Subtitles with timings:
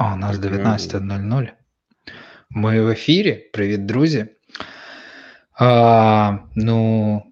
[0.00, 1.48] О, у нас 19.00.
[2.50, 3.32] Ми в ефірі.
[3.32, 4.26] Привіт, друзі.
[5.58, 7.22] А, Ну,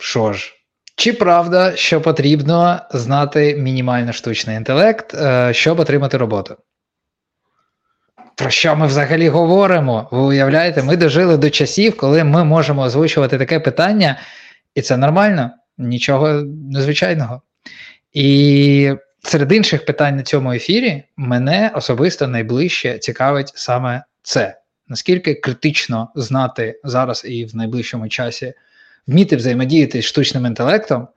[0.00, 0.54] що ж,
[0.96, 6.56] чи правда, що потрібно знати мінімально штучний інтелект, е, щоб отримати роботу?
[8.36, 10.08] Про що ми взагалі говоримо?
[10.10, 14.18] Ви уявляєте, ми дожили до часів, коли ми можемо озвучувати таке питання,
[14.74, 16.28] і це нормально, нічого
[16.72, 17.42] незвичайного.
[18.12, 24.58] І серед інших питань на цьому ефірі мене особисто найближче цікавить саме це.
[24.88, 28.54] Наскільки критично знати зараз і в найближчому часі
[29.06, 31.08] вміти взаємодіяти з штучним інтелектом,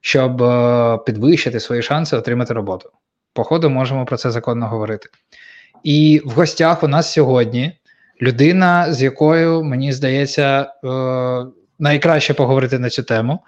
[0.00, 2.90] щоб е, підвищити свої шанси отримати роботу?
[3.32, 5.08] Походу, можемо про це законно говорити.
[5.84, 7.72] І в гостях у нас сьогодні
[8.22, 11.46] людина, з якою мені здається, е,
[11.78, 13.40] найкраще поговорити на цю тему,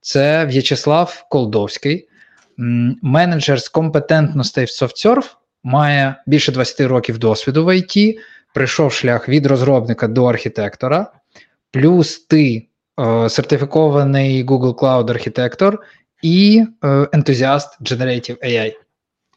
[0.00, 2.08] це В'ячеслав Колдовський
[3.02, 8.18] менеджер з компетентностей в SoftServe, має більше 20 років досвіду в IT,
[8.54, 11.12] прийшов шлях від розробника до архітектора,
[11.70, 12.66] плюс ти
[13.00, 15.80] е, сертифікований Google Cloud архітектор
[16.22, 18.72] і е, ентузіаст Generative AI.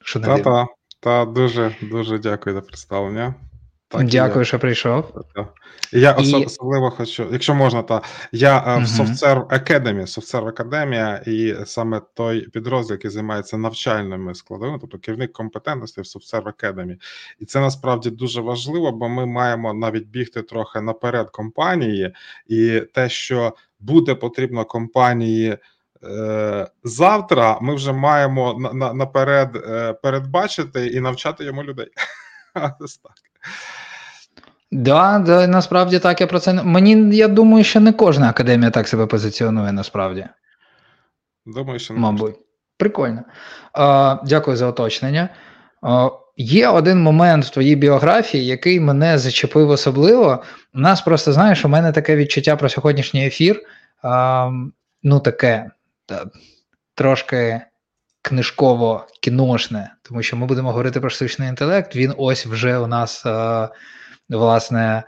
[0.03, 0.67] Що не та, та,
[1.00, 3.35] та, дуже дуже дякую за представлення.
[3.92, 5.23] Так, Дякую, я, що прийшов.
[5.92, 6.45] Я і...
[6.45, 8.80] особливо хочу, якщо можна, то я uh-huh.
[8.80, 15.34] в SoftServe Academy, SoftServe Academy, і саме той підрозділ, який займається навчальними складовими, тобто керівник
[15.34, 16.97] компетентності в SoftServe Academy.
[17.39, 22.14] І це насправді дуже важливо, бо ми маємо навіть бігти трохи наперед компанії,
[22.47, 25.58] і те, що буде потрібно компанії.
[26.03, 31.88] Е, завтра ми вже маємо на, на, наперед е, передбачити і навчати йому людей.
[32.53, 32.75] Так.
[34.72, 38.72] Да, да, насправді так я про це не Мені я думаю, що не кожна академія
[38.72, 40.25] так себе позиціонує насправді.
[41.45, 42.36] Думаю, що не Мабуть.
[42.78, 43.23] Прикольно.
[43.73, 45.30] А, Дякую за уточнення.
[45.81, 50.44] А, Є один момент в твоїй біографії, який мене зачепив особливо.
[50.73, 53.61] У нас просто знаєш, у мене таке відчуття про сьогоднішній ефір.
[54.03, 54.51] А,
[55.03, 55.72] Ну, таке
[56.06, 56.25] та,
[56.96, 57.62] трошки
[58.22, 61.96] книжково кіношне, тому що ми будемо говорити про штучний інтелект.
[61.96, 63.25] Він ось вже у нас.
[63.25, 63.69] А,
[64.38, 65.03] власне,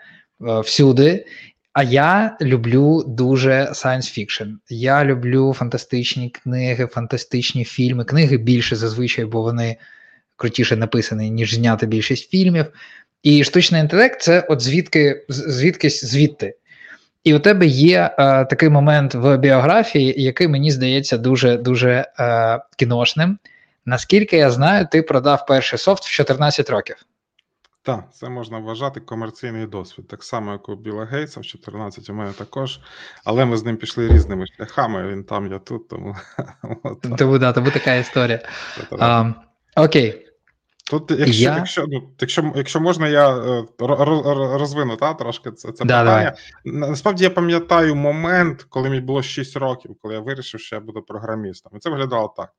[0.47, 1.25] е, всюди.
[1.73, 4.53] А я люблю дуже science fiction.
[4.69, 8.05] Я люблю фантастичні книги, фантастичні фільми.
[8.05, 9.77] Книги більше зазвичай, бо вони
[10.35, 12.65] крутіше написані, ніж зняти більшість фільмів.
[13.23, 16.55] І штучний інтелект це от звідки звідкись звідти.
[17.23, 22.59] І у тебе є е, такий момент в біографії, який мені здається дуже дуже е,
[22.77, 23.37] кіношним.
[23.85, 26.95] Наскільки я знаю, ти продав перший софт в 14 років.
[27.85, 30.07] Так, це можна вважати комерційний досвід.
[30.07, 32.79] Так само, як у Біла Гейтса в 14 у мене також,
[33.23, 35.07] але ми з ним пішли різними шляхами.
[35.07, 36.15] Він там, я тут, тому
[37.17, 38.41] Тому да, тому така історія.
[38.99, 39.33] А,
[39.75, 40.27] Окей.
[40.89, 41.55] Тут, якщо я...
[41.55, 43.63] якщо, ну, якщо, якщо можна, я е,
[44.57, 46.35] розвину та, трошки це це да, питання.
[46.65, 46.89] Давай.
[46.89, 51.01] Насправді я пам'ятаю момент, коли мені було 6 років, коли я вирішив, що я буду
[51.01, 51.71] програмістом.
[51.75, 52.49] І це виглядало так: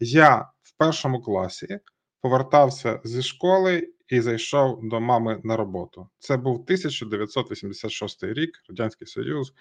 [0.00, 1.78] я в першому класі
[2.22, 6.08] повертався зі школи і зайшов до мами на роботу.
[6.18, 9.52] Це був 1986 рік, Радянський Союз,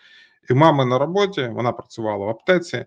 [0.49, 2.85] і мами на роботі вона працювала в аптеці.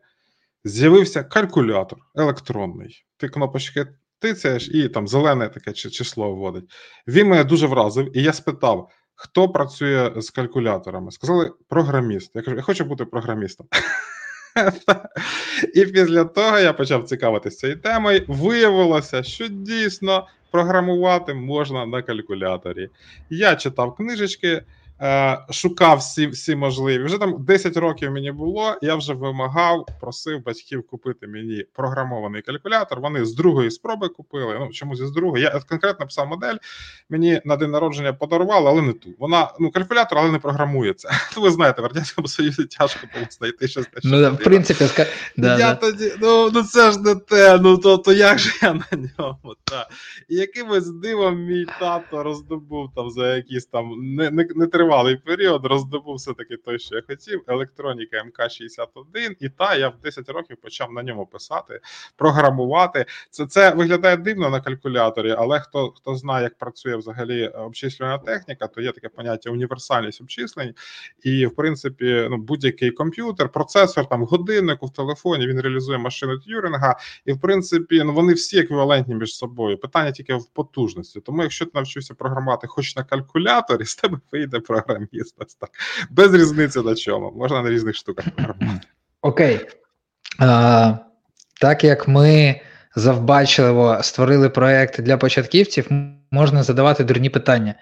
[0.65, 3.05] З'явився калькулятор електронний.
[3.17, 3.87] Ти кнопочки
[4.19, 6.65] тицяєш і там зелене таке число вводить.
[7.06, 11.11] Він мене дуже вразив, і я спитав, хто працює з калькуляторами.
[11.11, 12.31] Сказали, програміст.
[12.34, 13.67] Я кажу, я хочу бути програмістом.
[15.75, 18.25] І після того я почав цікавитися цією темою.
[18.29, 22.91] Виявилося, що дійсно програмувати можна на калькуляторі.
[23.31, 24.63] Я читав книжечки.
[25.01, 27.05] Е, шукав всі всі можливі.
[27.05, 28.77] Вже там 10 років мені було.
[28.83, 33.01] Я вже вимагав, просив батьків купити мені програмований калькулятор.
[33.01, 34.57] Вони з другої спроби купили.
[34.61, 35.45] Ну чомусь з другої.
[35.45, 36.57] Я конкретно писав модель.
[37.11, 39.11] Мені на день народження подарували, але не ту.
[39.19, 41.11] Вона ну калькулятор, але не програмується.
[41.37, 43.87] Ви знаєте, в радянському союзі тяжко було знайти щось.
[44.05, 45.07] Ну в принципі, ска...
[45.37, 45.75] да, я да.
[45.75, 47.59] тоді ну ну це ж не те.
[47.59, 49.55] Ну то то як же я на ньому?
[49.65, 49.89] Та
[50.29, 55.67] і якимось дивом мій тато роздобув там за якісь там не не, не тривалий період
[55.67, 57.43] роздобув все-таки той, що я хотів.
[57.46, 61.81] Електроніка МК-61, і та я в 10 років почав на ньому писати,
[62.17, 63.06] програмувати.
[63.31, 68.67] Це це виглядає дивно на калькуляторі, але хто хто знає, як працює взагалі обчислювана техніка,
[68.67, 70.75] то є таке поняття універсальність обчислень.
[71.23, 76.96] І, в принципі, ну будь-який комп'ютер, процесор там годиннику в телефоні він реалізує машину Т'юринга,
[77.25, 79.78] і в принципі, ну вони всі еквівалентні між собою.
[79.78, 81.20] Питання тільки в потужності.
[81.20, 85.37] Тому, якщо ти навчився програмувати, хоч на калькуляторі, з тебе вийде програміст.
[85.61, 85.71] так.
[86.11, 87.33] Без різниці на чому.
[87.37, 88.87] Можна на різних штуках програмувати.
[89.21, 89.61] Окей.
[90.39, 90.95] А,
[91.61, 92.61] Так як ми
[92.97, 95.89] завбачливо створили проект для початківців,
[96.31, 97.75] можна задавати дурні питання.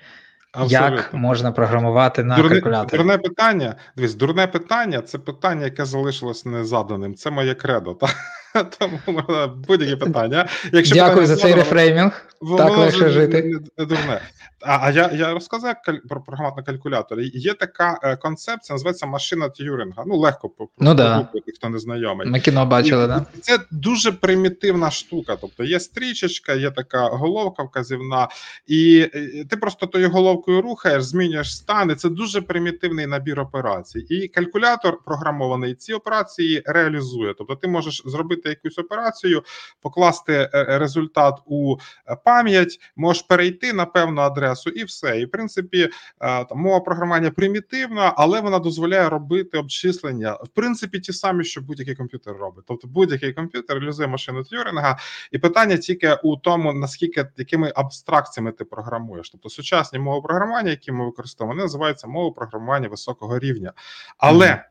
[0.53, 0.97] Абсолютно.
[0.97, 2.99] Як можна програмувати на дурне, калькуляторі?
[2.99, 3.77] Дурне питання.
[3.97, 7.15] Дивись, дурне питання це питання, яке залишилось незаданим.
[7.15, 7.95] Це моє кредо.
[7.95, 8.07] Та?
[8.79, 10.49] Тому можна будь-які питання.
[10.73, 12.27] Якщо Дякую питання за цей задано, рефреймінг.
[12.41, 13.43] воно Так легше жити.
[13.43, 14.21] Не, не дурне.
[14.63, 15.75] А, а я, я розказав
[16.09, 17.31] про програмат на калькуляторі.
[17.35, 20.05] Є така е, концепція, називається машина Т'юрінга.
[20.07, 21.29] Ну, легко Ну да.
[21.57, 22.29] хто не знайомий.
[22.29, 23.07] Ми кіно бачили?
[23.07, 23.27] Да?
[23.41, 25.37] Це дуже примітивна штука.
[25.41, 28.29] Тобто є стрічечка, є така головка вказівна,
[28.67, 31.91] і е, ти просто тою головкою рухаєш, змінюєш стан.
[31.91, 33.99] і Це дуже примітивний набір операцій.
[33.99, 37.35] І калькулятор програмований ці операції реалізує.
[37.39, 39.43] Тобто, ти можеш зробити якусь операцію,
[39.81, 41.77] покласти е, е, результат у
[42.09, 45.21] е, пам'ять, можеш перейти на певну адресу, і все.
[45.21, 45.89] І в принципі,
[46.19, 50.33] там мова програмування примітивна, але вона дозволяє робити обчислення.
[50.33, 52.65] В принципі, ті самі, що будь-який комп'ютер робить.
[52.69, 54.99] Тобто, будь-який комп'ютер реалізує машину Тюрінга,
[55.33, 59.31] і питання тільки у тому, наскільки якими абстракціями ти програмуєш.
[59.31, 63.73] Тобто, сучасні мови програмування, які ми використовуємо, вони називаються мови програмування високого рівня.
[64.19, 64.65] Але.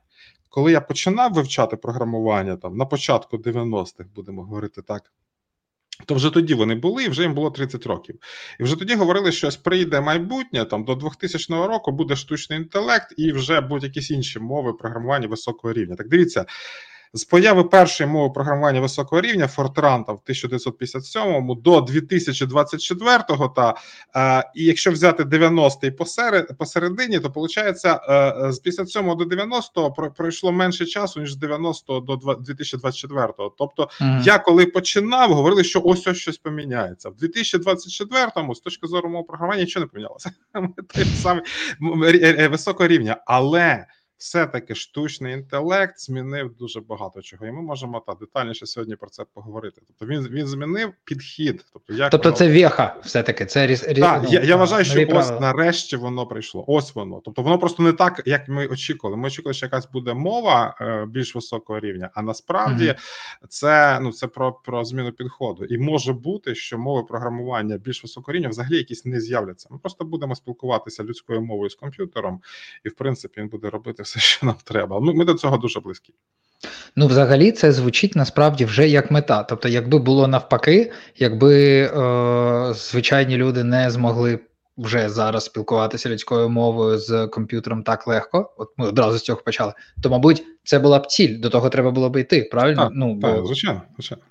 [0.50, 5.12] Коли я починав вивчати програмування там на початку 90-х, будемо говорити так.
[6.06, 8.20] То вже тоді вони були, і вже їм було 30 років.
[8.60, 13.14] І вже тоді говорили, що ось прийде майбутнє, там до 2000 року буде штучний інтелект,
[13.18, 15.96] і вже будуть якісь інші мови програмування високого рівня.
[15.96, 16.46] Так дивіться,
[17.14, 19.48] з появи першої мови програмування високого рівня
[20.04, 23.18] там, в 1957 до 2024,
[23.56, 23.76] та
[24.16, 30.12] е, і якщо взяти 90-й посеред, посередині, то виходить, е, з 57 до 90 про-
[30.12, 33.50] пройшло менше часу, ніж з 90 до два- 2024.
[33.58, 34.22] Тобто Мгм.
[34.26, 37.10] я коли починав, говорили, що ось ось щось поміняється.
[37.10, 40.32] В 2024-му, з точки зору мого програмування, нічого не помінялося.
[40.54, 41.44] Ми той самий
[42.24, 43.86] е, високого рівня, але.
[44.20, 49.24] Все-таки штучний інтелект змінив дуже багато чого, і ми можемо та детальніше сьогодні про це
[49.34, 49.82] поговорити.
[49.88, 51.66] Тобто він він змінив підхід.
[51.74, 53.46] Тобто, як Тобто воно- це веха, все-таки.
[53.46, 55.40] Це різ, так, ну, я, я вважаю, що ось правила.
[55.40, 56.66] нарешті воно прийшло.
[56.68, 57.22] Ось воно.
[57.26, 59.18] Тобто воно просто не так, як ми очікували.
[59.18, 62.96] Ми очікували, що якась буде мова е, більш високого рівня, а насправді Мгм.
[63.50, 65.66] це ну це про, про зміну підходу.
[65.66, 69.68] І може бути, що мови програмування більш високого рівня взагалі якісь не з'являться.
[69.72, 72.42] Ми просто будемо спілкуватися людською мовою з комп'ютером,
[72.84, 75.00] і в принципі він буде робити все, що нам треба.
[75.00, 76.14] Ми, ми до цього дуже близькі.
[76.96, 79.44] Ну, взагалі, це звучить насправді вже як мета.
[79.44, 84.40] Тобто, якби було навпаки, якби е, звичайні люди не змогли
[84.78, 89.74] вже зараз спілкуватися людською мовою з комп'ютером так легко, от ми одразу з цього почали,
[90.04, 92.84] то, мабуть, це була б ціль, до того треба було б йти, правильно?
[92.84, 94.24] Так, ну, Так, бо, звичайно, звичайно.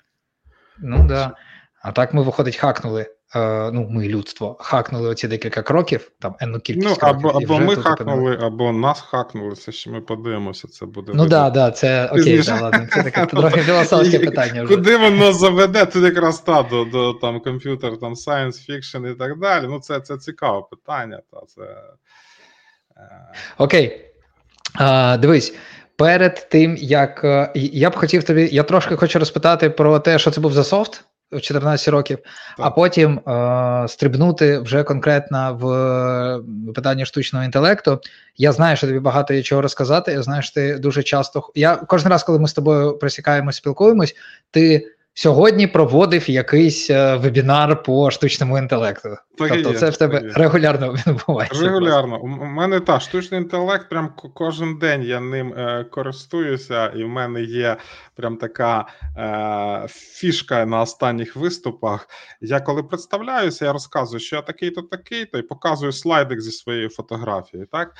[0.79, 1.35] ну да.
[1.81, 3.05] А так ми, виходить, хакнули.
[3.35, 7.59] Е, ну, ми людство хакнули оці декілька кроків, там енну кількість Ну або і або
[7.59, 9.55] ми хакнули, або нас хакнули.
[9.55, 10.67] Це ще ми подивимося.
[10.67, 14.75] Це буде Ну да, да, це окей, да, ладно, це таке трохи філософське питання вже.
[14.75, 15.85] Куди воно заведе?
[15.85, 19.65] Тут якраз та до, до там комп'ютер, там science fiction і так далі.
[19.67, 21.21] Ну, це, це цікаве питання.
[21.31, 21.61] Та це.
[22.97, 24.05] е, Окей.
[24.75, 25.55] А, дивись,
[25.95, 30.31] перед тим як е, я б хотів тобі, я трошки хочу розпитати про те, що
[30.31, 32.19] це був за софт в 14 років,
[32.57, 37.99] а потім е, стрибнути вже конкретно в е, питання штучного інтелекту.
[38.37, 40.11] Я знаю, що тобі багато є чого розказати.
[40.11, 41.51] Я знаю, що ти дуже часто.
[41.55, 44.15] Я кожен раз, коли ми з тобою присікаємось, спілкуємось,
[44.51, 44.87] ти.
[45.19, 49.09] Сьогодні проводив якийсь е, вебінар по штучному інтелекту.
[49.09, 50.31] Так тобто, є, це в тебе є.
[50.35, 51.63] регулярно відбувається.
[51.63, 52.19] Регулярно.
[52.19, 57.41] У мене та штучний інтелект, прям кожен день я ним е, користуюся, і в мене
[57.41, 57.77] є
[58.15, 62.07] прям така е, фішка на останніх виступах.
[62.41, 67.67] Я коли представляюся, я розказую, що я такий-то, такий-то, і показую слайдик зі своєю фотографією.
[67.71, 67.93] Так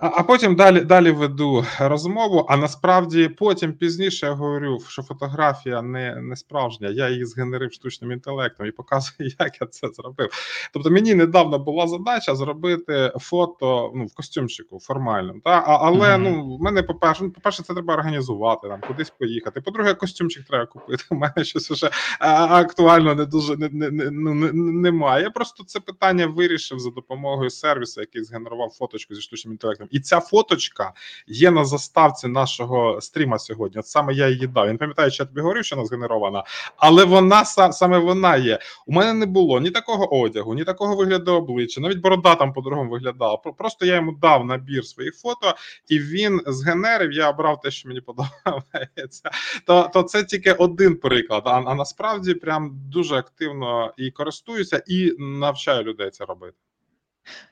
[0.00, 2.46] А, а потім далі далі веду розмову.
[2.48, 6.88] А насправді потім пізніше я говорю, що фотографія не, не справжня.
[6.88, 10.30] Я її згенерив штучним інтелектом і показую, як я це зробив.
[10.72, 15.40] Тобто мені недавно була задача зробити фото ну, в костюмчику формальному.
[15.44, 15.50] Та?
[15.50, 16.22] А, але Мгм.
[16.22, 19.60] ну, в мене, по-перше, ну, по-перше, це треба організувати, там, кудись поїхати.
[19.60, 21.04] По-друге, костюмчик треба купити.
[21.10, 25.22] У мене щось вже актуально не дуже не, не, не, ну, не, немає.
[25.24, 29.59] Я просто це питання вирішив за допомогою сервісу, який згенерував фоточку зі штучним інтелектом.
[29.90, 30.92] І ця фоточка
[31.26, 33.78] є на заставці нашого стріма сьогодні.
[33.80, 34.66] От саме я її дав.
[34.66, 36.44] Я не пам'ятаю, чи я тобі говорив, що вона згенерована,
[36.76, 38.58] але вона са- саме вона є.
[38.86, 41.80] У мене не було ні такого одягу, ні такого вигляду обличчя.
[41.80, 43.36] Навіть борода там по-другому виглядала.
[43.36, 45.54] Просто я йому дав набір своїх фото,
[45.88, 47.12] і він згенерив.
[47.12, 49.30] Я обрав те, що мені подобається.
[49.66, 51.42] То, то це тільки один приклад.
[51.46, 56.56] А, а насправді прям дуже активно і користуюся, і навчаю людей це робити.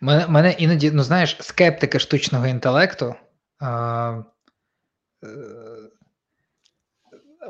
[0.01, 3.15] Мене, мене іноді, ну знаєш, скептики штучного інтелекту.
[3.61, 4.23] А,
[5.25, 5.29] е,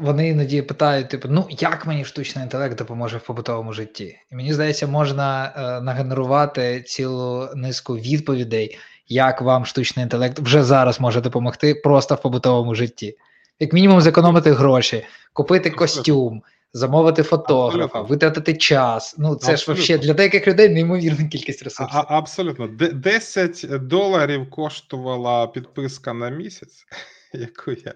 [0.01, 4.19] вони іноді питають: типу, ну як мені штучний інтелект допоможе в побутовому житті?
[4.33, 11.01] І мені здається, можна е, нагенерувати цілу низку відповідей, як вам штучний інтелект вже зараз
[11.01, 13.17] може допомогти просто в побутовому житті.
[13.61, 16.43] Як мінімум, зекономити гроші, купити костюм,
[16.73, 18.05] замовити фотографа, Абсолютно.
[18.05, 19.15] витратити час.
[19.19, 19.75] Ну це ж Абсолютно.
[19.75, 21.97] вообще для деяких людей неймовірна кількість ресурсів.
[21.99, 22.69] а- абсолютно.
[22.69, 26.85] Де- 10 доларів коштувала підписка на місяць,
[27.33, 27.95] яку я,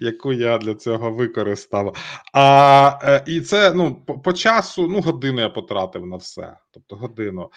[0.00, 1.96] яку я для цього використав.
[2.32, 6.56] А, е, і це ну, по, по часу, ну, годину я потратив на все.
[6.70, 7.50] Тобто годину.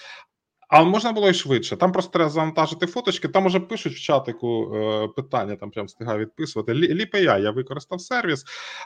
[0.69, 1.75] А можна було і швидше.
[1.77, 3.27] Там просто треба завантажити фоточки.
[3.27, 6.73] Там уже пишуть в чатику е, питання, там прям встигаю відписувати.
[6.73, 8.43] Лі- LeapAI, я використав сервіс,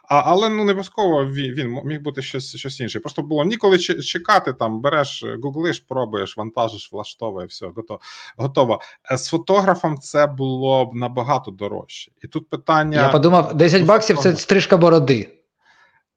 [0.10, 3.00] а, але ну не обов'язково він, він міг бути щось, щось інше.
[3.00, 4.54] Просто було ніколи чекати.
[4.54, 8.00] Там береш, е, гуглиш, пробуєш, вантажиш, влаштовує, все, готово.
[8.38, 8.82] готово.
[9.12, 12.12] Е, З фотографом це було б набагато дорожче.
[12.24, 13.02] І тут питання.
[13.02, 15.30] Я подумав, 10 баксів це стрижка бороди.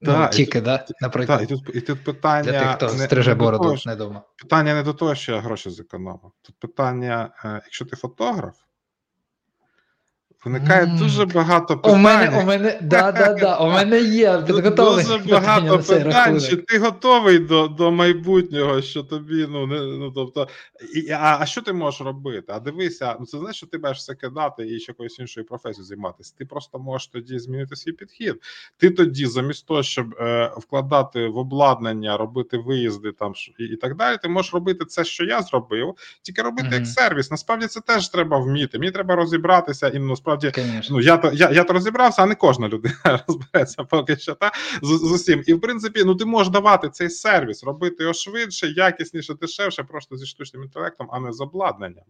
[0.01, 2.99] Ну, Так, і тільки, да, Так, Та, і тут, і тут питання Для тих, хто
[2.99, 4.23] не- стриже не бороду, того, що- не дома.
[4.43, 6.31] Питання не до того, що я гроші зекономив.
[6.43, 8.55] Тут питання, е, якщо ти фотограф,
[10.47, 10.97] виникає М.
[10.99, 12.01] дуже багато питань.
[12.01, 16.57] У мене, у мене, да, да, да, у мене є підготовлені Дуже багато питань, чи
[16.57, 20.49] ти готовий до, до майбутнього, що тобі, ну, не, ну тобто,
[20.95, 22.53] і, а, а що ти можеш робити?
[22.57, 25.85] А дивися, ну це значить, що ти маєш все кидати і ще якоюсь іншою професією
[25.85, 26.35] займатися.
[26.39, 28.35] Ти просто можеш тоді змінити свій підхід.
[28.77, 33.97] Ти тоді, замість того, щоб е, вкладати в обладнання, робити виїзди там і, і так
[33.97, 37.31] далі, ти можеш робити це, що я зробив, тільки робити як сервіс.
[37.31, 38.79] Насправді це теж треба вміти.
[38.79, 40.63] Мені треба розібратися і ну, насправді.
[40.63, 40.97] Конечно.
[40.97, 42.95] Ну, я то я, я то розібрався, а не кожна людина
[43.29, 44.53] розбереться поки що та
[44.83, 45.43] з, з усім.
[45.47, 50.17] І в принципі, ну ти можеш давати цей сервіс, робити його швидше, якісніше, дешевше, просто
[50.17, 52.05] зі штучним інтелектом, а не з обладнанням.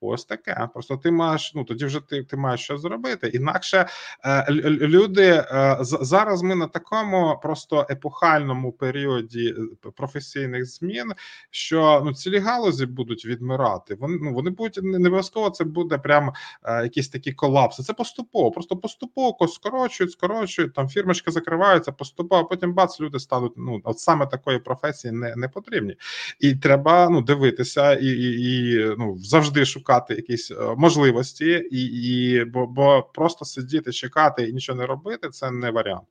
[0.00, 0.68] Ось таке.
[0.72, 3.28] Просто ти маєш, ну тоді вже ти, ти маєш що зробити.
[3.28, 3.86] Інакше
[4.24, 9.54] е, лю- лю- люди е, зараз ми на такому просто епохальному періоді
[9.86, 11.12] е, професійних змін,
[11.50, 13.94] що ну цілі галузі будуть відмирати.
[13.94, 15.50] Вони ну вони будуть не не обов'язково.
[15.50, 16.32] Це буде прям
[16.64, 17.71] е, якісь такі колапси.
[17.76, 20.74] Це поступово, просто поступово скорочують, скорочують.
[20.74, 22.42] Там фірмочки закриваються, поступово.
[22.42, 23.52] а Потім бац, люди стануть.
[23.56, 25.96] Ну от саме такої професії не, не потрібні,
[26.40, 32.44] і треба ну дивитися і, і, і ну завжди шукати якісь е, можливості, і, і
[32.44, 36.08] бо, бо просто сидіти, чекати і нічого не робити це не варіант.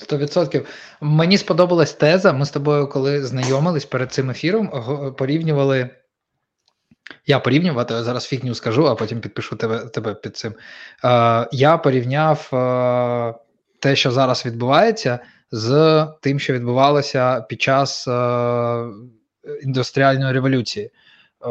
[0.00, 0.66] 100%.
[1.00, 2.32] Мені сподобалась теза.
[2.32, 4.70] Ми з тобою, коли знайомились перед цим ефіром,
[5.18, 5.90] порівнювали.
[7.26, 10.54] Я порівнювати, зараз фігню скажу, а потім підпишу тебе, тебе під цим.
[11.04, 13.34] Е, я порівняв е,
[13.80, 15.18] те, що зараз відбувається,
[15.50, 18.84] з тим, що відбувалося під час е,
[19.62, 20.86] індустріальної революції.
[20.86, 21.48] Е,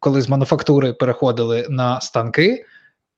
[0.00, 2.64] коли з мануфактури переходили на станки,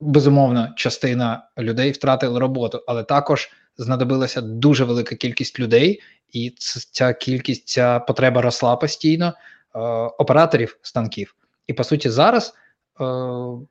[0.01, 6.03] безумовно, частина людей втратили роботу, але також знадобилася дуже велика кількість людей,
[6.33, 6.55] і
[6.91, 9.79] ця кількість, ця потреба росла постійно е,
[10.19, 11.35] операторів станків.
[11.67, 12.55] І по суті, зараз
[13.01, 13.05] е,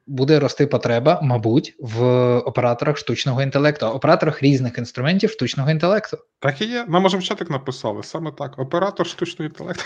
[0.07, 2.03] буде рости потреба, мабуть, в
[2.37, 6.17] операторах штучного інтелекту, операторах різних інструментів штучного інтелекту.
[6.39, 6.85] Так і є.
[6.87, 8.59] Нам може чатик написали саме так.
[8.59, 9.83] Оператор штучного інтелекту.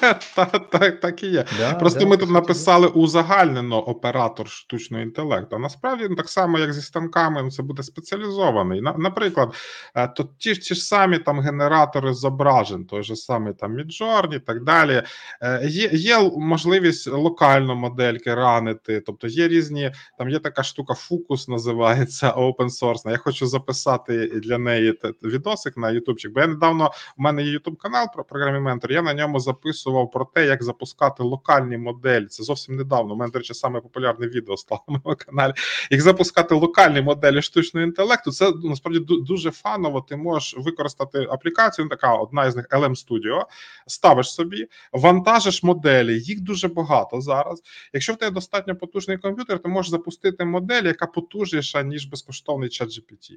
[0.34, 1.44] Так, так, так і є.
[1.58, 5.56] Да, Просто да, ми тут написали узагальнено оператор штучного інтелекту.
[5.56, 8.80] А насправді так само, як зі станками, це буде спеціалізований.
[8.80, 9.54] Наприклад,
[9.94, 14.34] е, то ті, ж- ті ж самі там генератори зображень, той же самий там Midjourney
[14.34, 15.02] і так далі.
[15.42, 19.00] Е, Є, є можливість локально модельки ранити.
[19.00, 23.10] Тобто є різні, там є така штука, фокус називається open source.
[23.10, 26.32] Я хочу записати для неї відосик на ютубчик.
[26.32, 28.92] Бо я недавно у мене є ютуб канал про програмі Ментор.
[28.92, 29.40] Я на ньому
[29.88, 32.26] записував про те, як запускати локальні моделі.
[32.26, 33.14] Це зовсім недавно.
[33.14, 35.52] У мене, до речі, саме популярне відео стало на моєму каналі.
[35.90, 38.30] Як запускати локальні моделі штучного інтелекту.
[38.30, 40.00] Це ну, насправді дуже фаново.
[40.00, 41.84] Ти можеш використати аплікацію.
[41.84, 43.42] ну, Така одна із них LM Studio,
[43.86, 46.20] ставиш собі, вантажиш моделі.
[46.20, 47.62] Їх дуже багато зараз.
[47.92, 53.32] Якщо в тебе достатньо потужний комп'ютер, ти можеш запустити модель, яка потужніша ніж безкоштовний ChatGPT.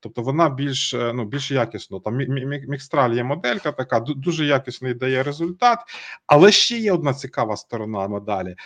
[0.00, 2.00] Тобто вона більш е, ну більш якісно.
[2.00, 5.78] Там Мі- Мі- Mixtral є моделька, така дуже якісний дає результат.
[6.26, 8.56] Але ще є одна цікава сторона медалі.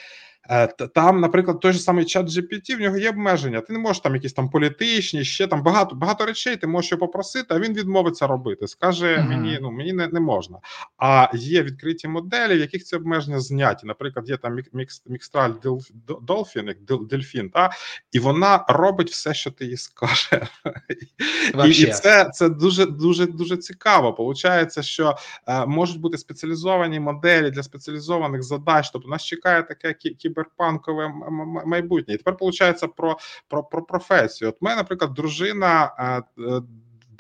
[0.51, 3.61] Е, Там, наприклад, той же самий чат GPT, в нього є обмеження.
[3.61, 6.57] Ти не можеш там якісь там політичні, ще там багато багато речей.
[6.57, 8.69] Ти можеш його попросити, а він відмовиться робити.
[8.69, 9.29] Скаже Мгм.
[9.29, 10.59] мені, ну мені не, не можна.
[10.99, 13.87] А є відкриті моделі, в яких ці обмеження зняті.
[13.87, 15.53] Наприклад, є там мік- мікс, мікстраль
[16.67, 16.77] як
[17.07, 17.71] дельфін, та
[18.13, 20.47] і вона робить все, що ти їй скаже.
[21.67, 24.13] І, і це, це дуже дуже дуже цікаво.
[24.13, 25.17] Получається, що
[25.47, 28.91] е, можуть бути спеціалізовані моделі для спеціалізованих задач.
[28.91, 31.13] Тобто нас чекає таке кі- кіберпанкове
[31.67, 32.15] майбутнє.
[32.15, 33.19] І тепер виходить про,
[33.49, 34.49] про, про професію.
[34.49, 35.93] От мене, наприклад, дружина.
[36.39, 36.63] е,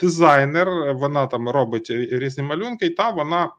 [0.00, 3.50] дизайнер, вона там робить різні малюнки, і та вона.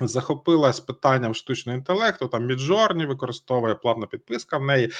[0.00, 4.90] Захопилась питанням штучного інтелекту, там Midjourney використовує платна підписка в неї.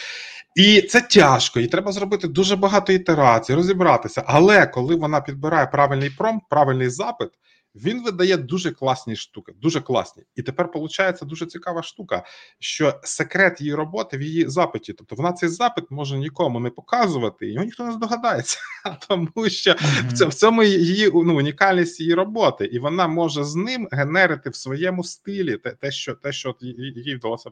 [0.57, 4.25] І це тяжко, і треба зробити дуже багато ітерацій, розібратися.
[4.27, 7.29] Але коли вона підбирає правильний промпт, правильний запит,
[7.75, 10.23] він видає дуже класні штуки, дуже класні.
[10.35, 12.25] І тепер виходить дуже цікава штука,
[12.59, 14.93] що секрет її роботи в її запиті.
[14.93, 18.59] Тобто вона цей запит може нікому не показувати, і його ніхто не здогадається,
[19.09, 20.29] тому що mm-hmm.
[20.29, 25.05] в цьому її ну, унікальність її роботи, і вона може з ним генерити в своєму
[25.05, 27.51] стилі те, те що те, що їй вдалося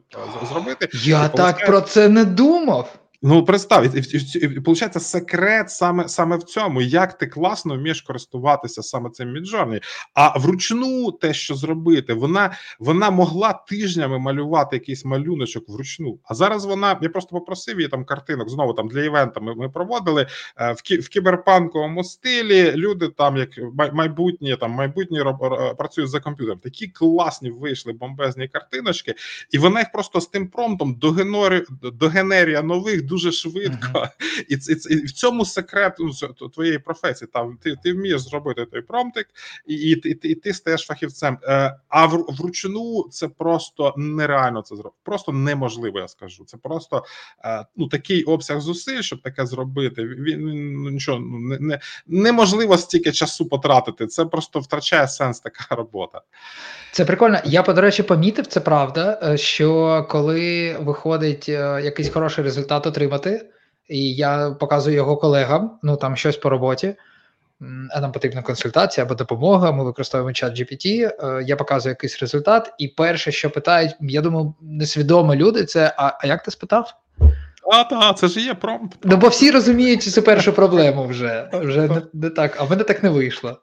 [0.49, 0.89] зробити.
[0.93, 3.02] Я так про це не думав.
[3.25, 8.01] Ну, представ, і, і, і, виходить, секрет саме саме в цьому, як ти класно вмієш
[8.01, 9.81] користуватися саме цим Midjourney.
[10.13, 16.19] А вручну те, що зробити, вона вона могла тижнями малювати якийсь малюночок вручну.
[16.23, 19.39] А зараз вона я просто попросив її там картинок знову там для івента.
[19.39, 20.27] Ми ми проводили
[20.57, 22.71] е, в кі, в кіберпанковому стилі.
[22.75, 23.49] Люди там, як
[23.93, 25.37] майбутні, там майбутні роб,
[25.77, 26.59] працюють за комп'ютером.
[26.59, 29.15] Такі класні вийшли бомбезні картиночки,
[29.51, 34.07] і вона їх просто з тим промптом до генері, до генерія нових дуже швидко,
[34.49, 37.29] і, і, і в цьому секрет ну, твоєї професії.
[37.33, 39.27] Там ти ти вмієш зробити той промптик,
[39.67, 41.37] і і, і, і ти стаєш фахівцем.
[41.43, 45.01] Е, а в, вручну це просто нереально це зробити.
[45.03, 45.99] Просто неможливо.
[45.99, 46.43] Я скажу.
[46.45, 47.03] Це просто
[47.45, 50.03] е, ну такий обсяг зусиль, щоб таке зробити.
[50.03, 54.07] Він ну, нічого ну, не, не неможливо стільки часу потратити.
[54.07, 56.21] Це просто втрачає сенс така робота.
[56.91, 57.39] Це прикольно.
[57.45, 59.19] Я по до речі, помітив це правда.
[59.23, 63.49] Е, що коли виходить якийсь хороший результат, отримати,
[63.87, 66.95] і я показую його колегам, ну там щось по роботі,
[67.91, 69.71] а нам потрібна консультація або допомога.
[69.71, 74.53] Ми використовуємо чат GPT, е, я показую якийсь результат, і перше, що питають, я думаю,
[74.61, 76.93] несвідомі люди, це а, а як ти спитав?
[77.71, 78.97] А, так, це ж є промпт.
[79.03, 81.49] Ну, бо всі розуміють цю першу проблему вже.
[81.53, 83.57] Вже не, не так, а в мене так не вийшло.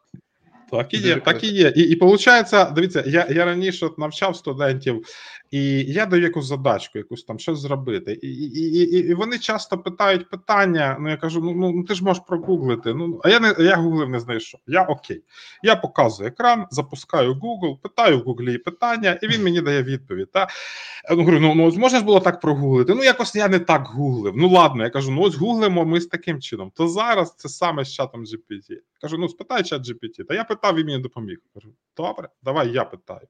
[0.70, 1.72] Так і є, так і є.
[1.76, 5.04] І і виходить, дивіться, я я раніше навчав студентів,
[5.50, 8.12] і я даю якусь задачку, якусь там щось зробити.
[8.22, 10.96] І і, і, і вони часто питають питання.
[11.00, 12.94] Ну я кажу: ну ну ти ж можеш прогуглити.
[12.94, 14.60] Ну а я не я гуглив не знайшов.
[14.66, 15.22] Я окей.
[15.62, 20.32] Я показую екран, запускаю Google, питаю в Гуглі питання, і він мені дає відповідь.
[20.32, 20.48] Та
[21.10, 22.94] я говорю, ну ну можна ж було так прогуглити.
[22.94, 24.36] Ну якось я не так гуглив.
[24.36, 26.72] Ну ладно, я кажу, ну ось гуглимо ми з таким чином.
[26.74, 28.76] То зараз це саме з чатом GPT.
[29.00, 30.24] Кажу, ну спитай чат GPT.
[30.28, 31.38] Та я питав і мені допоміг.
[31.54, 33.26] Кажу, добре, давай я питаю.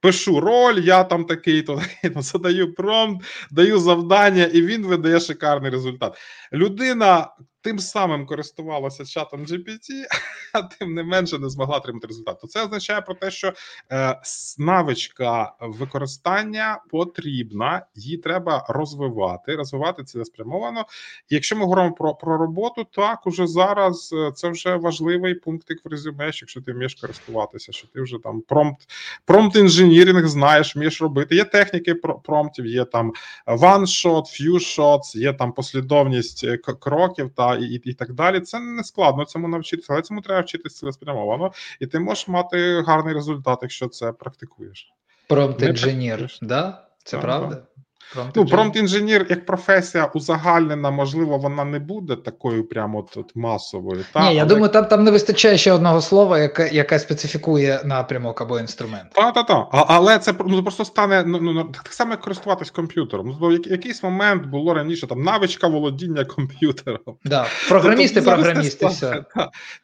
[0.00, 5.70] Пишу роль, я там такий, то такий, задаю промпт, даю завдання, і він видає шикарний
[5.70, 6.18] результат.
[6.52, 7.28] Людина
[7.62, 10.04] тим самим користувалася чатом GPT,
[10.52, 12.40] а тим не менше не змогла отримати результат.
[12.40, 13.52] То Це означає про те, що
[13.92, 14.20] е,
[14.58, 19.56] навичка використання потрібна, її треба розвивати.
[19.56, 20.84] Розвивати це спрямовано.
[21.28, 25.84] І якщо ми говоримо про про роботу, так уже зараз е, це вже важливий пунктик
[25.84, 28.80] в резюме, якщо ти вмієш користуватися, що ти вже там промпт
[29.24, 31.34] промпт інженіринг знаєш, вмієш робити.
[31.36, 33.12] Є техніки промптів, є там
[33.46, 38.40] one-shot, few shots, є там послідовність е, кроків та і і, і так далі.
[38.40, 43.14] Це не складно цьому навчитися, але цьому треба вчитися цілеспрямовано, і ти можеш мати гарний
[43.14, 44.92] результат, якщо це практикуєш.
[45.28, 46.86] Промпт інженер, да?
[47.04, 47.54] Це так, правда?
[47.54, 47.69] Так.
[48.14, 54.04] Промпт ну, промпт-інженір як професія узагальнена, можливо, вона не буде такою прямо от, от масовою.
[54.12, 54.28] Та?
[54.28, 54.54] Ні, я але...
[54.54, 59.10] думаю, там там не вистачає ще одного слова, яке яке специфікує напрямок або інструмент.
[59.12, 59.68] Так, так, так.
[59.72, 63.36] Але це ну, просто стане ну, ну, так само, як користуватись комп'ютером.
[63.40, 67.16] Ну, в якийсь момент було раніше там навичка володіння комп'ютером.
[67.24, 67.46] Да.
[67.68, 68.86] Програмісти, то, програмісти.
[68.86, 69.24] все.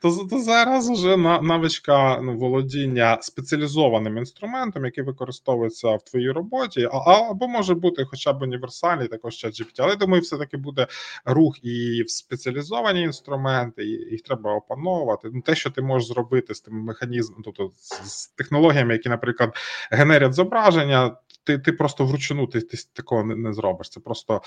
[0.03, 7.31] То, то зараз вже навичка ну, володіння спеціалізованим інструментом, який використовується в твоїй роботі, а,
[7.31, 9.75] або може бути хоча б універсальний, також ChatGPT.
[9.79, 10.87] Але думаю, все-таки буде
[11.25, 15.31] рух і в спеціалізовані інструменти, і їх треба опановувати.
[15.33, 17.71] Ну, Те, що ти можеш зробити з тим механізмом, тобто
[18.05, 19.57] з технологіями, які, наприклад,
[19.91, 23.89] генерять зображення, ти ти просто вручну ти, ти такого не, не зробиш.
[23.89, 24.43] Це просто.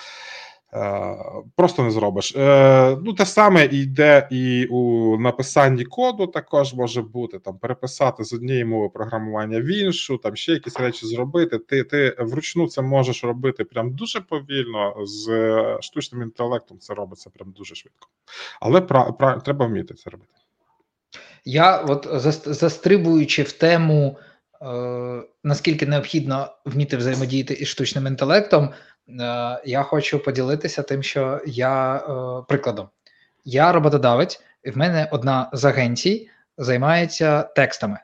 [0.74, 1.16] Е,
[1.56, 2.36] просто не зробиш.
[2.36, 8.34] Е, ну, те саме йде і у написанні коду, також може бути там переписати з
[8.34, 11.60] однієї мови програмування в іншу, там ще якісь речі зробити.
[11.60, 14.96] Ти ти вручну це можеш робити прям дуже повільно.
[15.06, 18.08] З штучним інтелектом це робиться прям дуже швидко.
[18.62, 20.34] Але пра, пра, треба вміти це робити.
[21.46, 22.08] Я, от
[22.46, 24.18] застрибуючи в тему,
[24.62, 28.70] е, наскільки необхідно вміти взаємодіяти із штучним інтелектом.
[29.10, 32.90] Е, я хочу поділитися тим, що я е, прикладом.
[33.46, 38.00] Я роботодавець, і в мене одна з агенцій займається текстами.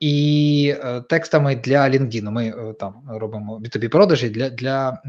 [0.00, 2.30] І е, текстами для LinkedIn.
[2.30, 5.00] Ми там робимо B2B продажі для для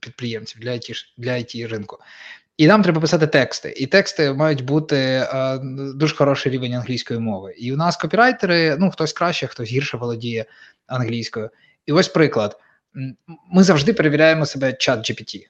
[0.00, 1.98] підприємців, для IT, для IT ринку.
[2.56, 3.74] І нам треба писати тексти.
[3.76, 5.26] І тексти мають бути
[5.94, 7.54] дуже хороший рівень англійської мови.
[7.58, 10.44] І у нас копірайтери, ну хтось краще, хтось гірше володіє
[10.86, 11.50] англійською.
[11.86, 12.58] І ось приклад:
[13.50, 15.46] ми завжди перевіряємо себе чат GPT.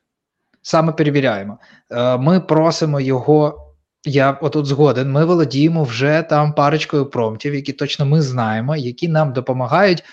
[0.62, 1.58] Саме перевіряємо.
[1.90, 3.68] Е, ми просимо його.
[4.04, 5.12] Я отут згоден.
[5.12, 10.04] Ми володіємо вже там парочкою промптів, які точно ми знаємо, які нам допомагають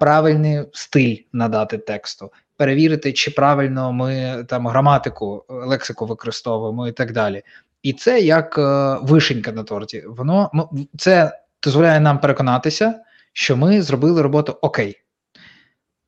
[0.00, 7.42] правильний стиль надати тексту, перевірити, чи правильно ми там граматику, лексику використовуємо і так далі.
[7.82, 10.04] І це як е, вишенька на торті.
[10.06, 12.94] Воно це дозволяє нам переконатися,
[13.32, 15.02] що ми зробили роботу окей.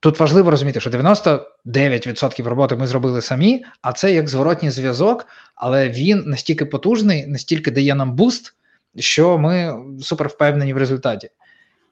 [0.03, 5.89] Тут важливо розуміти, що 99% роботи ми зробили самі, а це як зворотній зв'язок, але
[5.89, 8.55] він настільки потужний, настільки дає нам буст,
[8.99, 11.31] що ми супер впевнені в результаті.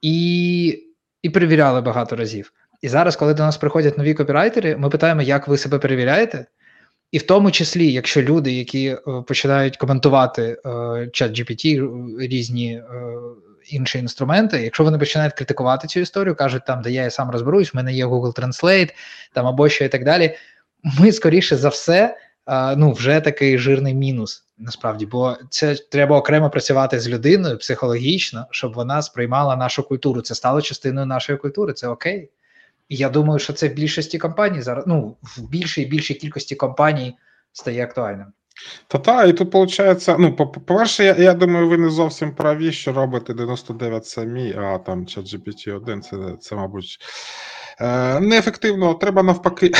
[0.03, 0.85] І
[1.23, 2.53] і перевіряли багато разів.
[2.83, 6.46] І зараз, коли до нас приходять нові копірайтери, ми питаємо, як ви себе перевіряєте.
[7.12, 11.87] І в тому числі, якщо люди, які е, починають коментувати е, чат GPT,
[12.18, 12.83] різні е,
[13.72, 17.76] інші інструменти, якщо вони починають критикувати цю історію, кажуть, там, де я сам розберусь, в
[17.76, 18.90] мене є Google Translate,
[19.33, 20.37] там або що і так далі,
[20.98, 22.16] ми скоріше за все,
[22.76, 28.72] ну, вже такий жирний мінус, насправді, бо це треба окремо працювати з людиною психологічно, щоб
[28.72, 30.20] вона сприймала нашу культуру.
[30.20, 32.30] Це стало частиною нашої культури, це окей.
[32.88, 37.16] І я думаю, що це в більшості компаній зараз, ну, в більшій більшій кількості компаній
[37.52, 38.26] стає актуальним.
[38.88, 42.92] Та та, і тут виходить, ну, по-перше, я я думаю, ви не зовсім праві, що
[42.92, 46.99] робите 99 самі, а там ChatGPT 1 це, це мабуть,
[47.81, 48.94] е, неефективно.
[48.94, 49.73] Треба навпаки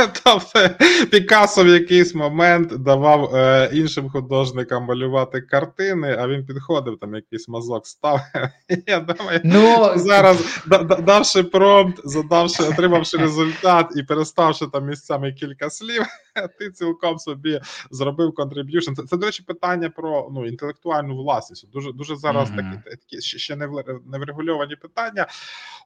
[0.24, 0.70] Тобто
[1.10, 7.48] Пікассо в якийсь момент давав е, іншим художникам малювати картини, а він підходив, там якийсь
[7.48, 8.20] мазок став.
[8.86, 10.62] Я думаю, ну, зараз
[11.00, 16.02] давши промпт, задавши, отримавши результат і переставши там місцями кілька слів,
[16.58, 18.94] ти цілком собі зробив contribution.
[18.94, 21.70] Це, це, до речі, питання про ну, інтелектуальну власність.
[21.72, 22.82] Дуже дуже зараз mm-hmm.
[22.82, 23.56] такі такі ще
[24.06, 25.26] не врегульовані питання.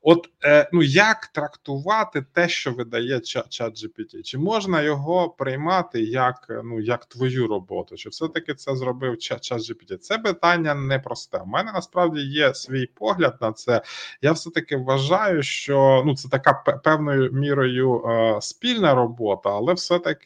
[0.02, 4.22] От е, ну як трактувати те, що видає чат GPT?
[4.22, 7.96] Чи можна його приймати як ну як твою роботу?
[7.96, 9.96] Чи все-таки це зробив чат GPT?
[9.96, 11.38] Це питання непросте.
[11.38, 13.82] У мене насправді є свій погляд на це.
[14.22, 16.52] Я все-таки вважаю, що ну це така
[16.84, 19.74] певною мірою е, спільна робота, але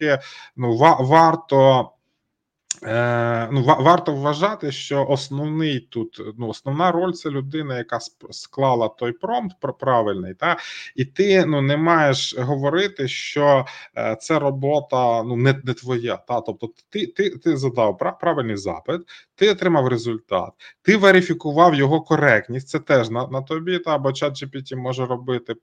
[0.08, 0.22] все-таки
[0.56, 1.92] ну варто.
[2.82, 7.98] Е, ну, Варто вважати, що основний тут ну, основна роль це людина, яка
[8.30, 10.56] склала той промпт правильний, та
[10.96, 13.66] і ти ну не маєш говорити, що
[13.96, 16.16] е, це робота ну не не твоя.
[16.16, 19.00] Та тобто, ти ти, ти задав правильний запит,
[19.38, 20.50] ти отримав результат,
[20.82, 22.68] ти верифікував його коректність.
[22.68, 25.54] Це теж на на тобі, та бо чат GPT може робити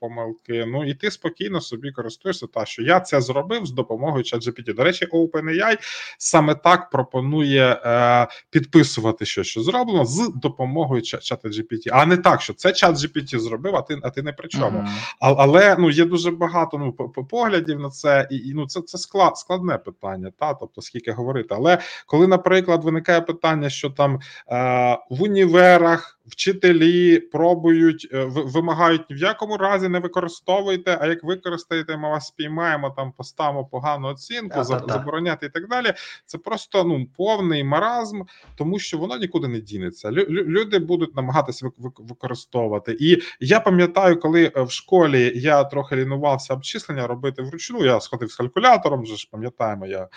[0.00, 0.64] помилки.
[0.66, 4.74] Ну і ти спокійно собі користуєшся, та що я це зробив з допомогою чат GPT.
[4.74, 5.76] До речі, OpenAI
[6.18, 12.42] саме так пропонує е, підписувати щось, що зроблено з допомогою чата GPT, а не так,
[12.42, 14.78] що це чат GPT зробив, а ти а ти не при чому.
[14.78, 15.14] Uh-huh.
[15.20, 16.92] А, але ну є дуже багато ну
[17.24, 21.54] поглядів на це, і, і ну це це склад, складне питання, та тобто скільки говорити.
[21.58, 29.16] Але коли, наприклад, виникає питання, що там е, в універах вчителі пробують е, вимагають ні
[29.16, 30.98] в якому разі не використовуйте.
[31.00, 35.92] А як використаєте, ми вас спіймаємо там, поставимо погану оцінку, а, забороняти і так далі.
[36.26, 38.22] Це просто ну повний маразм,
[38.56, 40.10] тому що воно нікуди не дінеться.
[40.28, 42.96] Люди будуть намагатися використовувати.
[43.00, 47.84] І я пам'ятаю, коли е, в школі я трохи лінувався обчислення робити вручну.
[47.84, 49.02] Я сходив з калькулятором.
[49.02, 50.08] Вже ж пам'ятаємо, я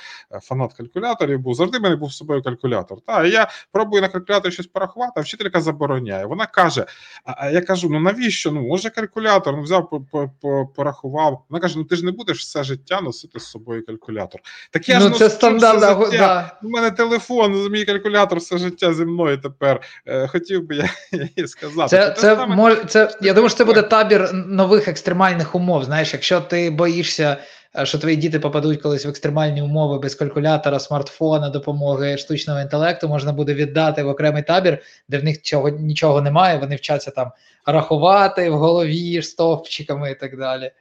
[0.41, 1.39] фанат калькуляторів.
[1.39, 2.94] Був завжди мене був з собою калькулятор.
[3.07, 6.25] Та і я пробую на калькуляторі щось порахувати, а вчителька забороняє.
[6.25, 6.85] Вона каже:
[7.23, 8.51] А я кажу: ну навіщо?
[8.51, 9.89] Ну може калькулятор ну взяв,
[10.75, 11.45] порахував.
[11.49, 14.41] Вона каже: Ну ти ж не будеш все життя носити з собою калькулятор.
[14.71, 16.57] Так я ну, ж це стандарт, все Да.
[16.63, 19.81] У мене телефон, мій калькулятор все життя зі мною тепер.
[20.05, 20.89] Е, хотів би я
[21.35, 21.89] їй сказати.
[21.89, 25.83] Це, це, це, мож, це Я думаю, що це буде табір нових екстремальних умов.
[25.83, 27.37] Знаєш, якщо ти боїшся
[27.83, 33.33] що твої діти попадуть колись в екстремальні умови без калькулятора, смартфона, допомоги штучного інтелекту, можна
[33.33, 34.77] буде віддати в окремий табір,
[35.09, 36.57] де в них цього нічого немає.
[36.57, 37.31] Вони вчаться там
[37.65, 40.71] рахувати в голові стовпчиками і так далі.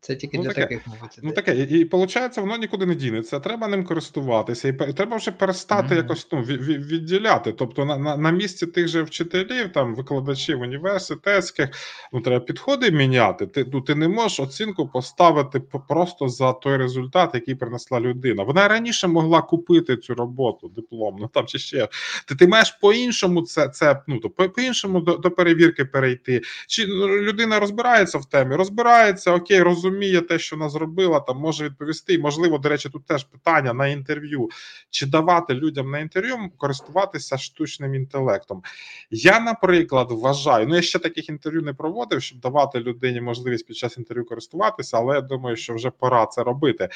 [0.00, 1.18] Це тільки ну, для таке, таких мабуть.
[1.22, 3.40] Ну таке, і, і виходить, воно нікуди не дінеться.
[3.40, 5.96] Треба ним користуватися, і треба вже перестати mm-hmm.
[5.96, 7.52] якось ну, від, відділяти.
[7.52, 11.68] Тобто на на, на місці тих же вчителів, там викладачів університетських,
[12.12, 13.46] ну треба підходи міняти.
[13.46, 18.42] Ти ну, ти не можеш оцінку поставити просто за той результат, який принесла людина.
[18.42, 21.88] Вона раніше могла купити цю роботу дипломну там чи ще.
[22.28, 26.42] Ти ти маєш по-іншому це це ну то по-іншому до, до перевірки перейти.
[26.68, 31.38] Чи ну, людина розбирається в темі, розбирається, окей, розуміє розуміє те, що вона зробила, там
[31.38, 32.14] може відповісти.
[32.14, 34.48] І можливо, до речі, тут теж питання на інтерв'ю:
[34.90, 38.62] чи давати людям на інтерв'ю користуватися штучним інтелектом?
[39.10, 43.76] Я, наприклад, вважаю, ну я ще таких інтерв'ю не проводив, щоб давати людині можливість під
[43.76, 46.88] час інтерв'ю користуватися, але я думаю, що вже пора це робити.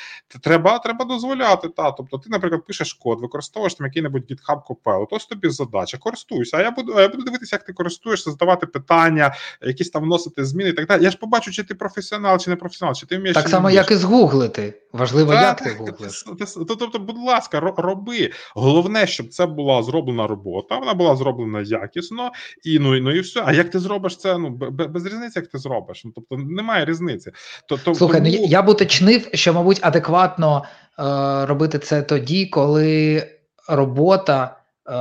[0.42, 1.68] Треба треба дозволяти.
[1.68, 6.56] Та тобто, ти, наприклад, пишеш код, використовуєш там який-небудь GitHub Copilot, ось тобі задача, користуйся.
[6.56, 10.70] А я буду я буду дивитися, як ти користуєшся, задавати питання, якісь там вносити зміни
[10.70, 11.04] і так далі.
[11.04, 13.34] Я ж побачу, чи ти професіонал, чи не професіонал, чи ти вмієш.
[13.34, 14.74] Так само, як і згуглити.
[14.92, 16.24] Важливо, та, як ти гуглиш.
[16.68, 18.30] Тобто, будь ласка, роби.
[18.54, 22.30] Головне, щоб це була зроблена робота, вона була зроблена якісно,
[22.64, 23.42] і ну, ну і все.
[23.44, 24.38] А як ти зробиш це?
[24.38, 26.04] Ну без різниці, як ти зробиш.
[26.04, 27.30] Ну тобто немає різниці.
[27.66, 28.36] То, Слухай, тому...
[28.38, 30.64] ну я б уточнив, що мабуть адекватно
[30.98, 31.02] е,
[31.46, 33.22] робити це тоді, коли
[33.68, 34.56] робота.
[34.90, 34.92] Е,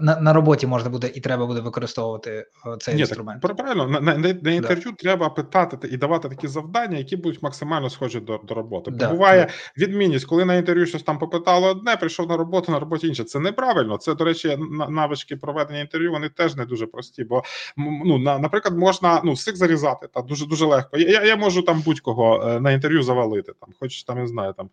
[0.00, 3.42] на на роботі можна буде і треба буде використовувати е, цей Ні, інструмент.
[3.42, 4.92] Так, правильно на на, на інтерв'ю да.
[4.92, 8.90] треба питати і давати такі завдання, які будуть максимально схожі до до роботи.
[8.90, 9.84] Да, Буває да.
[9.84, 13.24] відмінність, коли на інтерв'ю щось там попитало одне, прийшов на роботу, на роботі інше.
[13.24, 13.96] Це неправильно.
[13.96, 16.12] Це, до речі, навички проведення інтерв'ю.
[16.12, 17.24] Вони теж не дуже прості.
[17.24, 17.42] Бо
[17.76, 20.96] ну на, наприклад, можна ну всіх зарізати та дуже дуже легко.
[20.96, 24.70] Я я можу там будь-кого е, на інтерв'ю завалити, там, хоч там я знаю, там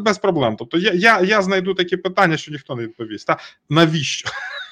[0.00, 0.56] без проблем.
[0.56, 3.26] Тобто я я, я знайду такі питання, що ніхто не відповість.
[3.26, 4.28] Та навіщо?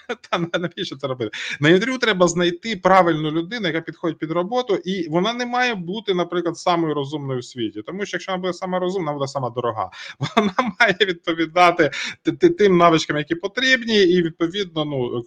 [0.31, 1.31] Та навіщо це робити?
[1.61, 6.15] На інтерв'ю треба знайти правильну людину, яка підходить під роботу, і вона не має бути,
[6.15, 7.83] наприклад, самою розумною в світі.
[7.83, 9.91] Тому що якщо вона буде сама розумна, вона буде сама дорога.
[10.37, 11.91] Вона має відповідати
[12.59, 15.23] тим навичкам, які потрібні, і відповідно ну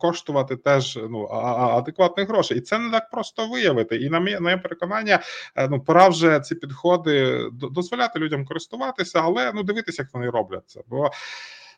[0.00, 2.58] коштувати теж ну адекватних грошей.
[2.58, 3.96] І це не так просто виявити.
[3.96, 5.22] І на моє, на моє переконання,
[5.56, 10.62] е, ну пора вже ці підходи дозволяти людям користуватися, але ну дивитися, як вони роблять
[10.66, 10.80] це.
[10.88, 11.10] Бо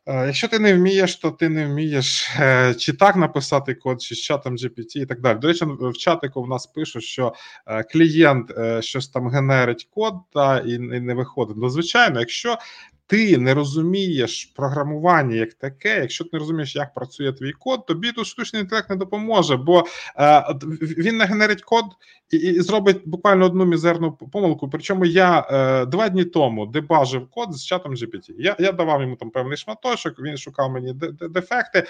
[0.07, 4.21] якщо ти не вмієш, то ти не вмієш е, чи так написати код, чи з
[4.21, 5.39] чатом GPT і так далі.
[5.39, 7.35] До речі, в чатику в нас пишуть, що
[7.67, 11.57] е, клієнт щось там генерить код та і не виходить.
[11.59, 12.59] Ну, звичайно, якщо
[13.07, 18.13] ти не розумієш програмування як таке, якщо ти не розумієш, як працює твій код, тобі
[18.13, 19.85] тут штучний інтелект не допоможе, бо
[20.19, 20.45] е,
[20.81, 21.85] він нагенерить код
[22.31, 24.69] і, і зробить буквально одну мізерну помилку.
[24.71, 28.31] Причому я е, два дні тому дебажив код з чатом GPT.
[28.39, 30.93] Я я давав йому там певний шматочок, він шукав мені
[31.31, 31.85] дефекти.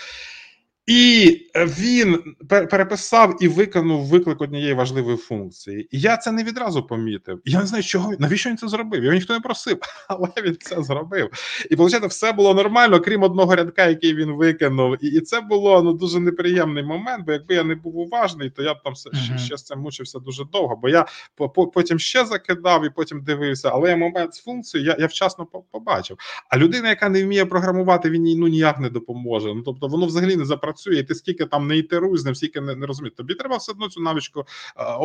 [0.87, 5.89] І він переписав і виконав виклик однієї важливої функції.
[5.91, 7.41] І я це не відразу помітив.
[7.45, 9.05] Я не знаю, чого навіщо він це зробив.
[9.05, 11.31] Його ніхто не просив, але він це зробив.
[11.71, 15.05] І виходить, все було нормально, крім одного рядка, який він викинув.
[15.05, 17.27] І і це було ну дуже неприємний момент.
[17.27, 19.39] Бо якби я не був уважний, то я б там все uh-huh.
[19.39, 20.77] ще з цим мучився дуже довго.
[20.77, 21.07] Бо я
[21.75, 23.71] потім ще закидав і потім дивився.
[23.73, 26.17] Але я момент з функцією я я вчасно побачив.
[26.49, 29.55] А людина, яка не вміє програмувати, він їй ну ніяк не допоможе.
[29.55, 32.35] Ну тобто, воно взагалі не запрацює працює, і ти скільки там не ітеруй з ним,
[32.35, 33.15] скільки не, не розумієш.
[33.17, 34.45] Тобі треба все одно цю навичку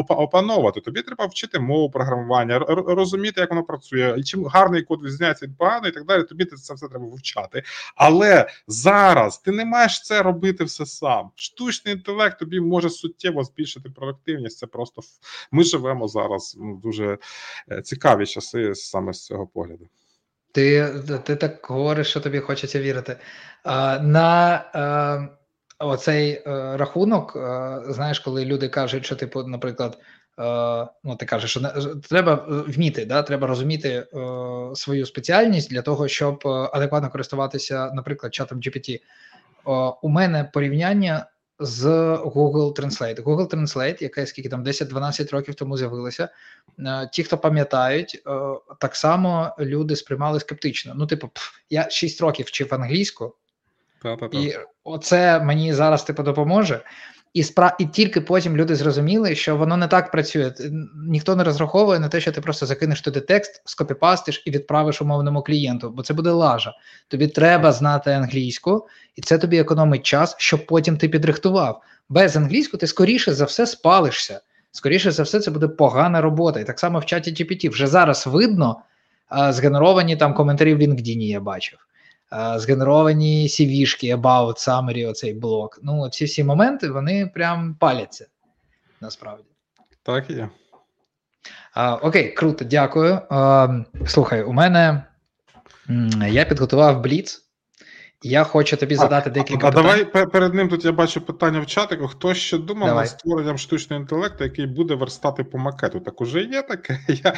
[0.09, 0.81] опановувати.
[0.81, 5.57] Тобі треба вчити мову програмування, розуміти, як воно працює, і чим гарний код відрізняється від
[5.57, 6.23] поганого і так далі.
[6.23, 7.63] Тобі це все треба вивчати.
[7.95, 11.31] Але зараз ти не маєш це робити все сам.
[11.35, 14.57] Штучний інтелект тобі може суттєво збільшити продуктивність.
[14.57, 15.01] Це просто
[15.51, 17.17] ми живемо зараз ну, дуже
[17.71, 19.87] е, цікаві часи саме з цього погляду.
[20.51, 23.17] Ти ти так говориш, що тобі хочеться вірити.
[23.63, 25.38] А, На а,
[25.79, 29.97] оцей е, рахунок, е, знаєш, коли люди кажуть, що типу, наприклад,
[30.39, 31.69] е, ну ти кажеш, що не,
[32.09, 34.05] треба вміти, да, треба розуміти е,
[34.75, 38.95] свою спеціальність для того, щоб е, адекватно користуватися, наприклад, чатом GPT.
[38.95, 39.01] Е,
[40.01, 41.25] у мене порівняння
[41.59, 43.23] з Google Translate.
[43.23, 46.29] Google Translate, яка скільки там 10-12 років тому з'явилася.
[46.79, 48.23] Е, ті, хто пам'ятають,
[48.79, 50.93] так само люди сприймали скептично.
[50.95, 53.35] Ну, типу, пф, я 6 років вчив англійську.
[54.31, 56.81] І оце мені зараз типу допоможе.
[57.33, 57.75] І спра...
[57.79, 60.53] і тільки потім люди зрозуміли, що воно не так працює.
[61.07, 65.41] Ніхто не розраховує на те, що ти просто закинеш туди текст, скопіпастиш і відправиш умовному
[65.41, 66.73] клієнту, бо це буде лажа.
[67.07, 71.81] Тобі треба знати англійську, і це тобі економить час, щоб потім ти підрихтував.
[72.09, 74.41] Без англійську ти скоріше за все спалишся.
[74.71, 76.59] Скоріше за все, це буде погана робота.
[76.59, 78.81] І так само в чаті GPT вже зараз видно
[79.27, 81.88] а, згенеровані там коментарі в LinkedIn, я бачив
[82.31, 85.79] згенеровані CV-шки, about, summary, оцей блок.
[85.83, 88.27] Ну, ці всі моменти вони прям паляться
[89.01, 89.43] насправді.
[90.03, 90.49] Так і є.
[91.73, 93.21] А, Окей, круто, дякую.
[93.29, 93.67] А,
[94.07, 95.03] Слухай, у мене
[96.29, 97.48] я підготував бліц,
[98.23, 99.83] Я хочу тобі задати декілька а, питань.
[99.83, 102.07] давай перед ним тут я бачу питання в чатику.
[102.07, 103.03] Хто ще думав Давай.
[103.03, 105.99] над створенням штучного інтелекту, який буде верстати по макету?
[105.99, 106.99] Так уже є таке.
[107.07, 107.33] Я,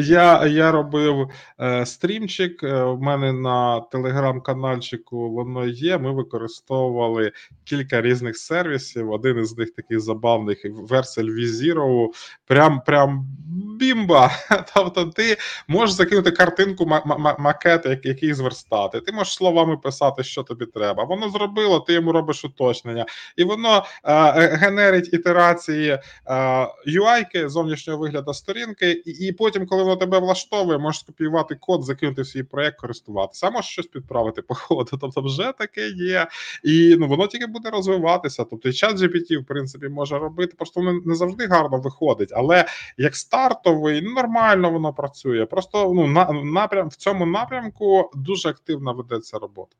[0.00, 1.28] я, я, робив
[1.60, 2.62] е, стрімчик.
[2.62, 5.98] е, в мене на телеграм-канальчику воно є.
[5.98, 7.32] Ми використовували
[7.64, 9.10] кілька різних сервісів.
[9.10, 12.06] Один із них таких забавних Vercel V-Zero.
[12.46, 13.26] Прям прям
[13.78, 14.30] бімба.
[14.74, 15.36] Тобто, ти
[15.68, 19.00] можеш закинути картинку ма- ма- ма- макет, який зверстати.
[19.00, 21.04] Ти можеш словами писати, що тобі треба.
[21.04, 26.00] Воно зробило, ти йому робиш уточнення, і воно е, е, генерить ітерації е,
[26.86, 32.22] UI, зовнішнього вигляду сторінки, і, і потім, коли воно тебе влаштовує, можеш скопіювати код, закинути
[32.22, 33.46] в свій проект, користуватися.
[33.46, 34.90] А можеш щось підправити по ходу.
[35.00, 36.26] Тобто, вже таке є.
[36.64, 38.44] І ну воно тільки буде розвиватися.
[38.44, 40.54] Тобто, і чат GPT, в принципі, може робити.
[40.56, 42.64] Просто воно не завжди гарно виходить, але
[42.98, 45.46] як стартовий, ну, нормально воно працює.
[45.46, 49.76] Просто ну на напрям в цьому напрямку дуже активно ведеться робота.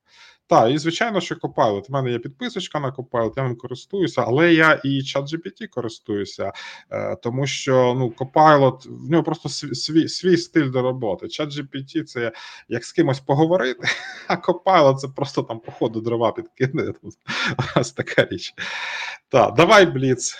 [0.48, 1.84] Так, і звичайно, що Copilot.
[1.88, 6.52] У мене є підписочка на Copilot, я ним користуюся, але я і ChatGPT користуюся,
[6.90, 11.26] е, тому що ну Copilot, в нього просто свій, свій, стиль до роботи.
[11.26, 12.32] ChatGPT– це
[12.68, 13.88] як з кимось поговорити,
[14.28, 16.92] а Copilot– це просто там по ходу дрова підкине.
[17.76, 18.54] Ось така річ.
[19.28, 20.38] Так, давай, Бліц.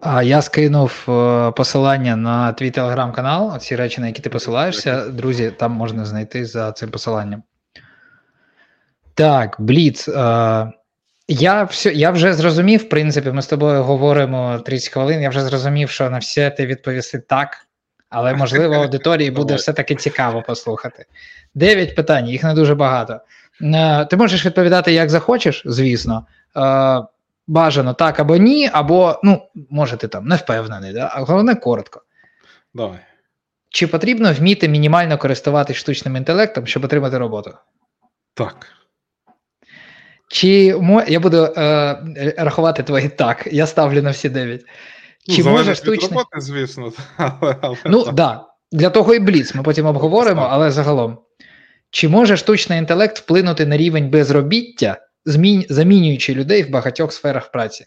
[0.00, 3.58] А я скинув е, посилання на твій телеграм-канал.
[3.58, 7.42] Ці речі, на які ти посилаєшся, друзі, там можна знайти за цим посиланням.
[9.14, 10.08] Так, Бліц.
[10.08, 10.72] Е,
[11.28, 15.22] я все, я вже зрозумів, в принципі, ми з тобою говоримо 30 хвилин.
[15.22, 17.56] Я вже зрозумів, що на все ти відповісти так,
[18.08, 21.04] але можливо аудиторії буде все-таки цікаво послухати.
[21.54, 23.20] Дев'ять питань, їх не дуже багато.
[23.62, 26.26] Е, Ти можеш відповідати як захочеш, звісно.
[26.56, 27.02] Е,
[27.46, 31.10] Бажано так або ні, або, ну, може, ти там не впевнений, да?
[31.14, 32.02] а головне коротко.
[32.74, 32.98] Давай.
[33.68, 37.54] Чи потрібно вміти мінімально користуватись штучним інтелектом, щоб отримати роботу?
[38.34, 38.66] Так.
[40.32, 41.02] Чи мо...
[41.08, 44.64] я буду е, рахувати твої так, я ставлю на всі 9.
[45.28, 46.08] Ну, Чи може залежить від штучний.
[46.08, 46.92] роботи, звісно.
[47.16, 48.44] Але, але, Ну так, да.
[48.72, 51.18] для того і бліц, ми потім обговоримо, але загалом.
[51.90, 55.64] Чи може штучний інтелект вплинути на рівень безробіття, змін...
[55.68, 57.84] замінюючи людей в багатьох сферах праці?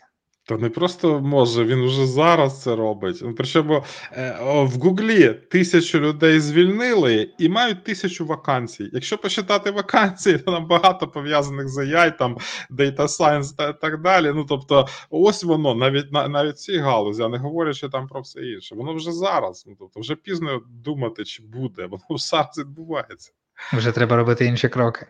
[0.47, 3.19] Та не просто може, він вже зараз це робить.
[3.21, 8.89] Ну, Причому е, в Гуглі тисячу людей звільнили і мають тисячу вакансій.
[8.93, 12.37] Якщо посчитати вакансії, то там багато пов'язаних з AI, там
[12.71, 14.31] Data Science та так далі.
[14.35, 18.41] Ну тобто, ось воно, навіть на навіть ці галузі, а не говорячи там про все
[18.41, 18.75] інше.
[18.75, 19.63] Воно вже зараз.
[19.67, 23.31] Ну тобто, вже пізно думати, чи буде, воно зараз відбувається.
[23.73, 25.05] Вже треба робити інші кроки.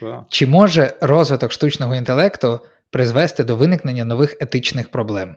[0.00, 0.24] Так.
[0.28, 5.36] Чи може розвиток штучного інтелекту призвести до виникнення нових етичних проблем?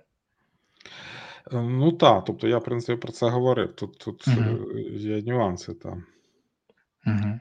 [1.54, 3.76] Е, Ну так, тобто я в принципі про це говорив.
[3.76, 4.58] Тут тут е,
[4.92, 6.04] є нюанси там.
[7.08, 7.40] Угу.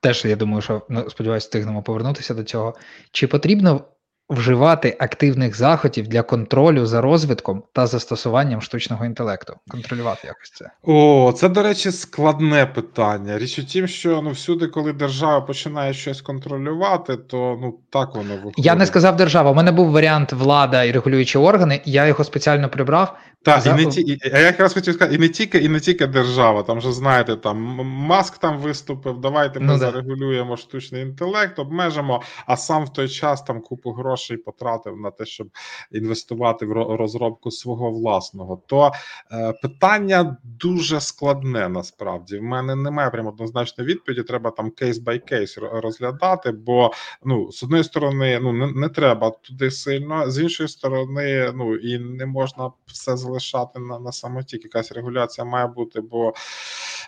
[0.00, 2.74] Теж я думаю, що ну, сподіваюся, встигнемо повернутися до цього.
[3.12, 3.84] Чи потрібно
[4.30, 9.54] вживати активних заходів для контролю за розвитком та застосуванням штучного інтелекту?
[9.68, 10.70] Контролювати якось це.
[10.82, 13.38] О, це, до речі, складне питання.
[13.38, 18.34] Річ у тім, що ну всюди, коли держава починає щось контролювати, то ну так воно
[18.34, 18.64] виходить.
[18.64, 19.50] Я не сказав держава.
[19.50, 23.18] У мене був варіант влада і регулюючі органи, я його спеціально прибрав.
[23.42, 26.06] Так, і не ті, і, я якраз хотів сказати, і не тільки, і не тільки
[26.06, 26.62] держава.
[26.62, 29.20] Там же знаєте, там Маск там виступив.
[29.20, 29.78] Давайте ми Ну да.
[29.78, 32.22] зарегулюємо штучний інтелект, обмежимо.
[32.46, 35.48] А сам в той час там купу грошей потратив на те, щоб
[35.92, 38.62] інвестувати в розробку свого власного.
[38.66, 38.92] То
[39.32, 42.38] е, питання дуже складне насправді.
[42.38, 44.22] В мене немає прямо однозначної відповіді.
[44.22, 46.50] Треба там кейс бай кейс розглядати.
[46.50, 46.92] Бо
[47.24, 51.98] ну з одної сторони, ну не, не треба туди сильно, з іншої сторони, ну і
[51.98, 54.64] не можна все залишати на, на самотік.
[54.64, 56.34] Якась регуляція має бути, бо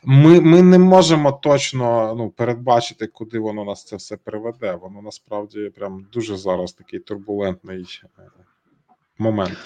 [0.04, 4.78] ми, ми не можемо точно ну передбачити, куди воно нас це все приведе.
[4.82, 7.86] Воно насправді прям дуже зараз такий турбулентний
[8.18, 8.22] е,
[9.18, 9.58] момент.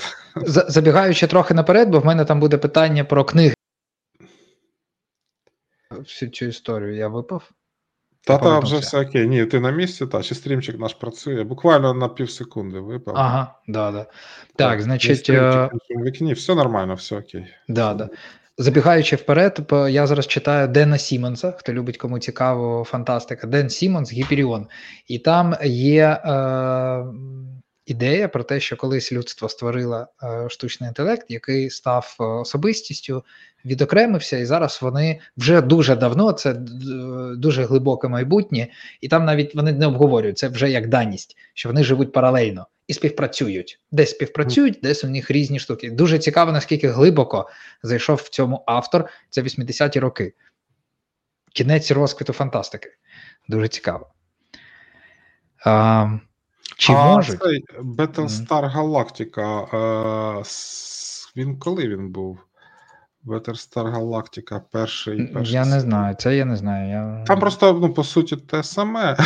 [0.47, 3.55] Забігаючи трохи наперед, бо в мене там буде питання про книги.
[5.90, 7.51] Всю цю історію я випав.
[8.27, 9.29] Та та вже все окей.
[9.29, 11.44] Ні, ти на місці, та чи стрімчик наш працює.
[11.44, 13.14] Буквально на пів секунди випав.
[13.16, 14.07] Ага, да, да.
[14.57, 17.47] Так, є значить, стрімчик е, в вікні, все нормально, все окей.
[17.68, 18.09] Да, да.
[18.58, 23.46] Забігаючи вперед, я зараз читаю Дена Сімонса, хто любить кому цікаво фантастика.
[23.46, 24.66] Ден Сімонс Гіперіон.
[25.08, 27.04] І там є е,
[27.86, 33.24] ідея про те, що колись людство створило е, штучний інтелект, який став е, особистістю,
[33.64, 38.68] відокремився, і зараз вони вже дуже давно, це д- дуже глибоке майбутнє,
[39.00, 42.95] і там навіть вони не обговорюють це вже як даність, що вони живуть паралельно і
[42.95, 43.80] співпрацюють.
[43.91, 45.91] Десь співпрацюють, десь у них різні штуки.
[45.91, 47.49] Дуже цікаво, наскільки глибоко
[47.82, 49.09] зайшов в цьому автор.
[49.30, 50.35] Це 80-ті роки.
[51.53, 52.89] Кінець розквіту фантастики.
[53.49, 54.11] Дуже цікаво.
[55.64, 56.09] А,
[56.76, 57.43] чи а можуть?
[57.43, 59.76] Цей Battlestar Galactica,
[60.41, 60.45] е,
[61.37, 62.39] він коли він був?
[63.26, 65.26] Battlestar Galactica перший.
[65.26, 66.89] перший Я не знаю, це я не знаю.
[66.89, 67.24] Я...
[67.26, 69.16] Там просто, ну, по суті, те саме.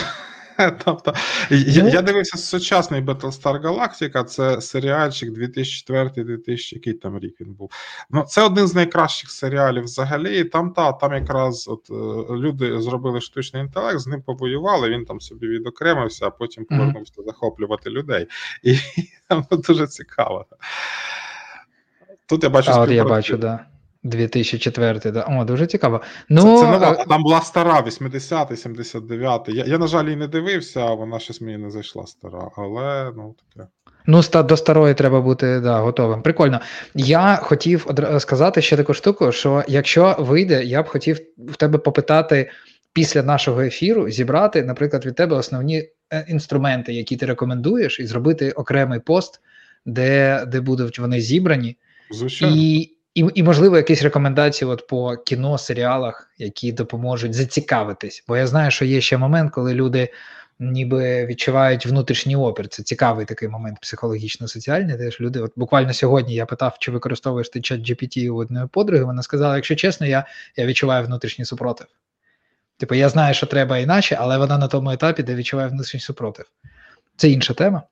[0.84, 1.14] Тобто,
[1.50, 7.70] я, Ну- я дивився сучасний Battlestar Galactica, це серіальчик 2004-2000, який там рік він був.
[8.10, 10.40] Ну, це один з найкращих серіалів взагалі.
[10.40, 11.94] І там та, там якраз от, е,
[12.36, 17.90] люди зробили штучний інтелект, з ним побоювали, він там собі відокремився, а потім повернувся захоплювати
[17.90, 18.26] людей.
[18.62, 18.78] І
[19.28, 20.46] там дуже цікаво.
[22.26, 23.66] Тут я бачу А, от я бачу, да.
[24.08, 25.22] 2004, да.
[25.22, 26.00] О, дуже цікаво.
[26.28, 29.56] Ну, це нова, е, там була стара, 80-й, 79-й.
[29.56, 33.34] Я, я, на жаль, її не дивився, вона щось мені не зайшла стара, але ну
[33.54, 33.68] таке.
[34.06, 36.22] Ну, до старої треба бути да, готовим.
[36.22, 36.60] Прикольно.
[36.94, 41.78] Я хотів одра- сказати ще таку штуку, що якщо вийде, я б хотів в тебе
[41.78, 42.50] попитати
[42.92, 48.50] після нашого ефіру зібрати, наприклад, від тебе основні е, інструменти, які ти рекомендуєш, і зробити
[48.50, 49.40] окремий пост,
[49.86, 51.76] де, де будуть вони зібрані,
[52.10, 52.56] Звичайно.
[52.58, 58.24] і, і, і, можливо, якісь рекомендації от по кіно, серіалах, які допоможуть зацікавитись.
[58.28, 60.08] Бо я знаю, що є ще момент, коли люди
[60.60, 62.68] ніби відчувають внутрішній опір.
[62.68, 64.98] Це цікавий такий момент психологічно-соціальний.
[64.98, 69.04] Теж люди, от буквально сьогодні я питав, чи використовуєш ти чат GPT у одної подруги.
[69.04, 70.24] Вона сказала: якщо чесно, я,
[70.56, 71.86] я відчуваю внутрішній супротив.
[72.76, 76.46] Типу, я знаю, що треба іначе, але вона на тому етапі, де відчуває внутрішній супротив.
[77.16, 77.82] Це інша тема.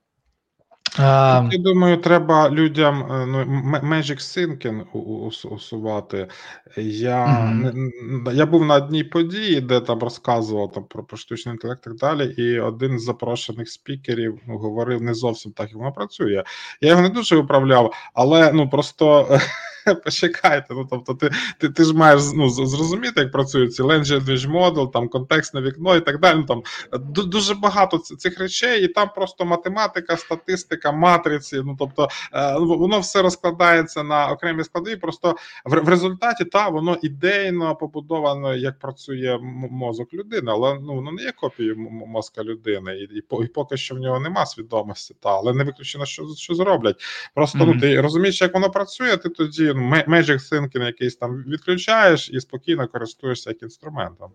[0.99, 3.39] А, Я думаю, треба людям е, ну,
[3.83, 6.29] Magic ус- усувати.
[6.77, 7.91] Я, не-
[8.35, 11.97] я був на одній події, де там розказував там, про, про штучний інтелект і так
[11.97, 16.45] далі, і один з запрошених спікерів ну, говорив не зовсім так, як воно працює.
[16.81, 19.39] Я його не дуже виправляв, але ну просто
[20.05, 20.75] почекайте.
[20.75, 25.09] Ну, тобто, ти, ти, ти ж маєш ну, зрозуміти, як працює ці language model, там
[25.09, 26.39] контекстне вікно і так далі.
[26.39, 26.63] Ну, там
[27.09, 31.63] дуже багато цих речей, і там просто математика, статистика, матриці.
[31.65, 34.97] Ну тобто е, воно все розкладається на окремі склади.
[34.97, 39.39] Просто в, в результаті та воно ідейно побудовано, як працює
[39.71, 41.77] мозок людини, але ну воно не є копією
[42.07, 46.07] мозка людини, і, і, і поки що в нього нема свідомості, та але не виключено,
[46.07, 46.97] що, що зроблять.
[47.35, 47.71] Просто Мгм.
[47.75, 49.17] ну ти розумієш, як воно працює.
[49.17, 49.76] Ти тоді
[50.09, 54.31] Magic Thinking якийсь там відключаєш і спокійно користуєшся як інструментом.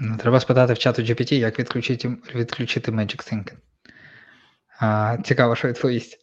[0.00, 3.56] Ну, Треба спитати в чату GPT, як відключити, відключити Magic Thinking.
[4.80, 6.18] А, цікаво, що відповість.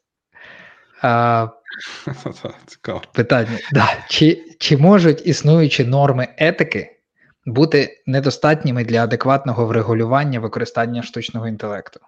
[1.02, 1.48] А,
[2.66, 3.02] Цікаво.
[3.14, 3.60] питання.
[3.72, 3.88] Да.
[4.10, 6.96] Чи, чи можуть існуючі норми етики
[7.46, 12.00] бути недостатніми для адекватного врегулювання використання штучного інтелекту?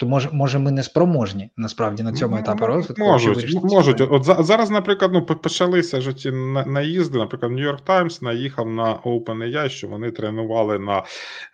[0.00, 3.04] Тобто, може, може, ми не спроможні насправді на цьому Ну, етапі розвитку?
[3.04, 4.00] Можуть, можуть.
[4.00, 6.30] От зараз, наприклад, ну по- почалися ж ті
[6.66, 7.18] наїзди.
[7.18, 11.02] Наприклад, New York Times наїхав на OpenAI, що вони тренували на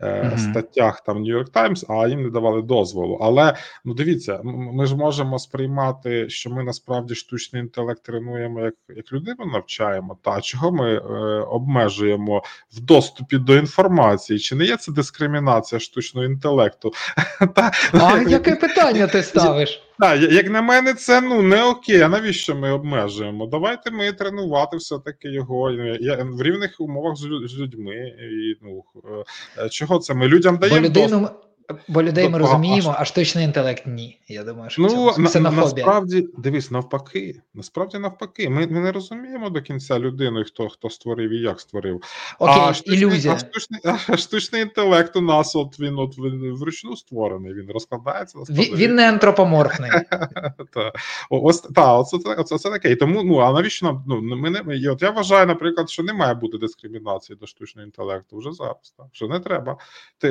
[0.00, 0.38] е, Мгм.
[0.38, 3.18] статтях там New York Times, а їм не давали дозволу.
[3.22, 9.12] Але ну дивіться, ми ж можемо сприймати, що ми насправді штучний інтелект тренуємо як, як
[9.12, 10.16] людину навчаємо.
[10.22, 11.00] Та чого ми е,
[11.40, 12.42] обмежуємо
[12.72, 14.38] в доступі до інформації?
[14.38, 16.92] Чи не є це дискримінація штучного інтелекту?
[17.54, 17.72] Та,
[18.28, 19.82] як- яке питання ти ставиш?
[19.98, 22.00] так, як на мене, це ну не окей.
[22.00, 23.46] А навіщо ми обмежуємо?
[23.46, 25.70] Давайте ми тренувати все-таки його
[26.00, 27.24] я, в рівних умовах з,
[27.58, 27.94] людьми.
[28.20, 28.84] І, ну,
[29.58, 31.43] е, чого це ми людям даємо доступ?
[31.88, 34.20] Бо людей ми а- розуміємо, а штучний інтелект ні.
[34.28, 35.64] Я думаю, що Ну, це на, ксенофобія.
[35.86, 37.40] насправді, дивись, навпаки.
[37.54, 38.48] Насправді навпаки.
[38.48, 42.00] Ми, ми не розуміємо до кінця людину, хто, хто створив і як створив.
[42.38, 43.34] Окей, а штучний, ілюзія.
[43.34, 48.38] А штучний, а штучний інтелект у нас, от він от він вручну створений, він розкладається
[48.50, 49.90] Він, він не антропоморфний.
[50.74, 50.92] Та.
[51.30, 52.90] Ось та, оце, це- оце, таке.
[52.90, 54.04] І тому, ну а навіщо нам?
[54.06, 57.86] Ну ми не і от я вважаю, наприклад, що не має бути дискримінації до штучного
[57.86, 58.94] інтелекту вже зараз.
[58.98, 59.76] Так, що не треба.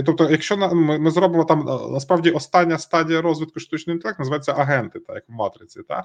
[0.06, 5.00] Тобто, якщо на- ми, ми зробимо там насправді остання стадія розвитку штучного інтелекту, називається агенти,
[5.00, 5.80] так як в матриці.
[5.88, 6.04] Та?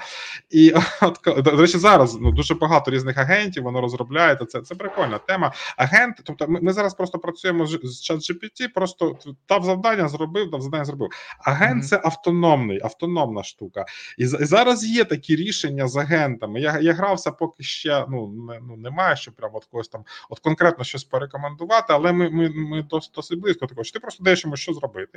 [0.50, 4.44] І от до, речі, зараз ну дуже багато різних агентів воно розробляється.
[4.44, 5.52] Це це прикольна тема.
[5.76, 10.62] Агент, тобто, ми, ми зараз просто працюємо з, з ChatGPT, просто дав завдання, зробив, дав
[10.62, 11.08] завдання, зробив.
[11.38, 11.82] Агент Мгм.
[11.82, 13.84] це автономний, автономна штука.
[14.18, 16.60] І, і зараз є такі рішення з агентами.
[16.60, 20.38] Я, я грався, поки ще ну, не, ну немає, що прямо от когось там от
[20.38, 24.44] конкретно щось порекомендувати, але ми, ми, ми досить, досить близько такого, що ти просто даєш
[24.44, 25.07] йому що зробити,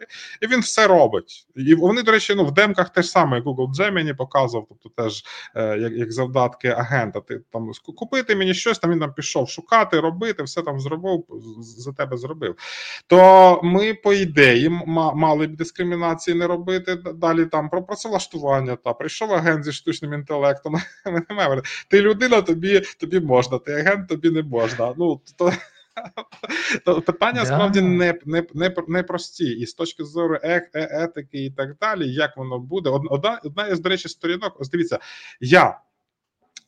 [0.41, 1.47] і він все робить.
[1.55, 5.23] І вони, до речі, ну в демках теж саме Google Gemini показував, тобто теж
[5.55, 7.19] е, як, як завдатки агента.
[7.19, 11.23] Ти там купити мені щось, там він там пішов шукати, робити, все там зробив,
[11.59, 12.55] за тебе зробив.
[13.07, 14.69] То ми, по ідеї,
[15.15, 16.95] мали б дискримінації не робити.
[16.95, 18.75] Далі там про працевлаштування.
[18.75, 20.75] Та прийшов агент зі штучним інтелектом.
[21.87, 24.93] Ти людина, тобі тобі можна, ти агент, тобі не можна.
[24.97, 25.53] Ну То
[27.05, 29.45] питання справді не не, не, не прості.
[29.45, 32.89] І з точки зору е, е, етики і так далі, як воно буде.
[32.89, 34.99] Одна, одна із, до речі, сторінок, ось дивіться,
[35.39, 35.79] я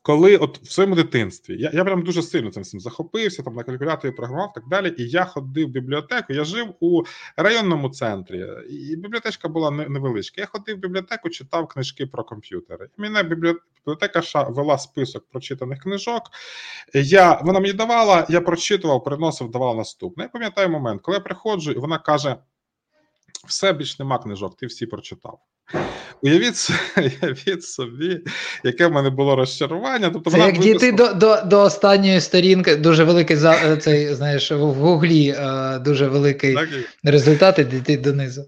[0.03, 3.63] коли от в своєму дитинстві я я прям дуже сильно цим цим захопився, там на
[3.63, 4.95] калькуляторі програмував так далі.
[4.97, 6.33] І я ходив в бібліотеку.
[6.33, 7.03] Я жив у
[7.37, 10.41] районному центрі, і бібліотечка була невеличка.
[10.41, 12.89] Я ходив в бібліотеку, читав книжки про комп'ютери.
[12.97, 16.21] І мене бібліотека вела список прочитаних книжок.
[16.93, 20.23] Я Вона мені давала, я прочитував, приносив, давав наступне.
[20.23, 22.35] Я пам'ятаю момент, коли я приходжу, і вона каже:
[23.47, 25.39] все більш нема книжок, ти всі прочитав.
[26.21, 28.21] Уявіть уявіть собі,
[28.63, 30.09] яке в мене було розчарування.
[30.09, 34.57] Тобто Це як дійти до до, до останньої сторінки, дуже великий за цей, знаєш, в
[34.57, 36.57] гуглі е, дуже великий
[37.03, 38.45] результат, і дійти донизу.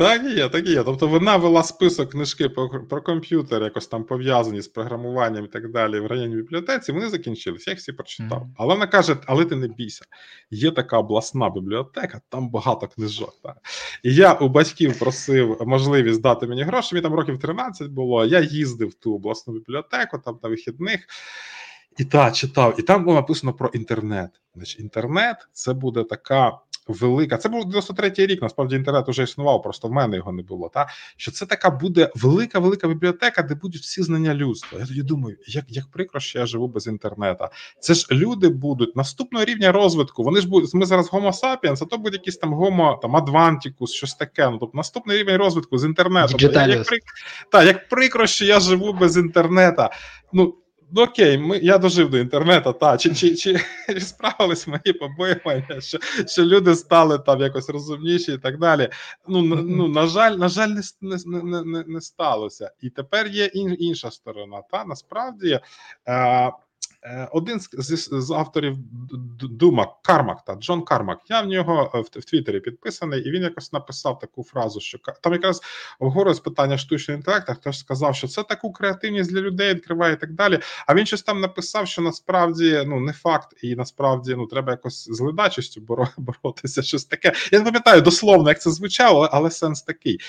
[0.00, 0.84] Так і є, так і є.
[0.84, 5.72] Тобто вона вела список книжки про про комп'ютер, якось там пов'язані з програмуванням і так
[5.72, 6.92] далі в районі бібліотеці.
[6.92, 8.42] Вони закінчились, я їх всі прочитав.
[8.42, 8.54] Mm-hmm.
[8.56, 10.04] Але вона каже: але ти не бійся,
[10.50, 13.34] є така обласна бібліотека, там багато книжок.
[13.42, 13.56] Так.
[14.02, 16.94] І я у батьків просив можливість дати мені гроші.
[16.94, 18.24] Мені там років 13 було.
[18.24, 21.06] Я їздив в ту обласну бібліотеку, там на вихідних.
[21.98, 24.30] І та читав, і там було написано про інтернет.
[24.54, 26.58] Значить, інтернет це буде така
[26.92, 27.36] велика.
[27.36, 28.42] Це був 93-й рік.
[28.42, 30.68] Насправді інтернет вже існував, просто в мене його не було.
[30.68, 34.78] Та що це така буде велика, велика бібліотека, де будуть всі знання людства.
[34.78, 37.44] Я тоді думаю, як як прикро, що я живу без інтернету.
[37.80, 40.22] Це ж люди будуть наступного рівня розвитку.
[40.22, 40.74] Вони ж будуть.
[40.74, 44.50] Ми зараз Homo sapiens, а то буде якийсь там Homo там Advanticus, щось таке.
[44.50, 46.36] Ну тобто наступний рівень розвитку з інтернету.
[46.38, 46.86] Як, як,
[47.50, 49.82] та, як прикро, що я живу без інтернету.
[50.32, 50.54] Ну
[50.92, 55.80] ну окей, ми я дожив до інтернету, та чи чи, чи, чи справились мої побоювання,
[55.80, 58.88] що що люди стали там якось розумніші і так далі.
[59.28, 60.68] Ну ну на жаль, на жаль,
[61.00, 62.72] не не, не, не сталося.
[62.80, 64.62] І тепер є інша сторона.
[64.70, 65.60] Та насправді.
[66.08, 66.52] Е,
[67.32, 68.76] один з, з, з авторів
[69.40, 71.18] Дума Кармак та Джон Кармак.
[71.28, 75.32] Я в нього е, в, Твіттері підписаний, і він якось написав таку фразу, що там
[75.32, 75.60] якраз
[75.98, 80.32] обговорювалось питання штучного інтелекту, хтось сказав, що це таку креативність для людей відкриває і так
[80.32, 80.58] далі.
[80.86, 85.08] А він щось там написав, що насправді ну не факт, і насправді ну треба якось
[85.10, 85.80] з ледачістю
[86.16, 86.82] боротися.
[86.82, 87.32] Щось таке.
[87.52, 90.20] Я не пам'ятаю дословно, як це звучало, але сенс такий.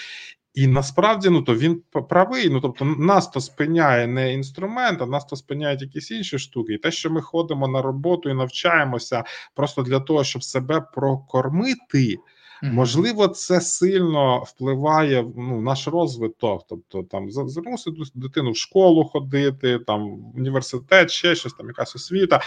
[0.53, 2.49] І насправді ну то він правий.
[2.49, 6.73] Ну тобто, нас то спиняє не інструмент, а нас то спиняють якісь інші штуки.
[6.73, 9.23] І те, що ми ходимо на роботу і навчаємося
[9.55, 12.17] просто для того, щоб себе прокормити.
[12.63, 20.09] Можливо, це сильно впливає ну, наш розвиток, тобто там змусити дитину в школу ходити, там
[20.09, 22.41] в університет, ще щось там, якась освіта,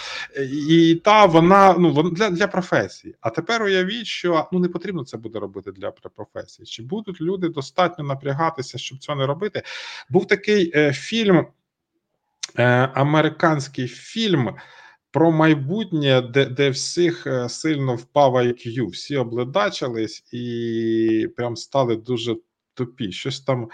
[0.69, 3.15] і та вона ну для для професії.
[3.21, 6.67] А тепер уявіть, що ну не потрібно це буде робити для професії.
[6.67, 9.63] Чи будуть люди достатньо напрягатися, щоб цього не робити?
[10.11, 11.47] Був такий е, фільм,
[12.59, 14.55] е, американський фільм
[15.15, 22.37] про майбутнє, де де всіх е, сильно впав IQ, всі обледачились і прям стали дуже
[22.75, 23.13] тупі.
[23.13, 23.69] Щось там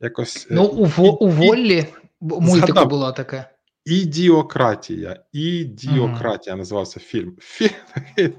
[0.00, 0.46] якось.
[0.50, 1.86] Ну, у, у Воллі
[2.20, 3.44] мультику була таке.
[3.84, 5.20] Ідіократія.
[5.32, 6.58] Ідіократія mm.
[6.58, 7.36] називався фільм.
[7.40, 7.72] Фільм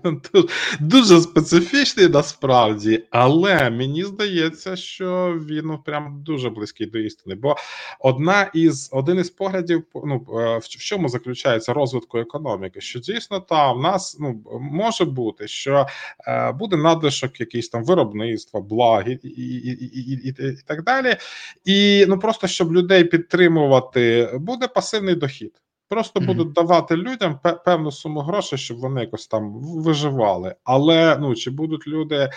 [0.34, 0.48] дуже,
[0.80, 7.36] дуже специфічний насправді, але мені здається, що він ну, прям дуже близький до істини.
[7.36, 7.56] Бо
[8.00, 13.78] одна із один із поглядів, ну е, в чому заключається розвитку економіки, що дійсно там
[13.78, 15.88] в нас ну може бути, що
[16.28, 19.30] е, буде надлишок якийсь там виробництва, благ і, і,
[19.68, 21.16] і, і, і так далі.
[21.66, 25.65] І ну просто щоб людей підтримувати, буде пасивний дохід дохід.
[25.90, 26.26] Просто mm-hmm.
[26.26, 30.56] будуть давати людям певну суму грошей, щоб вони якось там виживали.
[30.64, 32.30] Але ну чи будуть люди,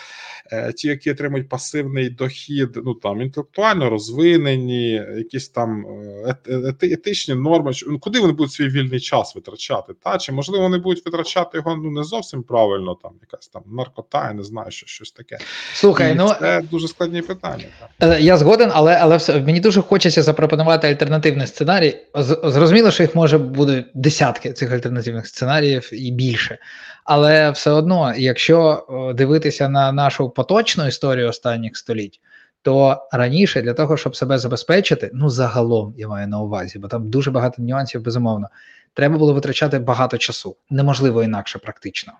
[0.53, 7.35] е, ті, які отримують пасивний дохід, ну там інтелектуально розвинені, якісь там е, ети, етичні
[7.35, 9.93] норми, ну куди вони будуть свій вільний час витрачати?
[10.05, 14.27] Та чи можливо вони будуть витрачати його ну не зовсім правильно, там якась там наркота,
[14.27, 15.39] я не знаю, що щось таке.
[15.75, 17.65] Слухай, І ну це дуже складні питання.
[17.99, 18.13] Так.
[18.13, 21.97] Е, я згоден, але але все мені дуже хочеться запропонувати альтернативний сценарій.
[22.45, 26.59] Зрозуміло, що їх може буде десятки цих альтернативних сценаріїв і більше.
[27.05, 28.87] Але все одно, якщо
[29.17, 32.21] дивитися на нашу поточну історію останніх століть,
[32.63, 37.11] то раніше для того, щоб себе забезпечити, ну загалом я маю на увазі, бо там
[37.11, 38.49] дуже багато нюансів, безумовно,
[38.95, 42.13] треба було витрачати багато часу, неможливо інакше практично.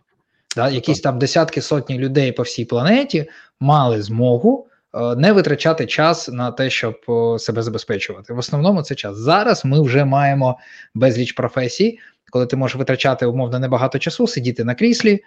[0.57, 0.69] Да?
[0.69, 4.69] Якісь там десятки сотні людей по всій планеті мали змогу
[5.17, 6.97] не витрачати час на те, щоб
[7.39, 8.33] себе забезпечувати.
[8.35, 9.17] В основному це час.
[9.17, 10.59] Зараз ми вже маємо
[10.95, 11.99] безліч професій,
[12.31, 15.21] коли ти можеш витрачати умовно небагато часу, сидіти на кріслі, е,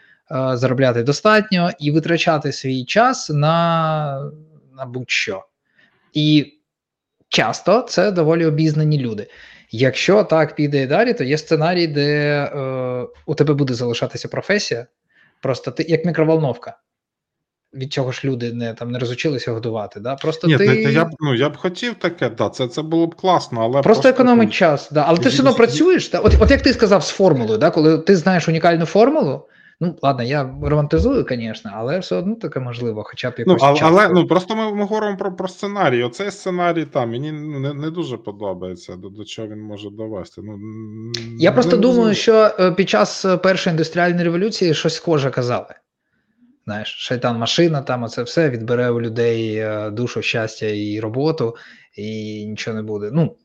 [0.57, 4.32] заробляти достатньо і витрачати свій час на,
[4.78, 5.45] на будь-що.
[6.13, 6.53] І
[7.30, 9.28] часто це доволі обізнані люди.
[9.72, 14.88] Якщо так піде і далі, то є сценарій, де е, у тебе буде залишатися професія,
[15.41, 16.78] просто ти як мікроволновка.
[17.74, 19.99] Від цього ж люди не там не розучилися годувати.
[19.99, 20.15] Да?
[20.15, 20.82] Просто Ні, ти ти...
[20.82, 24.09] я б ну я б хотів таке, да, це це було б класно, але просто
[24.09, 24.89] економить час.
[24.91, 25.05] Да.
[25.07, 26.09] Але ти все одно працюєш.
[26.09, 26.19] Да?
[26.19, 27.72] От, от як ти сказав з формулою, да?
[27.72, 29.47] коли ти знаєш унікальну формулу,
[29.82, 34.09] ну ладно, я романтизую, звісно, але все одно таке можливо, хоча б Ну, але, але
[34.09, 36.03] ну просто ми, ми говоримо про, про сценарій.
[36.03, 40.41] Оцей сценарій там мені ну, не, не дуже подобається, до, до чого він може довести.
[40.43, 40.59] Ну,
[41.39, 45.76] Я просто думаю, що е, під час е, першої індустріальної революції щось схоже казали.
[46.66, 51.55] Знаєш, шайтан машина, там оце все відбере у людей е, душу, щастя і роботу,
[51.95, 53.09] і нічого не буде.
[53.14, 53.36] Ну,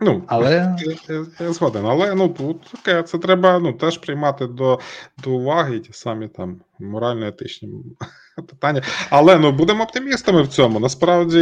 [0.00, 0.76] Ну, але
[1.40, 4.80] згоден, але ну таке, це треба ну, теж приймати до,
[5.18, 7.68] до уваги ті самі там морально-етичні
[8.48, 8.82] питання.
[9.10, 10.80] Але ну будемо оптимістами в цьому.
[10.80, 11.38] Насправді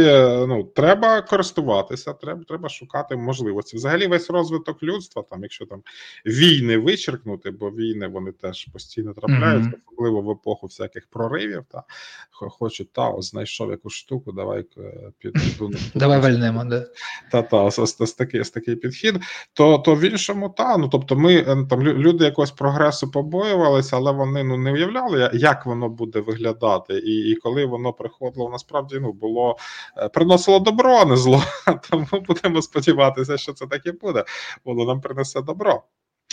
[0.47, 3.77] ну треба користуватися, треба, треба шукати можливості.
[3.77, 5.81] Взагалі, весь розвиток людства, там, якщо там
[6.25, 9.73] війни вичеркнути, бо війни вони теж постійно трапляються, Мгм.
[9.91, 11.63] особливо в епоху всяких проривів.
[11.71, 11.83] Та
[12.31, 16.65] хо- хочуть, та ось знайшов якусь штуку, давай е, піду давай вальнемо.
[16.65, 16.85] Да.
[17.31, 19.15] та та ось, такий ось такий підхід.
[19.53, 24.11] То то в іншому та ну тобто, ми е, там люди якогось прогресу побоювалися, але
[24.11, 29.13] вони ну не уявляли, як воно буде виглядати, і, і коли воно приходило, насправді ну
[29.13, 29.57] було
[29.97, 31.43] е, приносило добро, а не зло.
[31.89, 34.23] Тому будемо сподіватися, що це так і буде.
[34.65, 35.83] Воно нам принесе добро.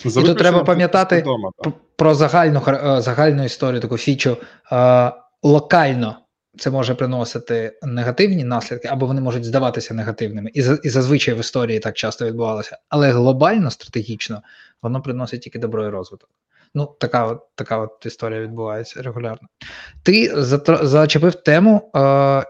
[0.04, 1.50] За тут треба пам'ятати вдома,
[1.96, 4.36] Про загальну е, загальну історію, таку фічу
[4.72, 6.16] е, локально.
[6.58, 10.50] Це може приносити негативні наслідки, або вони можуть здаватися негативними.
[10.54, 12.78] І, і зазвичай в історії так часто відбувалося.
[12.88, 14.42] Але глобально, стратегічно,
[14.82, 16.30] воно приносить тільки добро і розвиток.
[16.74, 19.48] Ну, така от, така от історія відбувається регулярно.
[20.02, 20.32] Ти
[20.82, 21.98] зачепив тему е,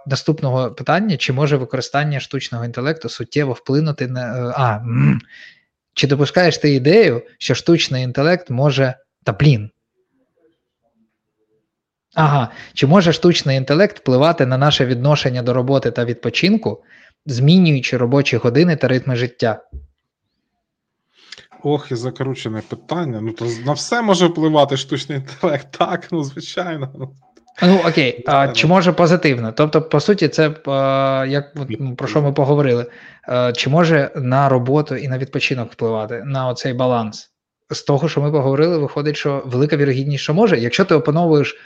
[0.06, 4.48] наступного питання: чи може використання штучного інтелекту суттєво вплинути на.
[4.48, 5.20] Е, а, м,
[5.94, 8.94] чи допускаєш ти ідею, що штучний інтелект може.
[9.24, 9.70] Та блін.
[12.14, 16.84] Ага, чи може штучний інтелект впливати на наше відношення до роботи та відпочинку,
[17.26, 19.62] змінюючи робочі години та ритми життя?
[21.64, 23.20] Ох, і закручене питання.
[23.20, 25.66] Ну то на все може впливати штучний інтелект.
[25.78, 27.12] Так, ну звичайно.
[27.62, 29.52] Ну окей, а, чи може позитивно?
[29.52, 30.52] Тобто, по суті, це е,
[31.28, 32.86] як ну, про що ми поговорили?
[33.28, 37.30] Е, Чи може на роботу і на відпочинок впливати на оцей баланс?
[37.70, 41.56] З того, що ми поговорили, виходить, що велика вірогідність, що може, якщо ти опановуєш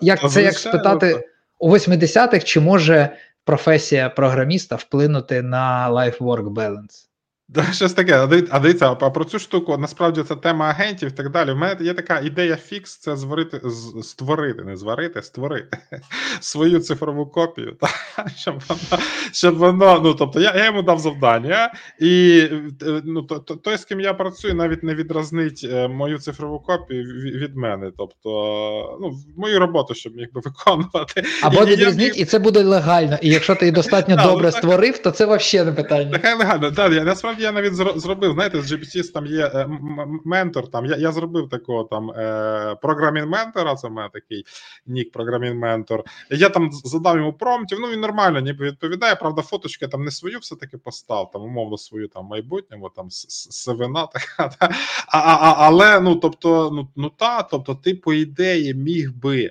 [0.00, 1.28] як це як спитати
[1.58, 7.08] у 80-х, чи може професія програміста вплинути на life-work balance?
[7.48, 8.14] Да, щось таке.
[8.16, 11.50] А А дивіться, а про цю штуку насправді це тема агентів і так далі.
[11.50, 15.78] У мене є така ідея фікс: це зварити, з- створити, не зварити, створити
[16.40, 17.88] свою цифрову копію, та,
[18.36, 20.00] щоб воно, щоб воно.
[20.04, 22.40] Ну тобто, я, я йому дав завдання, і
[22.82, 26.60] е, ну, то, то, той, з ким я працюю, навіть не відразнить е, мою цифрову
[26.60, 27.90] копію від, від мене.
[27.98, 31.24] Тобто, ну, мою роботу, щоб міг би виконувати.
[31.42, 33.18] Або І- і я відрізніть, і це буде легально.
[33.22, 36.10] І якщо ти достатньо добре створив, то це взагалі не питання.
[36.12, 36.70] Нехай легально.
[36.70, 38.32] Да, я насправді я навіть зробив.
[38.32, 39.68] Знаєте, з GPT там є е,
[40.24, 40.70] ментор.
[40.70, 43.74] Там я, я зробив такого там е, програмін ментора.
[43.74, 44.44] Це в мене такий
[44.86, 46.04] нік, програмін ментор.
[46.30, 47.78] Я там задав йому промптів.
[47.80, 49.14] Ну він нормально, ніби відповідає.
[49.14, 53.26] Правда, фоточки там не свою все таки постав, там умовно свою там майбутньому, там с-
[53.28, 53.64] с-
[54.12, 54.48] така.
[54.60, 54.68] Та.
[55.08, 59.50] А, а, а, але ну тобто, ну, ну та, тобто, ти по ідеї міг би.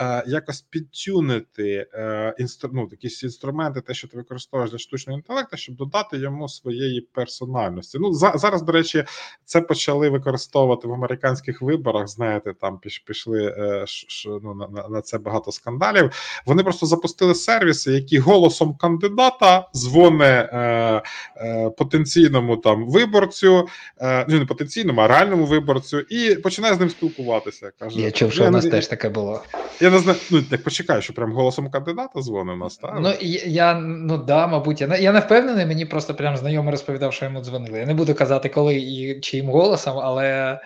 [0.00, 5.56] Е, Якось підтюнити е, інстру, ну, якісь інструменти, те, що ти використовуєш для штучного інтелекту,
[5.56, 7.98] щоб додати йому своєї персональності.
[8.00, 9.04] Ну за, зараз, до речі,
[9.44, 12.08] це почали використовувати в американських виборах.
[12.08, 13.84] Знаєте, там піш, пішли е,
[14.26, 16.10] ну, на, на, це багато скандалів.
[16.46, 21.02] Вони просто запустили сервіси, які голосом кандидата дзвони е,
[21.36, 23.68] е, потенційному там виборцю,
[24.00, 27.72] е, ну не потенційному, а реальному виборцю, і починає з ним спілкуватися.
[27.78, 29.42] Каже, Я чув, що я, у нас теж таке було.
[29.80, 30.18] Я не знаю.
[30.30, 32.98] Ну так почекай, що прям голосом кандидата дзвонить у нас, так?
[33.00, 36.70] Ну, я, я ну да, мабуть, я, не- я не впевнений, мені просто прям знайомий
[36.70, 37.78] розповідав, що йому дзвонили.
[37.78, 40.58] Я не буду казати, коли і чиїм голосом, але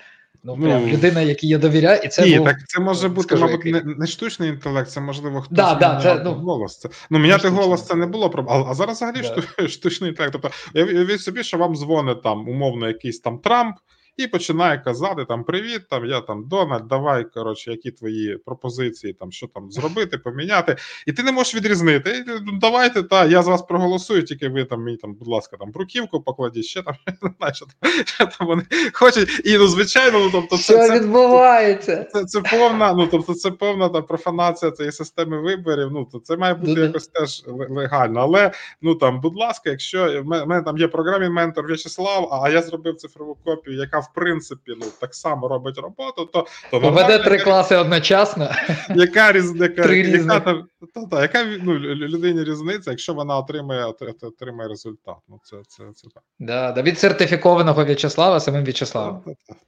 [0.45, 3.23] ну, прям Ну, людина, якій я довіряю, і це Ні, був, так це може бути,
[3.23, 3.85] скажи, мабуть, який.
[3.85, 6.79] не, не штучний інтелект, це можливо хтось Да, да, це, ну, голос.
[6.79, 8.57] Це, ну, міняти голос це не було проблем.
[8.57, 9.69] А, а зараз взагалі Да.
[9.69, 10.33] штучний інтелект.
[10.33, 13.77] Тобто, уявіть собі, що вам дзвонить там умовно якийсь там Трамп.
[14.17, 19.33] І починає казати там Привіт, там я там Дональд, давай коротше, які твої пропозиції, там
[19.33, 20.77] що там зробити, поміняти.
[21.07, 22.25] І ти не можеш відрізнити.
[22.27, 25.71] Ну, Давайте, та я з вас проголосую, тільки ви там мені там, будь ласка, там
[25.71, 26.95] бруківку покладіть, ще там
[27.55, 28.62] що там, вони
[28.93, 29.43] хочуть.
[29.45, 32.07] І ну, звичайно, ну тобто, Що це, це, відбувається?
[32.12, 35.89] це, це повна, ну тобто, це повна та профанація цієї системи виборів.
[35.93, 38.21] Ну то це має бути Ну, якось теж легально.
[38.21, 38.51] Але
[38.83, 42.97] ну там, будь ласка, якщо в мене, там є програмний ментор В'ячеслав, а я зробив
[42.97, 47.44] цифрову копію, яка в принципі ну так само робить роботу, то то нормально, три яка-
[47.44, 48.50] класи одночасно.
[48.94, 53.84] яка різ, яка, там, та, та, яка ну, людині різниця, якщо вона отримає
[54.22, 55.16] отримає результат.
[55.28, 56.22] Ну це це, це так.
[56.38, 59.22] Да, да, від сертифікованого В'ячеслава самим В'ячеславом.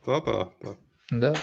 [0.07, 0.68] Та, та, та, та.
[1.11, 1.34] Да.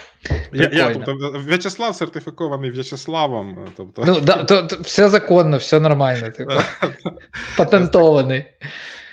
[0.52, 3.68] Я, я, тобто, В'ячеслав сертифікований В'ячеславом.
[3.76, 6.30] Тобто, Ну, да, то, то, все законно, все нормально.
[6.30, 6.52] Типу,
[7.56, 8.44] патентований.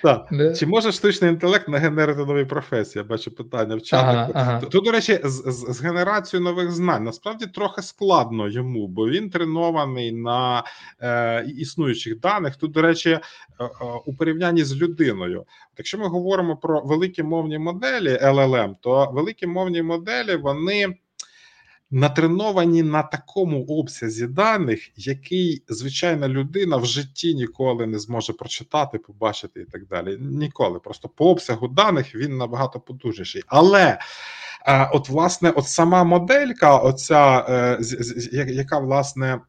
[0.04, 0.28] Так.
[0.32, 0.54] Да.
[0.54, 3.04] Чи може штучний інтелект нагенерити нові професії?
[3.04, 4.18] Я бачу питання в чаті.
[4.18, 4.60] Ага, ага.
[4.60, 9.30] Тут, до речі, з, з, з генерацією нових знань насправді трохи складно йому, бо він
[9.30, 10.64] тренований на
[11.02, 12.56] е, існуючих даних.
[12.56, 13.22] Тут, до речі, е,
[13.60, 13.70] е,
[14.06, 15.46] у порівнянні з людиною.
[15.78, 20.96] Якщо ми говоримо про великі мовні моделі LLM, то великі мовні моделі вони.
[21.94, 29.62] Натреновані на такому обсязі даних, який звичайна людина в житті ніколи не зможе прочитати, побачити
[29.62, 30.18] і так далі.
[30.20, 30.80] Ніколи.
[30.80, 33.44] Просто по обсягу даних він набагато потужніший.
[33.48, 34.00] Але
[34.66, 37.80] е, от, власне, от сама моделька, оця, е,
[38.48, 39.42] яка власне.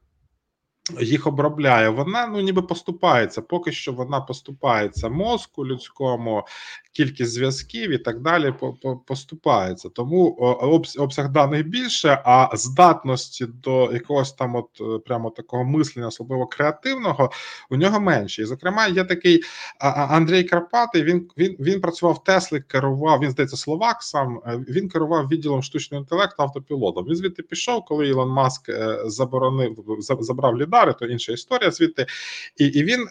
[1.00, 3.42] Їх обробляє, вона ну ніби поступається.
[3.42, 6.44] Поки що вона поступається мозку людському,
[6.92, 9.88] кількість зв'язків і так далі по- по- поступається.
[9.88, 10.28] Тому
[10.98, 17.30] обсяг даних більше, а здатності до якогось там, от е, прямо такого мислення, особливо креативного,
[17.70, 18.42] у нього менше.
[18.42, 19.42] І зокрема, є такий
[20.08, 21.02] Андрій Карпатий.
[21.02, 23.20] Він він він працював в Теслі, керував.
[23.20, 24.40] Він здається, словак сам.
[24.46, 27.06] е, Він керував відділом штучного інтелекту автопілотом.
[27.08, 32.06] Він звідти пішов, коли Ілон Маск е, заборонив забрав лідари, то інша історія звідти.
[32.56, 33.06] І, і він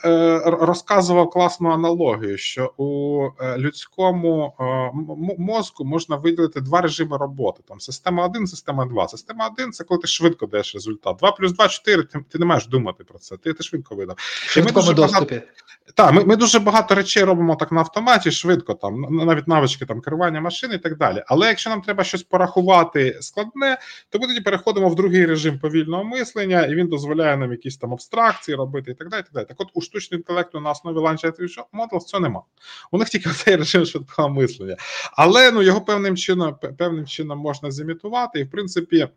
[0.46, 4.92] розказував класну аналогію, що у е, людському е,
[5.38, 9.08] мозку можна виділити два режими роботи: там система 1, система 2.
[9.08, 11.18] Система 1– це коли ти швидко даєш результат.
[11.18, 13.38] 2 плюс 2– 4, ти, ти не маєш думати про це.
[13.38, 14.16] Ти, ти швидко видав.
[14.20, 15.42] Швидкому дуже багато- доступі.
[15.96, 20.02] Так, ми, ми дуже багато речей робимо так на автоматі, швидко, там навіть навички там
[20.02, 21.24] керування машини і так далі.
[21.28, 23.78] Але якщо нам треба щось порахувати складне,
[24.10, 27.94] то ми тоді переходимо в другий режим повільного мислення, і він дозволяє нам якісь там
[27.94, 29.22] абстракції робити і так далі.
[29.22, 29.46] І так, далі.
[29.46, 32.42] так от у штучного інтелекту на основі Language Models цього нема.
[32.92, 34.78] У них тільки цей режим швидкого мислення.
[35.12, 39.08] Але ну його певним чином певним чином можна зімітувати, і в принципі.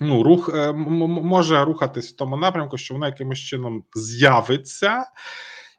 [0.00, 5.04] Ну, рух е, може рухатись в тому напрямку, що вона якимось чином з'явиться,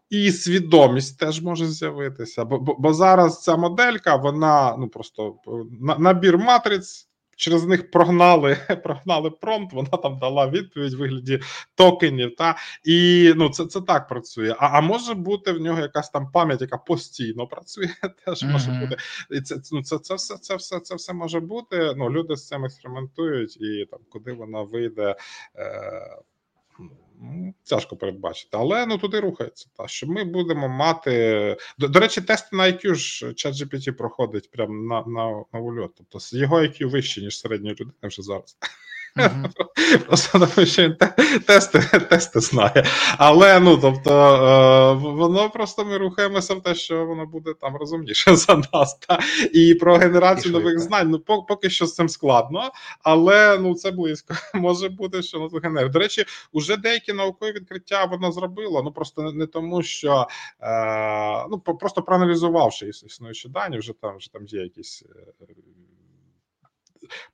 [0.10, 2.46] і свідомість теж може з'явитися.
[2.46, 5.52] Бо, бо, бо зараз ця моделька, вона ну просто е,
[6.00, 7.10] набір матриць.
[7.36, 11.40] Через них прогнали, прогнали промпт, вона там дала відповідь в вигляді
[11.76, 12.36] токенів.
[12.36, 14.56] Та і ну це, це так працює.
[14.60, 17.90] А, а може бути в нього якась там пам'ять, яка постійно працює,
[18.26, 18.80] теж може Мгм.
[18.80, 18.98] бути.
[19.32, 21.94] І це, ну, це, це, все, це, все, це все може бути.
[21.98, 25.16] Ну, люди з цим експериментують, і там, куди вона вийде.
[25.56, 26.18] Е,
[27.64, 29.70] Тяжко передбачити, але ну туди рухається.
[29.78, 31.58] Та що ми будемо мати.
[31.78, 35.92] До, до речі, тести на IQ ж ChatGPT проходить прямо на, на, на ульот.
[35.96, 38.58] Тобто його IQ вище, ніж середньої людини вже зараз.
[40.08, 40.96] Просто тому що він
[41.46, 42.86] тести, тести знає.
[43.18, 48.36] Але ну тобто е, воно просто ми рухаємося в те, що воно буде там розумніше
[48.36, 48.96] за нас.
[48.96, 49.20] Та?
[49.54, 51.10] І про генерацію нових знань.
[51.10, 52.72] Ну поки що з цим складно,
[53.04, 54.34] але ну це близько.
[54.54, 55.92] Може бути, що воно генерує.
[55.92, 58.84] До речі, уже деякі наукові відкриття воно зробило.
[58.84, 60.28] Ну просто не, тому, що
[60.62, 65.04] е, ну просто проаналізувавши іс- існуючі дані, вже там вже там є якісь.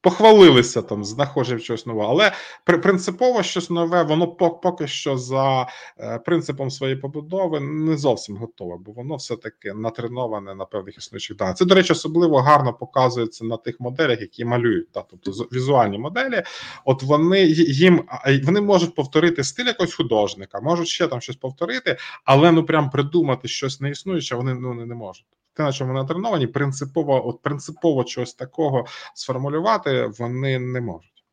[0.02, 2.32] Похвалилися там знаходження чогось нового, але
[2.66, 5.68] при- принципово щось нове, воно по- поки що за
[6.00, 11.38] е, принципом своєї побудови не зовсім готове, бо воно все таки натреноване на певних існуючих
[11.38, 11.56] даних.
[11.56, 16.44] Це, до речі, особливо гарно показується на тих моделях, які малюють, та тобто візуальні моделі.
[16.86, 18.04] От вони їм
[18.44, 23.48] вони можуть повторити стиль якогось художника, можуть ще там щось повторити, але ну прям придумати
[23.48, 25.26] щось неіснуюче, вони ну не можуть.
[25.60, 31.24] Те, на чому вони натреновані, принципово, от принципово чогось такого сформулювати вони не можуть.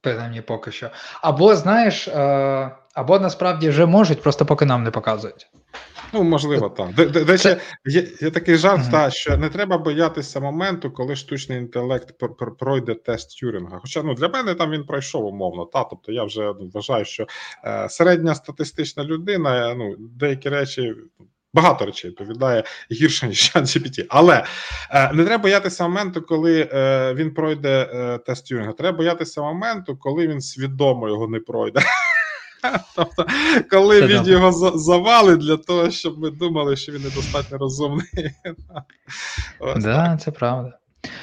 [0.00, 0.90] Принаймні поки що.
[1.22, 5.50] Або, знаєш, е, або насправді вже можуть, просто поки нам не показують.
[6.12, 6.94] Ну, можливо, так.
[7.24, 8.90] До, Це- є, є такий жарт, Мгм.
[8.90, 13.78] та, що не треба боятися моменту, коли штучний інтелект пр- пр- пройде тест Тюрінга.
[13.82, 15.64] Хоча ну, для мене там він пройшов умовно.
[15.64, 17.26] Та, тобто я вже ну, вважаю, що
[17.64, 20.94] е, середня статистична людина, ну, деякі речі
[21.54, 24.06] багато речей відповідає гірше ніж GPT.
[24.08, 24.44] Але
[24.90, 28.72] е, не треба боятися моменту, коли е, він пройде е, тест Тюрінга.
[28.72, 31.80] Треба боятися моменту, коли він свідомо його не пройде.
[32.96, 33.26] Тобто,
[33.70, 34.32] коли Це він добре.
[34.32, 38.06] його завалить для того, щоб ми думали, що він недостатньо розумний.
[39.60, 39.82] Ось так.
[39.82, 40.78] Да, це правда.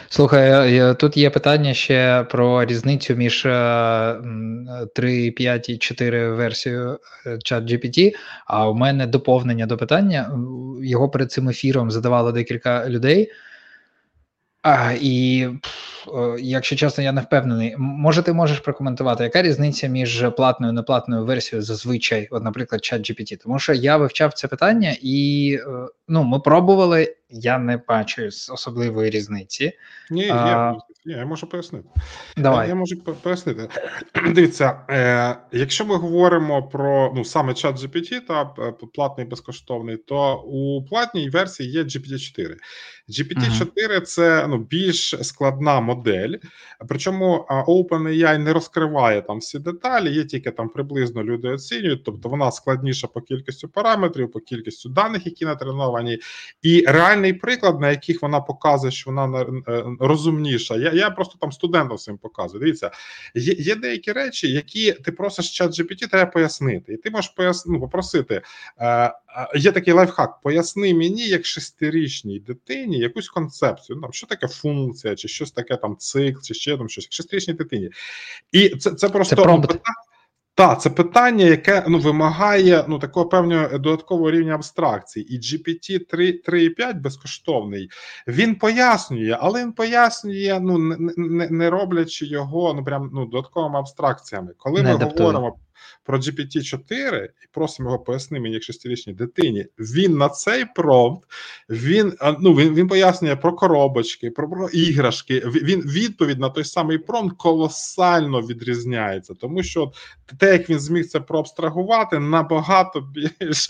[0.09, 3.41] Слухай, е, е, тут є питання ще про різницю між
[4.93, 8.13] 3, 5 і 4 версією е, ChatGPT,
[8.45, 10.31] а у мене доповнення до питання.
[10.81, 13.31] Його перед цим ефіром задавало декілька людей.
[14.61, 15.47] А, і,
[16.07, 17.75] е, якщо чесно, я не впевнений.
[17.77, 23.43] Може, ти можеш прокоментувати, яка різниця між платною і неплатною версією зазвичай, от, наприклад, ChatGPT?
[23.43, 29.09] Тому що я вивчав це питання, і е, ну, ми пробували, я не бачу особливої
[29.09, 29.71] різниці.
[30.11, 30.73] Ні, є, А,
[31.05, 31.89] ні, я можу пояснити.
[32.37, 32.67] Давай.
[32.67, 33.67] Я, я можу пояснити.
[34.33, 40.35] Дивіться, е, якщо ми говоримо про ну саме чат GPT, та е, платний безкоштовний, то
[40.35, 42.55] у платній версії є GPT-4.
[43.09, 46.33] GPT-4 це ну більш складна модель.
[46.87, 52.51] Причому OpenAI не розкриває там всі деталі, є тільки там приблизно люди оцінюють, тобто вона
[52.51, 56.19] складніша по кількістю параметрів, по кількістю даних, які натреновані,
[56.61, 60.75] і реальний приклад, на яких вона показує, що вона на- е, розумніша.
[60.75, 62.59] Я, я просто там студентам своїм показую.
[62.59, 62.91] Дивіться,
[63.35, 66.93] є, є деякі речі, які ти просиш чат GPT, треба пояснити.
[66.93, 67.65] І ти можеш пояс...
[67.65, 68.41] ну, попросити.
[69.55, 73.95] Є такий лайфхак: поясни мені, як шестирічній дитині, якусь концепцію.
[73.95, 77.13] Ну, там, що таке функція, чи щось таке там цикл, чи ще там щось, як
[77.13, 77.89] шестирічній дитині.
[78.51, 79.81] І це, це просто Це питання.
[80.59, 85.35] Так, це питання, яке ну вимагає ну такого певного додаткового рівня абстракції.
[85.35, 87.89] І GPT 3, 3.5 безкоштовний.
[88.27, 93.79] Він пояснює, але він пояснює, ну не, не, не роблячи його ну прям ну додатковими
[93.79, 94.53] абстракціями.
[94.57, 95.27] Коли Не ми адаптує.
[95.27, 95.57] говоримо
[96.03, 99.65] про GPT 4 і просимо його пояснити мені як шестирічній дитині.
[99.79, 101.23] Він на цей промпт
[101.69, 105.39] він ну він, він пояснює про коробочки, про, про іграшки.
[105.39, 109.91] Він відповідь на той самий промпт колосально відрізняється, тому що
[110.39, 113.69] те, як він зміг це проабстрагувати, набагато більш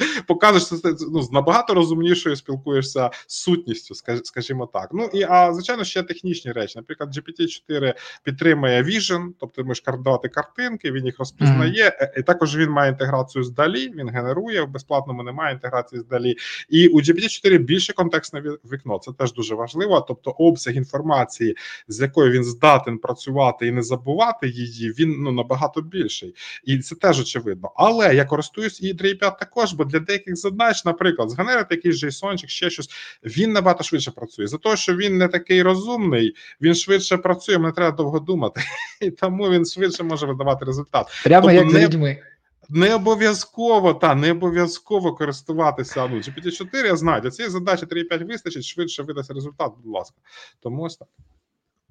[0.57, 4.89] що ти, ну, з набагато розумнішою спілкуєшся з сутністю, скаж- скажімо так.
[4.93, 6.73] Ну і а звичайно, ще технічні речі.
[6.75, 7.93] Наприклад, GPT-4
[8.23, 11.97] підтримує Vision, тобто ти можеш давати картинки, він їх розпізнає.
[12.17, 16.33] І також він має інтеграцію з DALI, він генерує в безплатному немає інтеграції з DALI.
[16.69, 18.99] І у GPT-4 більше контекстне вікно.
[18.99, 20.01] Це теж дуже важливо.
[20.07, 21.55] Тобто, обсяг інформації,
[21.87, 26.35] з якою він здатен працювати і не забувати її, він ну набагато більший.
[26.63, 27.71] І це теж очевидно.
[27.75, 32.69] Але я користуюсь і 3.5 також, бо для деяких задач, наприклад, згенерити якийсь JSON, ще
[32.69, 32.89] щось,
[33.23, 34.47] він набагато швидше працює.
[34.47, 38.61] За те, що він не такий розумний, він швидше працює, не треба довго думати,
[39.01, 41.07] і тому він швидше може видавати результат.
[41.23, 42.23] Прямо тобто як не- людьми.
[42.69, 46.07] Не обов'язково та не обов'язково користуватися.
[46.07, 50.15] Ну GPT-4, я знаю, для цієї задачі 3.5 вистачить, швидше видасть результат, будь ласка.
[50.59, 51.07] Тому ось так.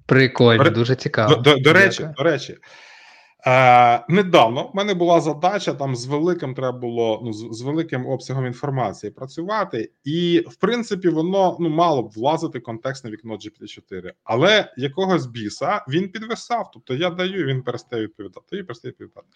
[0.05, 1.35] Прикольно, До- дуже цікаво.
[1.35, 2.57] До, до, до речі, до речі,
[3.47, 8.05] е, недавно в мене була задача там з великим треба було ну, з, з великим
[8.05, 14.11] обсягом інформації працювати, і в принципі воно ну мало б влазити в контекстне вікно GPT-4.
[14.23, 16.69] Але якогось біса він підвисав.
[16.73, 19.27] Тобто я даю, він перестає відповідати і перестає відповідати.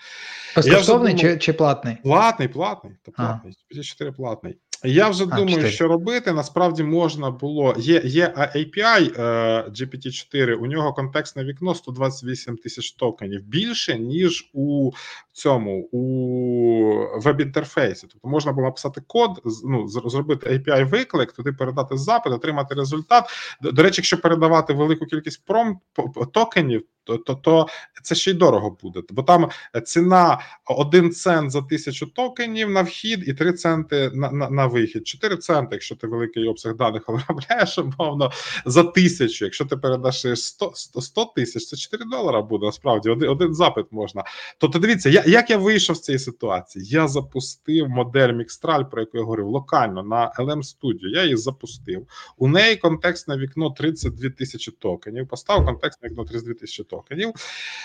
[0.55, 1.97] Безкоштовний чи, чи платний?
[2.03, 3.53] Платний, платний, то платний.
[3.73, 4.57] GPT-4 платний.
[4.83, 5.71] Я вже А, думаю, 4.
[5.71, 6.33] що робити.
[6.33, 7.75] Насправді можна було.
[7.77, 9.23] Є є API е,
[9.69, 14.91] GPT-4, у нього контекстне вікно 128 тисяч токенів більше, ніж у
[15.31, 18.07] цьому у веб-інтерфейсі.
[18.11, 23.25] Тобто можна було написати код, ну, зробити API виклик, туди передати запит, отримати результат.
[23.61, 27.67] До, речі, якщо передавати велику кількість пром по- по- токенів, то, то, то
[28.03, 29.01] це ще й дорого буде.
[29.09, 29.49] Бо там
[29.85, 35.07] ціна 1 цент за тисячу токенів на вхід і 3 центи на, на, на вихід.
[35.07, 38.31] 4 центи, якщо ти великий обсяг даних обробляєш, умовно,
[38.65, 39.45] за тисячу.
[39.45, 43.09] Якщо ти передаш 100, 100, 100 тисяч, це 4 долара буде насправді.
[43.09, 44.23] Один, один запит можна.
[44.57, 46.85] Тобто, дивіться, я, як я вийшов з цієї ситуації?
[46.85, 51.07] Я запустив модель Mixtral, про яку я говорив, локально на LM Studio.
[51.07, 52.07] Я її запустив.
[52.37, 55.27] У неї контекстне вікно 32 тисячі токенів.
[55.27, 56.92] Поставив контекстне вікно 32 тисячі токенів.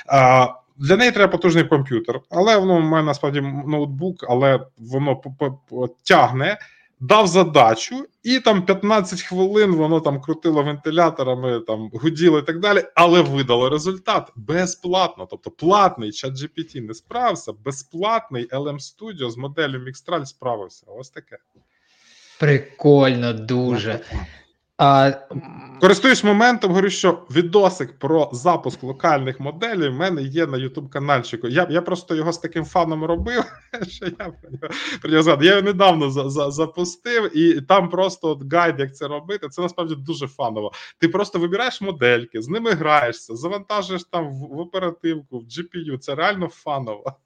[0.06, 5.22] А, для неї треба потужний комп'ютер, але воно в мене насправді ноутбук, але воно
[6.02, 6.58] тягне.
[7.00, 12.84] Дав задачу, і там 15 хвилин воно там крутило вентиляторами, там гуділо і так далі,
[12.94, 15.26] але видало результат безплатно.
[15.30, 20.86] Тобто платний чат GPT не справився, безплатний LM Studio з моделлю Mixtral справився.
[20.86, 21.38] Ось таке.
[22.40, 24.00] Прикольно, дуже.
[24.78, 25.10] А,
[25.80, 31.48] Користуюсь моментом, говорю, що відосик про запуск локальних моделей в мене є на YouTube канальчику.
[31.48, 33.44] Я я просто його з таким фаном робив,
[33.88, 35.50] що я про нього, про нього згадую.
[35.50, 39.48] Я його недавно за, за, запустив, і там просто от гайд, як це робити.
[39.48, 40.72] Це насправді дуже фаново.
[40.98, 45.98] Ти просто вибираєш модельки, з ними граєшся, завантажуєш там в, в оперативку, в GPU.
[45.98, 47.16] Це реально фаново.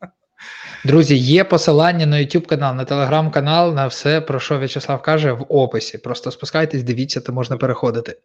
[0.85, 5.47] Друзі, є посилання на YouTube канал, на телеграм-канал, на все, про що В'ячеслав каже, в
[5.49, 5.99] описі.
[5.99, 8.19] Просто спускайтесь, дивіться, то можна переходити.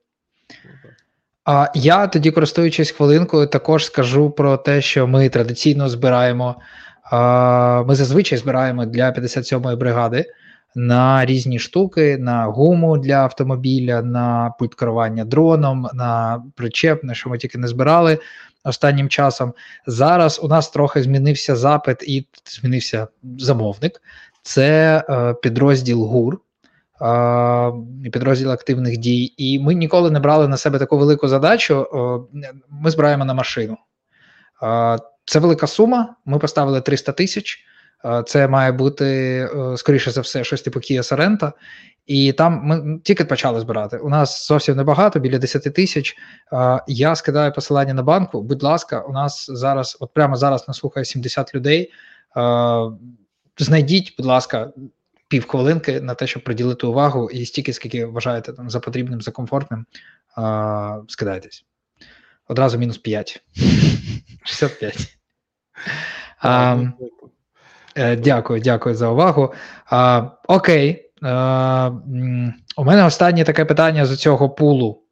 [1.45, 6.55] А я тоді, користуючись хвилинкою, також скажу про те, що ми традиційно збираємо.
[7.87, 10.25] Ми зазвичай збираємо для 57-ї бригади
[10.75, 17.29] на різні штуки, на гуму для автомобіля, на пульт керування дроном, на причеп, на що
[17.29, 18.19] ми тільки не збирали
[18.67, 19.53] останнім часом.
[19.87, 23.07] Зараз у нас трохи змінився запит і змінився
[23.37, 24.01] замовник.
[24.41, 26.39] Це е, підрозділ ГУР,
[27.01, 27.71] е,
[28.11, 29.33] підрозділ активних дій.
[29.37, 31.87] І ми ніколи не брали на себе таку велику задачу.
[32.33, 33.77] Е, ми збираємо на машину.
[34.63, 36.15] Е, це велика сума.
[36.25, 37.63] Ми поставили 300 тисяч.
[38.25, 41.51] Це має бути, скоріше за все, щось типу Kia Sorento.
[42.07, 43.97] І там ми тільки почали збирати.
[43.97, 46.17] У нас зовсім небагато, біля 10 тисяч.
[46.87, 48.41] Я скидаю посилання на банку.
[48.41, 51.91] Будь ласка, у нас зараз, от прямо зараз нас слухає 70 людей.
[53.57, 54.71] Знайдіть, будь ласка,
[55.27, 59.85] півхвилинки на те, щоб приділити увагу, і стільки, скільки вважаєте там за потрібним, за комфортним,
[61.07, 61.65] скидайтесь.
[62.47, 63.43] Одразу мінус 5.
[64.43, 65.17] 65.
[67.99, 69.53] Е, Дякую, дякую за увагу.
[70.47, 71.06] Окей.
[71.21, 71.91] А,
[72.77, 75.03] у мене останнє таке питання з цього пулу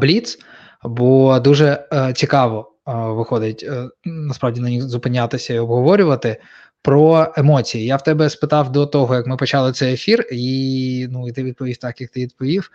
[0.00, 0.38] Бліц,
[0.84, 6.40] бо дуже е, цікаво виходить е, насправді на них зупинятися і обговорювати
[6.82, 7.84] про емоції.
[7.84, 11.42] Я в тебе спитав до того, як ми почали цей ефір, і ну, і ти
[11.42, 12.70] відповів так, як ти відповів.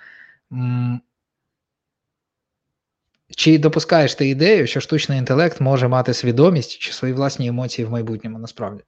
[3.35, 7.91] Чи допускаєш ти ідею, що штучний інтелект може мати свідомість чи свої власні емоції в
[7.91, 8.83] майбутньому насправді?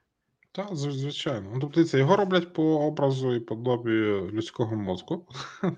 [0.52, 1.50] Так, звичайно.
[1.54, 3.92] Ну, тобто це його роблять по образу і подобі
[4.34, 5.28] людського мозку.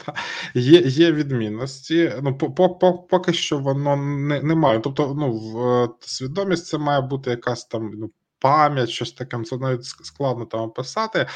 [0.56, 2.14] Є є відмінності.
[2.22, 4.80] Ну, по, по, Поки що воно не немає.
[4.80, 9.86] Тобто, ну, в, свідомість це має бути якась там ну, пам'ять, щось таке, це навіть
[9.86, 11.28] складно там описати.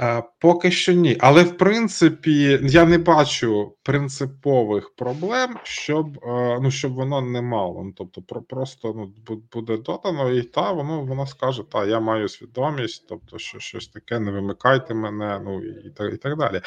[0.00, 1.16] Е, поки що ні.
[1.20, 7.82] Але в принципі я не бачу принципових проблем, щоб е, ну щоб воно не мало.
[7.84, 9.12] Ну, Тобто, про просто ну
[9.52, 14.18] буде додано, і та воно воно скаже: Та я маю свідомість, тобто, що щось таке,
[14.18, 16.60] не вимикайте мене, ну і так і так далі.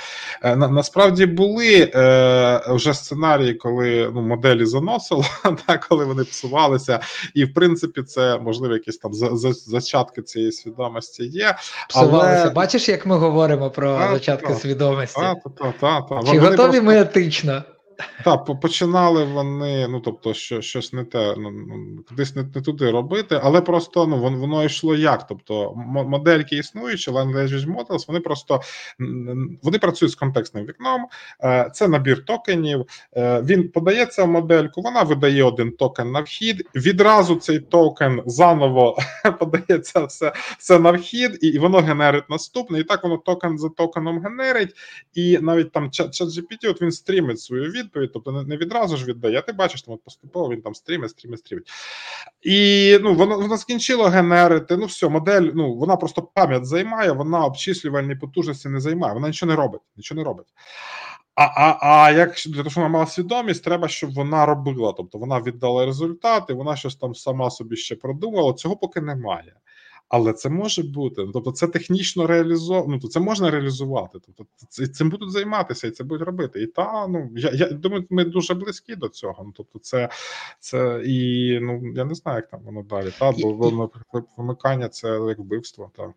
[0.43, 5.25] Е, на, Насправді були е, вже сценарії, коли ну моделі заносило,
[5.67, 6.99] та коли вони псувалися,
[7.34, 11.55] і в принципі це можливо якісь там за, за, зачатки цієї свідомості є.
[11.89, 12.41] Псувалися.
[12.41, 12.53] Але...
[12.53, 15.22] Бачиш, як ми говоримо про а, початки та, свідомості.
[15.22, 16.32] Та, та, та, та.
[16.32, 16.84] Чи готові просто...
[16.84, 17.63] ми етично?
[18.24, 22.91] Так, починали вони, ну тобто, що щось не те, ну, ну кудись не, не туди
[22.91, 25.28] робити, але просто ну воно, воно йшло як.
[25.28, 28.62] Тобто, модельки існуючі, Language Models, вони просто
[29.64, 31.08] вони працюють з контекстним вікном.
[31.43, 32.86] Е, це набір токенів.
[33.18, 36.70] Е, він подається в модельку, вона видає один токен на вхід.
[36.76, 38.97] Відразу цей токен заново
[39.39, 42.82] подається все все на вхід, і воно генерить наступний.
[42.82, 44.76] І так воно токен за токеном генерить,
[45.14, 49.42] і навіть там ChatGPT, от він стрімить свою відповідь відповідь, тобто не відразу ж віддає.
[49.42, 51.70] Ти бачиш, там от поступово він там стрімить, стрімить, стрімить.
[52.42, 54.78] І ну, воно воно скінчило генерити.
[54.78, 59.50] Ну, все, модель, ну вона просто пам'ять займає, вона обчислювальні потужності не займає, вона нічого
[59.50, 60.48] не робить, нічого не робить.
[61.36, 64.94] А а, а як для того, щоб вона мала свідомість, треба, щоб вона робила.
[64.98, 68.54] Тобто вона віддала результати, вона щось там сама собі ще продумала.
[68.54, 69.54] Цього поки немає.
[70.12, 71.28] Але це може бути.
[71.34, 72.99] Тобто, це технічно реалізовано.
[73.03, 74.20] Ну, це можна реалізувати.
[74.26, 74.45] Тобто,
[74.88, 76.62] цим будуть займатися і це будуть робити.
[76.62, 79.43] І та ну я я думаю, ми дуже близькі до цього.
[79.43, 80.09] Ну тобто, це
[80.59, 83.12] це і ну я не знаю, як там воно далі.
[83.20, 83.89] Та бо
[84.38, 85.91] вимикання це як вбивство.
[85.95, 86.12] Так.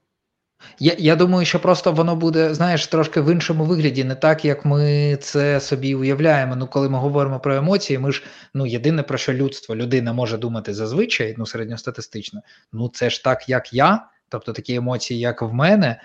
[0.78, 4.64] Я я думаю, що просто воно буде, знаєш, трошки в іншому вигляді, не так, як
[4.64, 6.56] ми це собі уявляємо.
[6.56, 8.22] Ну, коли ми говоримо про емоції, ми ж
[8.54, 12.40] ну єдине про що людство, людина може думати зазвичай, ну середньостатистично,
[12.72, 16.00] ну це ж так, як я, тобто такі емоції, як в мене,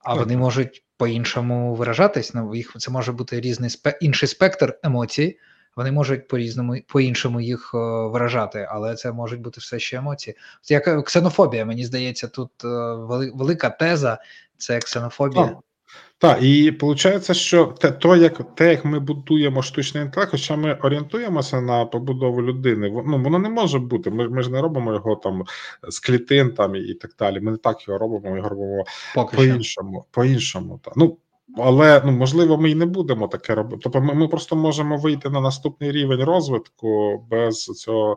[0.00, 2.34] а вони можуть по-іншому виражатись.
[2.34, 5.38] Ну, їх це може бути різний спе інший спектр емоцій.
[5.76, 10.36] Вони можуть по різному по-іншому їх е, виражати, але це можуть бути все ще емоції.
[10.68, 12.68] Як е, ксенофобія, мені здається, тут е,
[13.34, 14.18] велика теза
[14.58, 15.56] це ксенофобія.
[16.18, 20.74] Так, і виходить, що те, то, як те, як ми будуємо штучний інтелект, хоча ми
[20.74, 24.10] орієнтуємося на побудову людини, ну воно не може бути.
[24.10, 25.44] Ми ми ж не робимо його там
[25.88, 27.40] з клітин там і так далі.
[27.40, 28.84] Ми не так його робимо, ми його робимо
[29.34, 30.04] по іншому.
[30.10, 30.96] По іншому, так.
[30.96, 31.18] Ну
[31.56, 33.80] Але ну можливо, ми і не будемо таке робити.
[33.82, 38.16] Тобто, ми, ми просто можемо вийти на наступний рівень розвитку без цього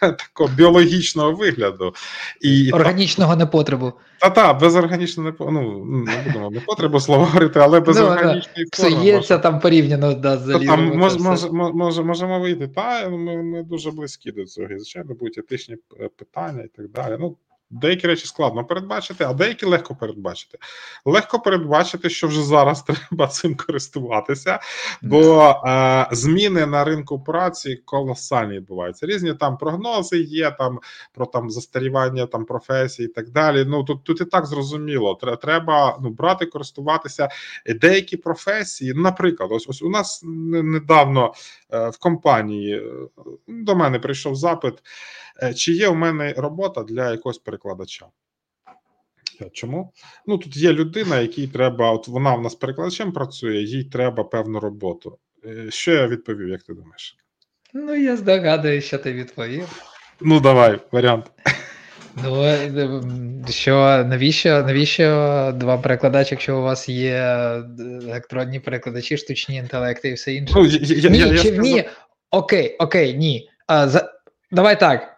[0.00, 1.94] такого біологічного вигляду
[2.40, 3.92] і Органічного непотребу.
[4.20, 8.02] та та без органічного не ну, не будемо не потрібно слово говорити, але без Ну,
[8.02, 8.12] да.
[8.12, 8.90] органічної форми.
[8.90, 12.68] Псується там порівняно да, з Та мож, мож, мож, може, можемо вийти.
[12.68, 14.68] Та ми, ми дуже близькі до цього.
[14.68, 15.76] І звичайно, будуть етичні
[16.16, 17.16] питання і так далі.
[17.20, 17.36] Ну,
[17.74, 20.58] деякі речі складно передбачити, а деякі легко передбачити.
[21.04, 24.60] Легко передбачити, що вже зараз треба цим користуватися,
[25.02, 29.06] бо е, зміни на ринку праці колосальні відбуваються.
[29.06, 30.78] Різні там прогнози є там
[31.14, 33.64] про там застарівання там професій і так далі.
[33.64, 35.18] Ну тут тут і так зрозуміло.
[35.42, 37.28] Треба ну брати, користуватися
[37.66, 38.92] деякі професії.
[38.94, 41.34] Наприклад, ось ось у нас недавно
[41.72, 42.82] е, в компанії е,
[43.48, 44.74] до мене прийшов запит,
[45.56, 48.06] чи є у мене робота для якогось перекладача.
[49.52, 49.92] Чому?
[50.26, 54.60] Ну тут є людина, якій треба, от вона в нас перекладачем працює, їй треба певну
[54.60, 55.18] роботу.
[55.44, 57.16] Е, Що я відповів, як ти думаєш?
[57.74, 59.82] Ну, я здогадуюсь, що ти відповів.
[60.20, 61.30] Ну, давай, варіант.
[62.24, 62.70] Ну, е,
[63.50, 65.04] що навіщо, навіщо
[65.56, 70.54] два перекладачі, якщо у вас є е, електронні перекладачі, штучні інтелекти і все інше?
[70.56, 71.84] Ну, я, я, ні, я, я чи сказав- ні?
[72.30, 73.50] Окей, окей, ні.
[73.66, 74.12] А, за...
[74.50, 75.13] Давай так.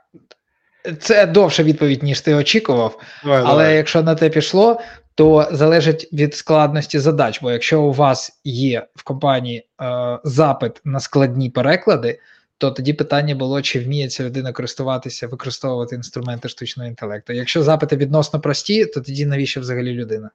[1.00, 3.00] Це довша відповідь, ніж ти очікував.
[3.24, 3.76] Давай, Але давай.
[3.76, 4.80] якщо на те пішло,
[5.14, 7.42] то залежить від складності задач.
[7.42, 12.20] Бо якщо у вас є в компанії е, запит на складні переклади,
[12.58, 17.32] то тоді питання було, чи вміє ця людина користуватися, використовувати інструменти штучного інтелекту.
[17.32, 20.30] Якщо запити відносно прості, то тоді навіщо взагалі людина?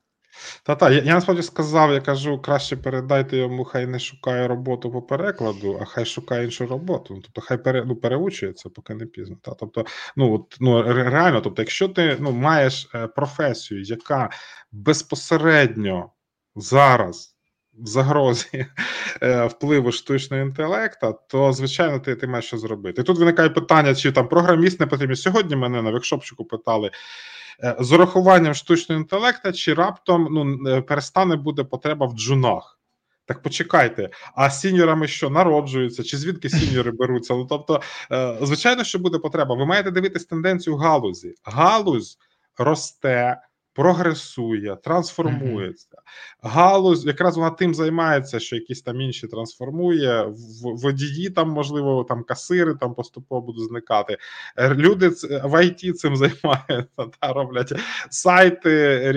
[0.63, 4.91] Та та я, я насправді сказав, я кажу, краще передайте йому, хай не шукає роботу
[4.91, 7.13] по перекладу, а хай шукає іншу роботу.
[7.15, 9.37] Ну, Тобто, хай пере, ну, переучується, поки не пізно.
[9.41, 9.85] Та тобто,
[10.15, 14.29] ну от ну реально, тобто, якщо ти ну маєш е, професію, яка
[14.71, 16.11] безпосередньо
[16.55, 17.35] зараз
[17.73, 18.65] в загрозі
[19.23, 23.01] е, впливу штучного інтелекту, то звичайно ти, ти маєш що зробити.
[23.01, 25.15] І тут виникає питання, чи там програміст не потрібен.
[25.15, 26.91] Сьогодні мене на векшопчику питали.
[27.63, 32.77] Е, З урахуванням штучного інтелекту, чи раптом ну е, перестане буде потреба в джунах?
[33.25, 37.33] Так почекайте, а сіньорами що народжуються, чи звідки сіньори беруться?
[37.33, 37.81] Ну тобто,
[38.11, 39.55] е, звичайно, що буде потреба.
[39.55, 41.33] Ви маєте дивитись тенденцію галузі.
[41.43, 42.17] Галузь
[42.57, 43.41] росте,
[43.73, 45.97] прогресує, трансформується.
[46.41, 50.23] Галузь, якраз вона тим займається, що якісь там інші трансформує.
[50.23, 54.17] В водії там, можливо, там касири там поступово будуть зникати.
[54.59, 55.11] Люди
[55.43, 57.73] в ІТ цим займаються, та роблять
[58.09, 59.11] сайти,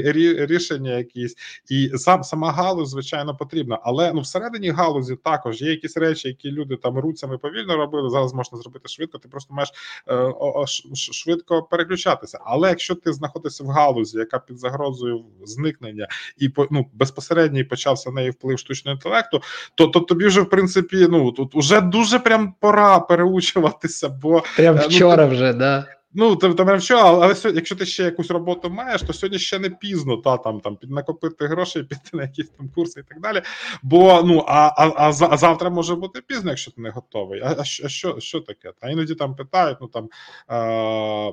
[0.47, 1.35] рішення якісь.
[1.71, 3.79] І сам сама галузь, звичайно, потрібна.
[3.83, 8.11] Але ну всередині галузі також є якісь речі, які люди там руцями повільно робили.
[8.11, 9.19] Зараз можна зробити швидко.
[9.19, 9.71] Ти просто маєш
[10.09, 10.33] е,
[10.95, 12.39] швидко переключатися.
[12.45, 18.31] Але якщо ти знаходишся в галузі, яка під загрозою зникнення, і ну безпосередній почався неї
[18.31, 19.43] вплив штучного інтелекту,
[19.75, 24.77] то, то тобі вже в принципі ну тут уже дуже прям пора переучуватися, бо Прям
[24.77, 25.87] Е, ну, вчора вже, да.
[26.17, 29.59] Ну, ти, ти що, але, але якщо ти ще якусь роботу маєш, то сьогодні ще
[29.59, 33.43] не пізно, та там там піднакопити гроші, піти на якісь там курси і так далі.
[33.83, 37.41] Бо ну а, а, а, за- завтра може бути пізно, якщо ти не готовий.
[37.41, 38.73] А, а що, що, що таке?
[38.81, 40.09] А іноді там питають, ну там.
[40.47, 41.31] А,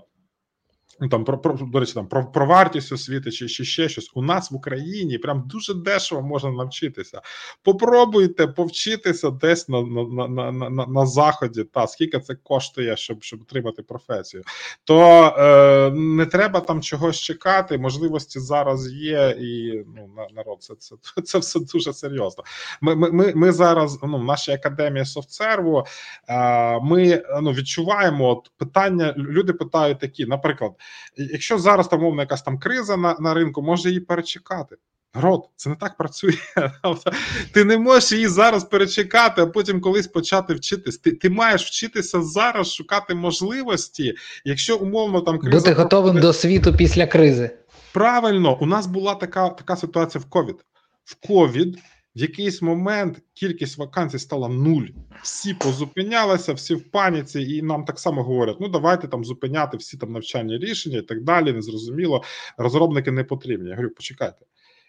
[0.99, 4.11] Ну, там про, про до речі, там про, про вартість освіти чи, чи ще щось.
[4.13, 7.21] У нас в Україні прям дуже дешево можна навчитися.
[7.63, 11.63] Попробуйте повчитися десь на, на, на, на, на, заході.
[11.63, 14.43] Та скільки це коштує, щоб щоб отримати професію.
[14.83, 15.01] То
[15.37, 17.77] е, не треба там чогось чекати.
[17.77, 22.43] Можливості зараз є, і ну на- народ, це це, це все дуже серйозно.
[22.81, 25.85] Ми, ми, ми, ми зараз ну, в нашій академії софтсерву
[26.29, 29.13] е, ми ну, відчуваємо от питання.
[29.17, 30.71] Люди питають такі, наприклад,
[31.17, 34.75] якщо зараз там мовно якась там криза на, на ринку, може її перечекати.
[35.15, 36.33] Народ, це не так працює.
[36.83, 37.11] Тобто,
[37.53, 40.97] Ти не можеш її зараз перечекати, а потім колись почати вчитись.
[40.97, 44.13] Ти, ти маєш вчитися зараз, шукати можливості.
[44.45, 47.57] Якщо умовно там криза Бути готовим до світу після кризи.
[47.93, 50.55] Правильно, у нас була така, така ситуація в ковід.
[51.03, 51.79] В ковід
[52.15, 54.85] в якийсь момент кількість вакансій стала нуль.
[55.23, 59.97] Всі позупинялися, всі в паніці, і нам так само говорять: ну давайте там зупиняти всі
[59.97, 61.53] там навчальні рішення і так далі.
[61.53, 62.23] Незрозуміло.
[62.57, 63.69] Розробники не потрібні.
[63.69, 64.45] Я говорю, почекайте,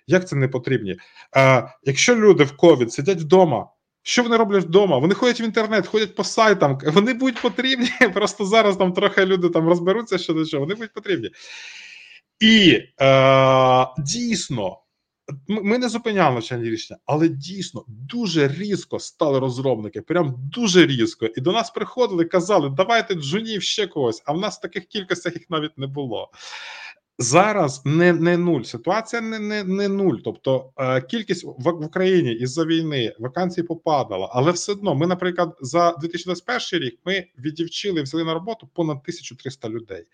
[0.06, 0.96] як це не потрібні?
[1.36, 3.68] Е, якщо люди в ковід сидять вдома.
[4.04, 4.98] Що вони роблять вдома?
[4.98, 6.78] Вони ходять в інтернет, ходять по сайтам.
[6.84, 7.88] Вони будуть потрібні.
[8.14, 10.60] Просто зараз там трохи люди там розберуться щодо чого.
[10.60, 11.30] Вони будуть потрібні.
[12.40, 14.78] І е, дійсно,
[15.48, 20.00] ми не зупиняли навчальні рішення, але дійсно дуже різко стали розробники.
[20.00, 21.26] Прям дуже різко.
[21.36, 24.22] І до нас приходили, казали, давайте джунів ще когось.
[24.26, 26.30] А в нас таких кількостях їх навіть не було.
[27.22, 28.62] Зараз не не нуль.
[28.62, 30.16] Ситуація не не, не нуль.
[30.24, 35.56] Тобто е, кількість в, в Україні із-за війни вакансій попадала, але все одно ми, наприклад,
[35.60, 40.04] за 2021 рік ми віддівчили взяли на роботу понад 1300 людей.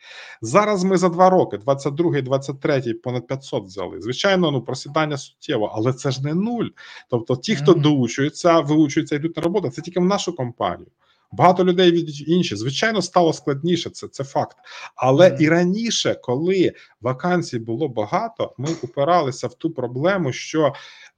[0.43, 4.01] Зараз ми за два роки, 22 23 понад 500 взяли.
[4.01, 6.69] Звичайно, ну просідання суттєво, але це ж не нуль.
[7.11, 7.81] Тобто, ті, хто mm-hmm.
[7.81, 10.89] доучуються, виучуються, йдуть на роботу, це тільки в нашу компанію.
[11.33, 13.91] Багато людей від інші, звичайно, стало складніше.
[13.91, 14.57] Це це факт.
[14.95, 15.41] Але mm.
[15.41, 20.73] і раніше, коли вакансій було багато, ми упиралися в ту проблему, що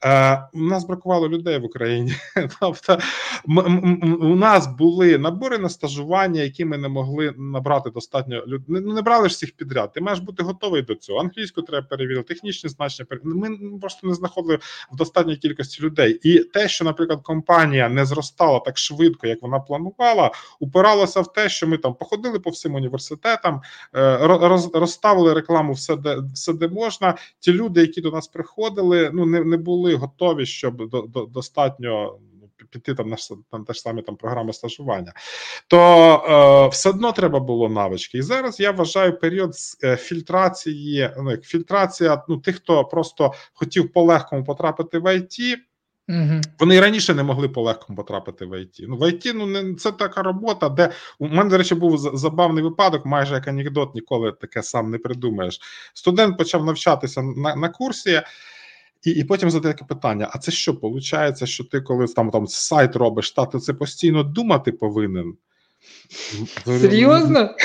[0.05, 2.15] Е, У нас бракувало людей в Україні.
[2.61, 2.99] Тобто,
[4.21, 8.81] у нас були набори на стажування, які ми не могли набрати достатньо людей.
[8.81, 9.93] Не, брали ж всіх підряд.
[9.93, 11.21] Ти маєш бути готовий до цього.
[11.21, 13.09] Англійську треба перевірити, технічні значення.
[13.25, 14.59] Ми просто не знаходили
[14.93, 16.21] в достатньої кількості людей.
[16.23, 20.31] І те, що, наприклад, компанія не зростала так швидко, як вона планувала,
[20.61, 23.61] упиралося в те, що ми там походили по всім університетам,
[23.97, 27.15] е, роз, розставили рекламу все, де все де можна.
[27.39, 32.19] Ті люди, які до нас приходили, ну не, не були готові, щоб до, до достатньо
[32.41, 33.17] ну, піти там на
[33.51, 35.13] там те ж саме там програми стажування,
[35.67, 35.79] то
[36.69, 38.19] е, все одно треба було навички.
[38.19, 39.53] І зараз я вважаю період
[39.85, 45.61] е, фільтрації, ну як фільтрація ну тих, хто просто хотів по легкому потрапити в ІТ.
[46.11, 46.41] Угу.
[46.59, 48.77] Вони і раніше не могли полегко потрапити в ІТ.
[48.89, 52.65] Ну в ІТ ну не це така робота, де у мене, до речі, був забавний
[52.65, 55.61] випадок, майже як анекдот, ніколи таке сам не придумаєш.
[55.95, 58.23] Студент почав навчатися на, на курсі.
[59.03, 62.47] І і потім задає таке питання: а це що Получається, що ти коли там там
[62.47, 65.35] сайт робиш, та ти це постійно думати повинен?
[66.65, 67.57] Серйозно?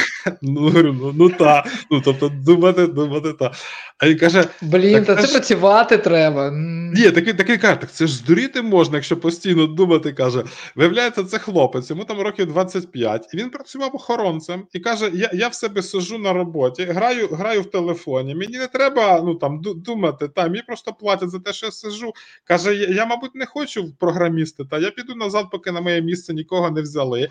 [0.42, 1.68] Ну, ну, ну так.
[1.92, 3.54] Ну, тобто, думати, думати так.
[3.98, 5.32] А він каже: Блін, та це ж...
[5.34, 6.52] працювати треба.
[6.94, 10.14] Ні, такий такий каже, так це ж здуріти можна, якщо постійно думати.
[10.14, 10.44] Каже,
[10.76, 15.48] виявляється, це хлопець, йому там років 25, і він працював охоронцем і каже: Я я
[15.48, 18.36] в себе сижу на роботі, граю граю в телефоні.
[18.36, 22.14] Мені не треба ну там думати, та мені просто платять за те, що я сижу.
[22.44, 26.02] Каже: Я, я мабуть, не хочу в програмісти, та я піду назад, поки на моє
[26.02, 27.30] місце нікого не взяли.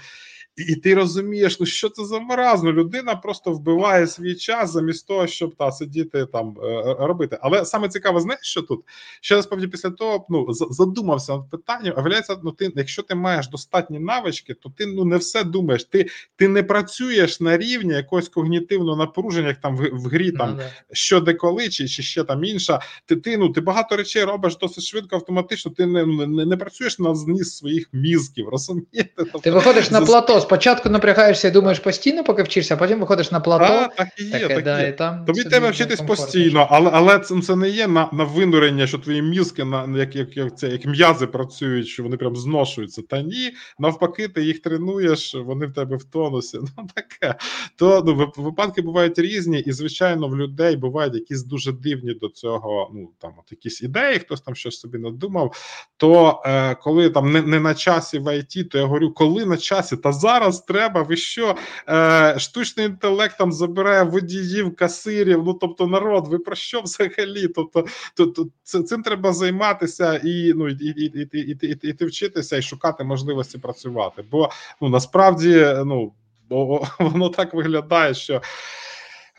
[0.56, 2.68] І ти розумієш, ну що це за маразм?
[2.68, 7.38] Людина просто вбиває свій час замість того, щоб та сидіти там е, робити.
[7.40, 8.80] Але саме цікаве, знаєш, що тут?
[9.20, 13.48] Що насправді після того ну задумався над питанням, а виявляється, ну ти, якщо ти маєш
[13.48, 15.84] достатні навички, то ти ну не все думаєш.
[15.84, 16.06] Ти
[16.36, 20.70] ти не працюєш на рівні якогось когнітивного напруження, як там в, в грі там mm-hmm.
[20.92, 22.80] що деколи, чи, чи ще там інша.
[23.06, 25.72] Ти ти ну ти багато речей робиш досить швидко, автоматично.
[25.72, 28.48] Ти не не, не працюєш на зніс своїх мізків.
[28.48, 29.10] розумієте?
[29.16, 33.30] Тобто, ти виходиш на плато спочатку напрягаєшся і думаєш постійно, поки вчишся, а потім виходиш
[33.30, 33.64] на плато.
[33.64, 34.82] А, так і є, таке, так да.
[34.86, 38.86] І там Тобі треба вчитись постійно, але але це це не є на на винурення,
[38.86, 43.02] що твої мізки на як як, як, це, як м'язи працюють, що вони прям зношуються.
[43.02, 46.58] Та ні, навпаки, ти їх тренуєш, вони в тебе в тонусі.
[46.78, 47.38] Ну таке.
[47.76, 52.90] То ну, випадки бувають різні, і звичайно, в людей бувають якісь дуже дивні до цього.
[52.94, 55.54] Ну там от якісь ідеї, хтось там щось собі надумав.
[55.96, 59.56] То е, коли там не, не на часі в ІТ, то я говорю, коли на
[59.56, 61.56] часі, та зараз зараз треба, ви що
[61.88, 65.42] е, штучний інтелект там забирає водіїв, касирів.
[65.46, 67.48] Ну тобто, народ, ви про що взагалі?
[67.48, 71.96] Тобто, то, то, цим треба займатися і ну і, і, і, і, і, і, і,
[72.00, 74.24] і вчитися і шукати можливості працювати.
[74.30, 74.50] Бо
[74.80, 76.12] ну насправді ну
[76.98, 78.42] воно так виглядає, що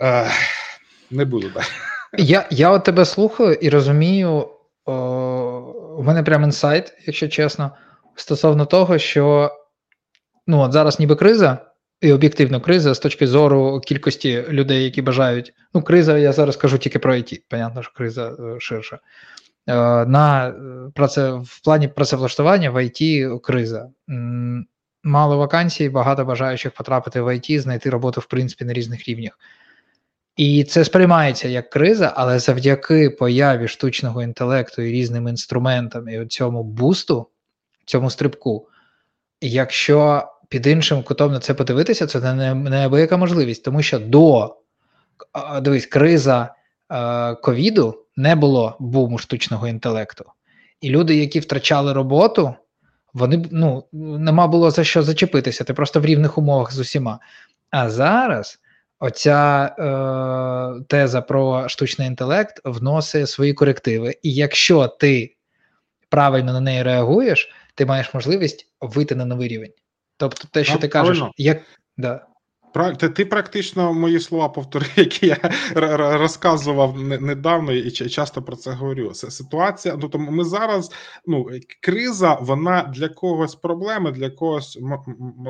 [0.02, 0.32] е,
[1.12, 1.64] не буду так.
[2.18, 4.50] Я я от тебе слухаю і розумію.
[4.88, 4.94] О,
[5.98, 7.72] у мене прям інсайт, якщо чесно,
[8.16, 9.52] стосовно того, що
[10.48, 11.58] ну от зараз ніби криза,
[12.02, 15.54] і об'єктивно криза з точки зору кількості людей, які бажають.
[15.74, 19.00] Ну, криза, я зараз кажу тільки про IT, понятно, що криза е, ширша.
[19.68, 20.54] Е, на е,
[20.96, 23.90] праце, В плані працевлаштування в IT криза.
[25.04, 29.40] Мало вакансій, багато бажаючих потрапити в IT, знайти роботу, в принципі, на різних рівнях.
[30.36, 36.64] І це сприймається як криза, але завдяки появі штучного інтелекту і різним інструментам і цьому
[36.64, 37.28] бусту,
[37.86, 38.68] цьому стрибку,
[39.42, 44.56] якщо під іншим кутом на це подивитися, це не неабияка можливість, тому що до
[45.62, 46.56] дивись, криза
[47.44, 50.26] ковіду не було буму штучного інтелекту.
[50.82, 52.56] І люди, які втрачали роботу,
[53.14, 57.20] вони ну, нема було за що зачепитися, ти просто в рівних умовах з усіма.
[57.70, 58.60] А зараз
[59.00, 64.16] оця е, теза про штучний інтелект вносить свої корективи.
[64.24, 65.36] І якщо ти
[66.10, 69.72] правильно на неї реагуєш, ти маєш можливість вийти на новий рівень.
[70.18, 71.62] Тобто, те, що а, ти кажеш, як
[71.98, 72.28] да.
[72.98, 75.38] Ти, ти практично мої слова повторив, які я
[76.18, 79.14] розказував недавно і часто про це говорю.
[79.14, 80.92] Ситуація, ну тому ми зараз,
[81.26, 81.48] ну
[81.82, 84.80] криза, вона для когось проблеми, для когось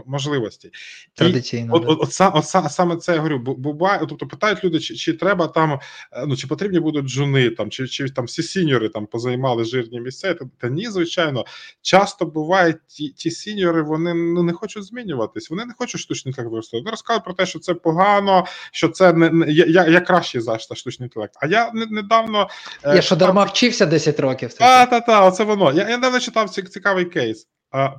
[0.06, 0.72] можливості.
[1.14, 1.76] Традиційно.
[1.76, 2.32] От, от, от, са-
[2.66, 3.40] от, саме це я говорю.
[3.40, 5.80] бу- Буває, тобто питають люди, чи, чи треба там,
[6.12, 10.02] е, ну чи потрібні будуть джуни, там чи, чи там всі сіньори там позаймали жирні
[10.02, 10.34] місця.
[10.34, 11.46] Та, та ні, звичайно,
[11.82, 15.50] часто буває ті, ті сіньори, вони ну не хочуть змінюватись.
[15.50, 16.86] Вони не хочуть інтелект використовувати.
[17.16, 20.60] Вони про те, що це погано, що це не, не я, я, я краще за
[20.60, 21.34] штучний інтелект.
[21.42, 22.50] А я недавно
[22.84, 24.54] е, Я що дарма вчився 10 років.
[24.54, 25.72] та, та, та, оце воно.
[25.72, 27.48] Я, я недавно читав ці- цікавий кейс.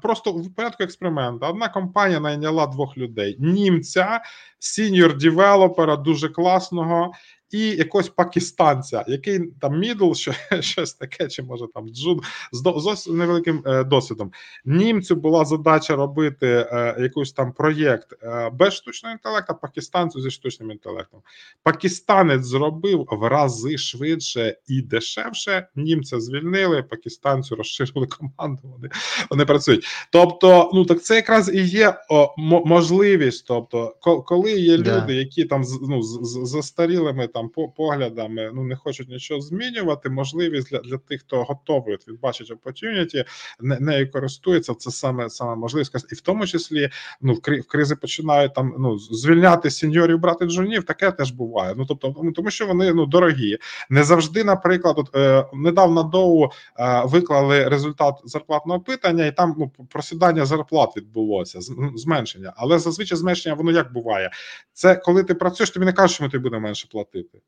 [0.03, 4.21] Просто в порядку експерименту одна компанія найняла двох людей: німця,
[4.59, 7.13] сіньор девелопера, дуже класного,
[7.51, 12.21] і якогось пакистанця, який там мідл, що, щось таке, чи може там джун
[12.53, 14.33] з зовсім невеликим е, досвідом.
[14.65, 20.71] Німцю була задача робити е, якийсь там проєкт е, без штучного інтелекту, пакистанцю зі штучним
[20.71, 21.21] інтелектом.
[21.63, 25.69] Пакистанець зробив в рази швидше і дешевше.
[25.77, 28.63] Німця звільнили, пакистанцю розширили команду.
[28.65, 28.89] Вони,
[29.31, 29.87] вони працюють.
[30.13, 32.35] Тобто, ну так це якраз і є о,
[32.65, 33.47] можливість.
[33.47, 34.97] Тобто, ко- коли є Да.
[35.01, 40.11] люди, які там ну, з застарілими там поглядами, ну не хочуть нічого змінювати.
[40.11, 43.25] Можливість для, для тих, хто готовий відбачить opportunity,
[43.61, 44.75] не, нею користується.
[44.75, 45.95] Це саме саме можливість.
[46.13, 46.91] І в тому числі,
[47.21, 50.85] ну в кри- в кризи починають там ну звільняти сеньорів, брати джунів.
[50.85, 51.75] Таке теж буває.
[51.77, 53.59] Ну тобто, ну, тому що вони ну дорогі.
[53.91, 56.45] Не завжди, наприклад, от, е, недавно доу
[56.79, 62.53] е, виклали результат зарплатного питання, і там ну просідання зарплат відбулося, ну, зменшення.
[62.57, 64.31] Але зазвичай зменшення воно як буває?
[64.73, 67.41] Це коли ти працюєш, тобі не кажуть, що ми тобі будемо менше платити.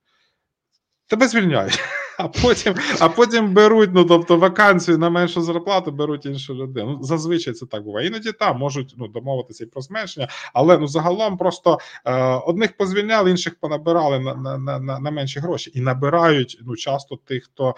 [1.09, 1.81] Тебе звільняють,
[2.19, 6.97] а потім, а потім беруть, ну тобто вакансію на меншу зарплату беруть іншу людину.
[6.99, 8.07] Ну, зазвичай це так буває.
[8.07, 13.31] Іноді там можуть ну, домовитися і про зменшення, але ну загалом просто е, одних позвільняли,
[13.31, 17.75] інших понабирали на, на, на, на, менші гроші і набирають ну часто тих, хто е,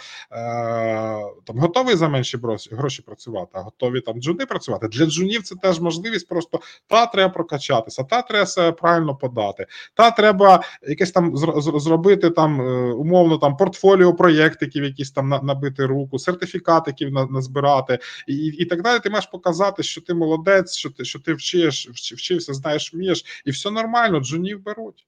[1.44, 2.38] там готовий за менші
[2.72, 4.88] гроші, працювати, а готові там джуни працювати.
[4.88, 10.10] Для джунів це теж можливість просто та треба прокачатися, та треба себе правильно подати, та
[10.10, 15.86] треба якесь там зро- зро- зробити там е, умовно там портфоліо проєктиків, якісь там набити
[15.86, 19.00] руку, сертифікатиків на, назбирати і, і так далі.
[19.00, 23.42] Ти маєш показати, що ти молодець, що ти що ти вчиш, вч- вчився, знаєш, вмієш,
[23.44, 25.06] і все нормально, джунів беруть.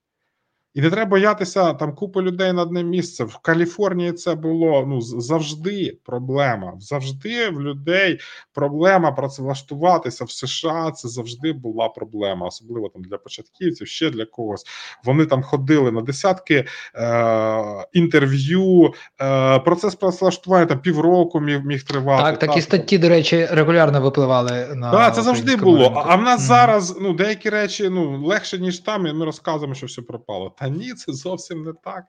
[0.75, 3.25] І не треба боятися там купи людей на одне місце.
[3.25, 6.73] В Каліфорнії це було ну завжди проблема.
[6.79, 8.21] Завжди в людей
[8.55, 10.91] проблема працевлаштуватися в США.
[10.91, 14.65] Це завжди була проблема, особливо там для початківців, ще для когось.
[15.05, 18.93] Вони там ходили на десятки е, інтерв'ю.
[19.21, 22.23] Е, процес працевлаштування там півроку міг, міг тривати.
[22.23, 25.79] Так, такі Так, статті, до речі, регулярно випливали на так, це завжди було.
[25.79, 26.03] ринку.
[26.07, 26.49] А в нас Мгм.
[26.49, 30.55] зараз ну деякі речі ну легше ніж там, і ми розказуємо, що все пропало.
[30.63, 32.05] Та ні, це зовсім не так.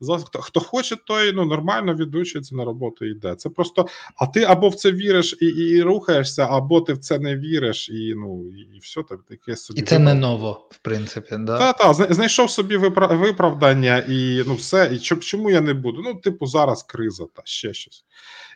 [0.00, 3.34] Зовсім хто, хто хоче, той ну нормально відучується на роботу і йде.
[3.34, 3.86] Це просто.
[4.16, 7.88] А ти або в це віриш і, і рухаєшся, або ти в це не віриш,
[7.88, 9.80] і ну і, і все так таке собі.
[9.80, 11.36] І це не ново, в принципі.
[11.38, 11.72] Да?
[11.72, 16.02] Та, та, знайшов собі випра- виправдання, і ну все, і чо- чому я не буду?
[16.02, 18.04] Ну, типу, зараз криза та ще щось.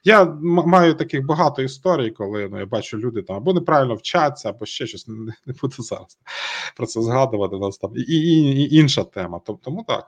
[0.06, 4.66] Я маю таких багато історій, коли ну, я бачу, люди там або неправильно вчаться, або
[4.66, 5.08] ще щось.
[5.08, 6.18] Не, не буду зараз
[6.76, 7.56] про це згадувати.
[7.56, 9.33] У нас там і, і, і інша тема.
[9.46, 10.06] Тобто, тому так.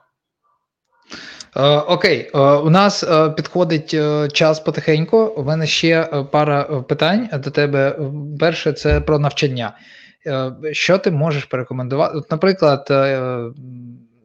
[1.55, 3.95] Е, окей, е, у нас е, підходить
[4.33, 5.17] час потихеньку.
[5.17, 7.99] У мене ще пара питань до тебе.
[8.39, 9.77] Перше, це про навчання.
[10.71, 12.17] Що ти можеш порекомендувати?
[12.17, 12.85] От, наприклад,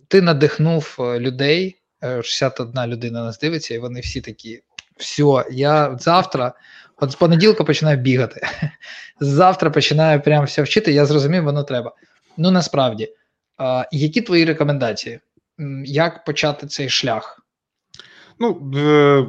[0.08, 4.62] ти надихнув людей, е, 61 людина нас дивиться, і вони всі такі:
[4.96, 6.52] все, я завтра,
[6.96, 8.40] от з понеділка починаю бігати.
[9.20, 10.92] Завтра починаю прям все вчити.
[10.92, 11.92] Я зрозумів, воно треба.
[12.36, 13.08] Ну насправді,
[13.93, 15.20] які твої рекомендації?
[15.84, 17.43] Як почати цей шлях?
[18.39, 19.26] Ну, е,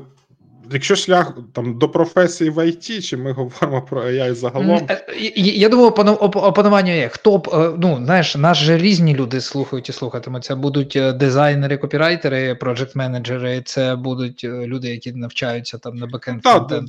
[0.72, 4.88] якщо шлях там до професії в ІТ, чи ми говоримо про AI загалом.
[4.90, 5.06] Е,
[5.36, 7.10] Я думаю, опанування є.
[7.10, 10.44] Хто б, е, ну, знаєш, нас же різні люди слухають і слухатимуть.
[10.44, 16.84] Це будуть дизайнери, копірайтери, проджект менеджери, це будуть люди, які навчаються там на бекенд Так,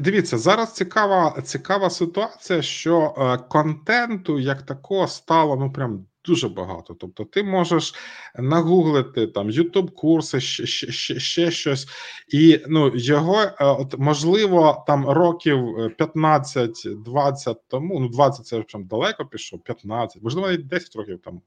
[0.00, 3.14] дивіться, зараз цікава, цікава ситуація, що
[3.48, 6.94] контенту як такого стало ну прям дуже багато.
[6.94, 7.94] Тобто, ти можеш
[8.38, 11.86] нагуглити там youtube курси, ще, ще, ще, щось,
[12.28, 18.00] і ну його е, от можливо там років е, 15-20 тому.
[18.00, 21.42] Ну 20 це прям далеко пішов, 15, можливо, навіть 10 років тому.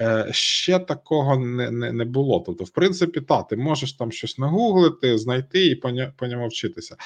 [0.00, 2.42] Е, ще такого не, не, не було.
[2.46, 5.74] Тобто, в принципі, та ти можеш там щось нагуглити, знайти і
[6.16, 6.96] по, ньому вчитися.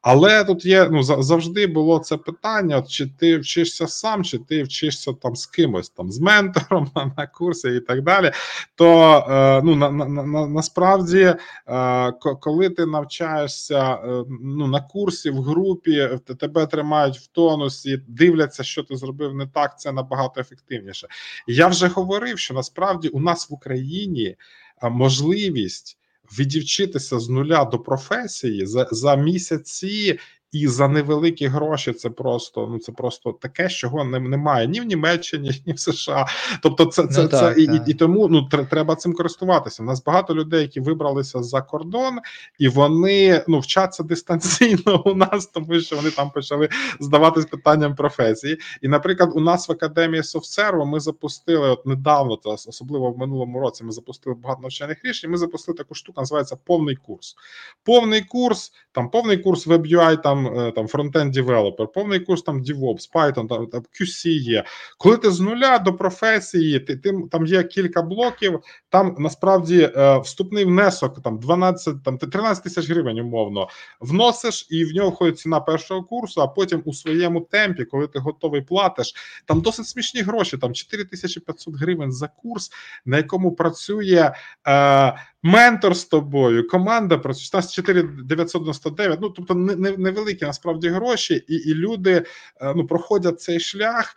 [0.00, 4.62] Але тут є ну за- завжди було це питання: чи ти вчишся сам, чи ти
[4.62, 6.51] вчишся там з кимось, там з ментором.
[6.56, 8.30] Ментором на, курсі і так далі.
[8.74, 11.34] То е, ну на, на, на насправді,
[11.68, 16.08] е, коли ти навчаєшся е, ну на курсі в групі,
[16.38, 19.80] тебе тримають в тонусі, дивляться, що ти зробив не так.
[19.80, 21.08] Це набагато ефективніше.
[21.46, 24.36] Я вже говорив, що насправді у нас в Україні
[24.82, 25.98] можливість
[26.38, 30.18] відівчитися з нуля до професії за за місяці
[30.52, 34.84] і за невеликі гроші це просто ну це просто таке, чого не, немає ні в
[34.84, 36.26] Німеччині, ні в США.
[36.62, 37.88] Тобто, це це, ну, так, це так.
[37.88, 39.82] І, і тому ну треба цим користуватися.
[39.82, 42.18] У нас багато людей, які вибралися за кордон,
[42.58, 46.68] і вони ну вчаться дистанційно у нас, тому що вони там почали
[47.00, 48.58] здаватись питанням професії.
[48.82, 53.60] І, наприклад, у нас в академії софтсерву ми запустили от недавно, то особливо в минулому
[53.60, 53.84] році.
[53.84, 55.30] Ми запустили багато навчальних рішень.
[55.30, 57.36] Ми запустили таку штуку, називається повний курс.
[57.84, 62.62] Повний курс, там повний курс WebUI, там там е, там frontend developer, повний курс там
[62.62, 64.64] DevOps, Python, там, там QC є.
[64.98, 70.18] Коли ти з нуля до професії, ти, ти там є кілька блоків, там насправді е,
[70.18, 73.68] вступний внесок там 12, там 13 тисяч гривень, умовно,
[74.00, 78.18] вносиш, і в нього входить ціна першого курсу, а потім у своєму темпі, коли ти
[78.18, 79.14] готовий платиш,
[79.46, 82.70] там досить смішні гроші, там 4500 гривень за курс,
[83.04, 84.32] на якому працює.
[84.68, 91.54] Е, Ментор з тобою, команда працює, у нас 4999, ну тобто невеликі насправді гроші, і
[91.54, 92.24] і люди
[92.60, 94.14] е, ну проходять цей шлях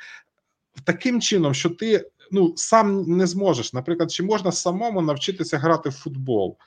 [0.83, 3.73] таким чином, що ти ну сам не зможеш.
[3.73, 6.57] Наприклад, чи можна самому навчитися грати в футбол?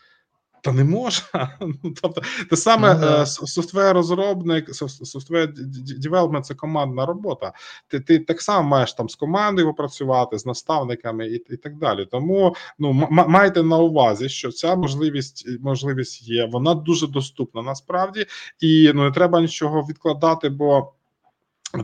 [0.62, 1.58] Та не можна.
[1.82, 5.52] Ну, тобто, те саме ну, софтвер розробник, софтвер
[5.98, 7.52] девелопмент це командна робота.
[7.88, 12.06] Ти ти так само маєш там з командою попрацювати, з наставниками і і так далі.
[12.10, 16.48] Тому ну майте на увазі, що ця можливість можливість є.
[16.52, 18.26] Вона дуже доступна насправді,
[18.60, 20.92] і ну не треба нічого відкладати, бо.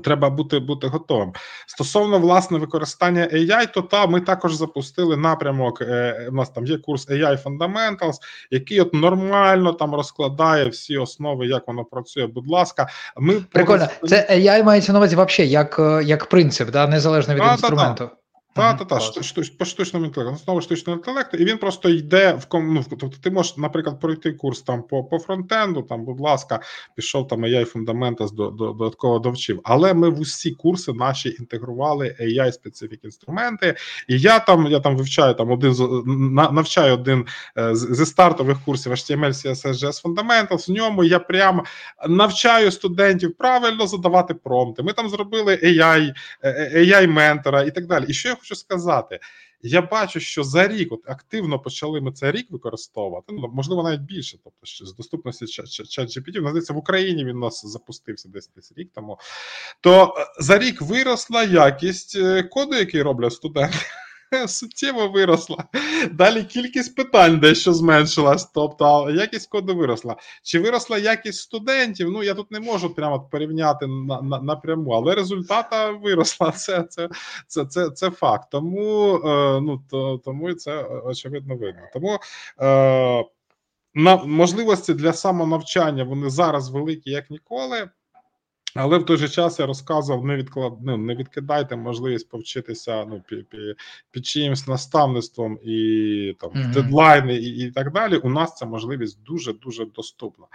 [0.05, 1.32] Треба бути бути готовим
[1.66, 5.82] стосовно власне використання AI, то та ми також запустили напрямок.
[5.82, 8.15] Е, у нас там є курс AI Fundamentals,
[8.51, 12.27] який от нормально там розкладає всі основи, як воно працює.
[12.27, 13.89] Будь ласка, ми прикольно.
[14.09, 18.05] Це AI мається на увазі взагалі як як принцип, да незалежно від а, інструменту.
[18.05, 18.23] Та, та.
[18.55, 19.01] Та, та, та,
[19.59, 23.56] по штучному інтелекту, основа штучного інтелекту, і він просто йде в ну, Тобто ти можеш,
[23.56, 26.60] наприклад, пройти курс там по по фронтенду, там, будь ласка,
[26.94, 29.60] пішов там AI Fundamentals до, до, додатково довчив.
[29.64, 33.74] Але ми в усі курси наші інтегрували ai специфік інструменти.
[34.09, 35.74] І я там я там вивчаю там один
[36.52, 37.26] навчаю один
[37.59, 41.64] е, зі стартових курсів HTML, CSS, JS Fundamentals, В ньому я прямо
[42.09, 44.82] навчаю студентів правильно задавати промпти.
[44.82, 46.14] Ми там зробили AI,
[46.76, 48.05] AI ментора і так далі.
[48.09, 49.21] І що я хочу сказати.
[49.62, 53.33] Я бачу, що за рік от активно почали ми цей рік використовувати.
[53.33, 54.39] Ну можливо, навіть більше.
[54.45, 58.91] Тобто, що з доступності ChatGPT, здається, в Україні він у нас запустився десь десь рік
[58.95, 59.19] тому.
[59.81, 63.79] То е, за рік виросла якість е, коду, який роблять студенти.
[64.47, 65.65] суттєво виросла.
[66.12, 70.16] Далі кількість питань дещо зменшилась, тобто якість коду виросла.
[70.43, 72.11] Чи виросла якість студентів?
[72.11, 76.51] Ну я тут не можу прямо порівняти на, на, напряму, але результата виросла.
[76.56, 77.09] Це це,
[77.47, 78.48] це, це, це факт.
[78.51, 81.82] Тому е, ну, то, тому це очевидно видно.
[81.93, 82.19] Тому.
[82.61, 83.24] Е,
[83.97, 87.90] на можливості для самонавчання вони зараз великі як ніколи.
[88.74, 90.72] Але в той же час я розказував: не відклад...
[90.82, 93.60] ну, не відкидайте можливість повчитися ну, під, під,
[94.10, 96.72] під чиїмсь наставництвом і там mm -hmm.
[96.72, 98.16] дедлайни, і, і так далі.
[98.16, 100.46] У нас ця можливість дуже дуже доступна.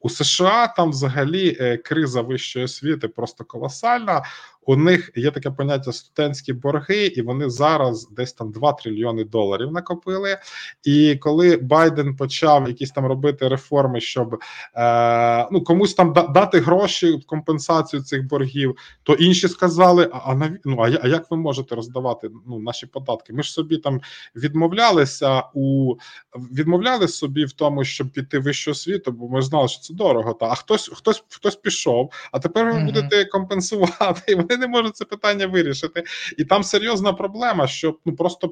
[0.00, 4.22] У США там взагалі е, криза вищої освіти просто колосальна.
[4.66, 9.72] У них є таке поняття студентські борги, і вони зараз десь там 2 трильйони доларів
[9.72, 10.38] накопили.
[10.84, 14.42] І коли Байден почав якісь там робити реформи, щоб
[14.74, 20.58] е, ну комусь там дати гроші в компенсацію цих боргів, то інші сказали: а на
[20.64, 23.32] ну, а, а як ви можете роздавати ну наші податки?
[23.32, 24.00] Ми ж собі там
[24.36, 25.94] відмовлялися у
[26.36, 30.34] відмовляли собі в тому, щоб піти в вищу освіту, бо ми знали, що це дорого.
[30.34, 34.22] Та а хтось хтось хтось пішов, а тепер ви будете компенсувати.
[34.28, 36.04] І вони не можуть це питання вирішити.
[36.38, 38.48] І там серйозна проблема, що ну просто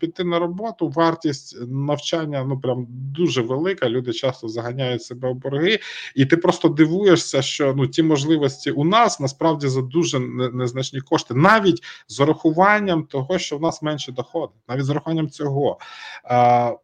[0.00, 3.88] піти на роботу, вартість навчання ну прям дуже велика.
[3.88, 5.78] Люди часто заганяють себе в борги,
[6.14, 11.34] і ти просто дивуєшся, що ну ті можливості у нас насправді за дуже незначні кошти,
[11.34, 15.78] навіть з урахуванням того, що в нас менше доходи, навіть з урахуванням цього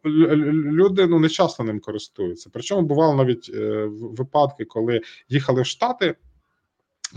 [0.05, 2.49] люди ну не часто ним користуються.
[2.53, 6.15] Причому бувало навіть е, випадки, коли їхали в Штати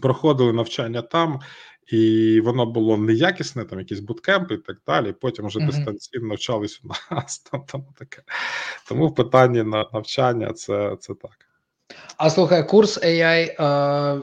[0.00, 1.40] проходили навчання там,
[1.86, 5.12] і воно було неякісне, там якісь буткемпи і так далі.
[5.12, 5.66] Потім вже mm -hmm.
[5.66, 7.38] дистанційно навчались у нас.
[7.50, 8.22] Там, там таке.
[8.88, 11.48] Тому в питанні на навчання це, це так.
[12.16, 13.54] А слухай, курс AI,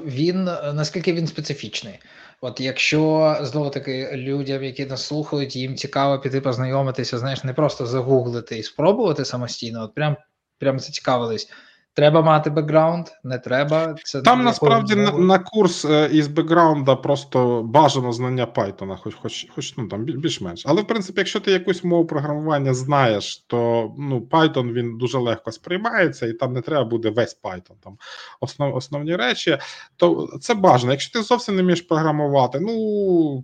[0.05, 0.43] він
[0.73, 1.99] наскільки він специфічний?
[2.41, 7.85] От якщо знову таки людям, які нас слухають, їм цікаво піти познайомитися, знаєш, не просто
[7.85, 10.15] загуглити і спробувати самостійно, от прям
[10.59, 11.51] прям зацікавились.
[11.93, 13.95] Треба мати бекграунд, не треба.
[14.03, 19.47] Це Там насправді на, на курс е, із бекграунда просто бажано знання Python, хоч хоч,
[19.55, 20.63] хоч ну там більш-менш.
[20.65, 25.51] Але в принципі, якщо ти якусь мову програмування знаєш, то ну Python він дуже легко
[25.51, 27.75] сприймається, і там не треба буде весь Python.
[27.83, 27.97] Там
[28.39, 29.57] основ, основні речі,
[29.95, 30.91] то це бажано.
[30.91, 33.43] Якщо ти зовсім не вмієш програмувати, ну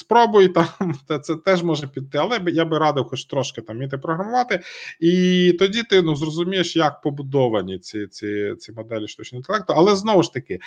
[0.00, 0.66] спробуй там,
[1.22, 4.60] це теж може піти, але я би радив хоч трошки там вміти програмувати,
[5.00, 9.74] і тоді ти ну зрозумієш, як побудовані ці ці, ці моделі штучного інтелекту.
[9.76, 10.60] Але знову ж таки,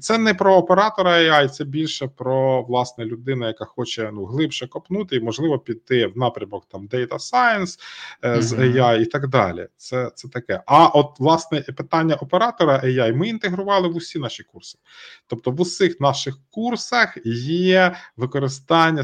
[0.00, 5.16] це не про оператора AI, це більше про власне людину, яка хоче ну глибше копнути
[5.16, 7.78] і можливо піти в напрямок там Data Science
[8.22, 8.42] mm-hmm.
[8.42, 9.66] з AI і так далі.
[9.76, 10.62] Це це таке.
[10.66, 14.78] А от власне питання оператора AI ми інтегрували в усі наші курси.
[15.26, 18.37] Тобто в усіх наших курсах є використання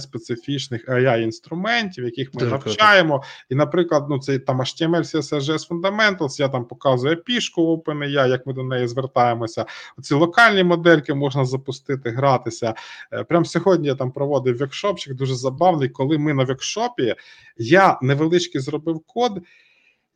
[0.01, 3.19] специфічних ai інструментів, яких ми Дуже навчаємо.
[3.19, 3.29] Круто.
[3.51, 8.53] І, наприклад, ну цей там HTML, CSS, Fundamentals, я там показую пішку OpenAI, як ми
[8.53, 9.67] до неї звертаємося.
[10.03, 12.75] Ці локальні модельки можна запустити, гратися.
[13.13, 15.89] Е, прямо сьогодні я там проводив векшопчик, дуже забавний.
[15.89, 17.15] Коли ми на векшопі,
[17.59, 19.43] я невеличкий зробив код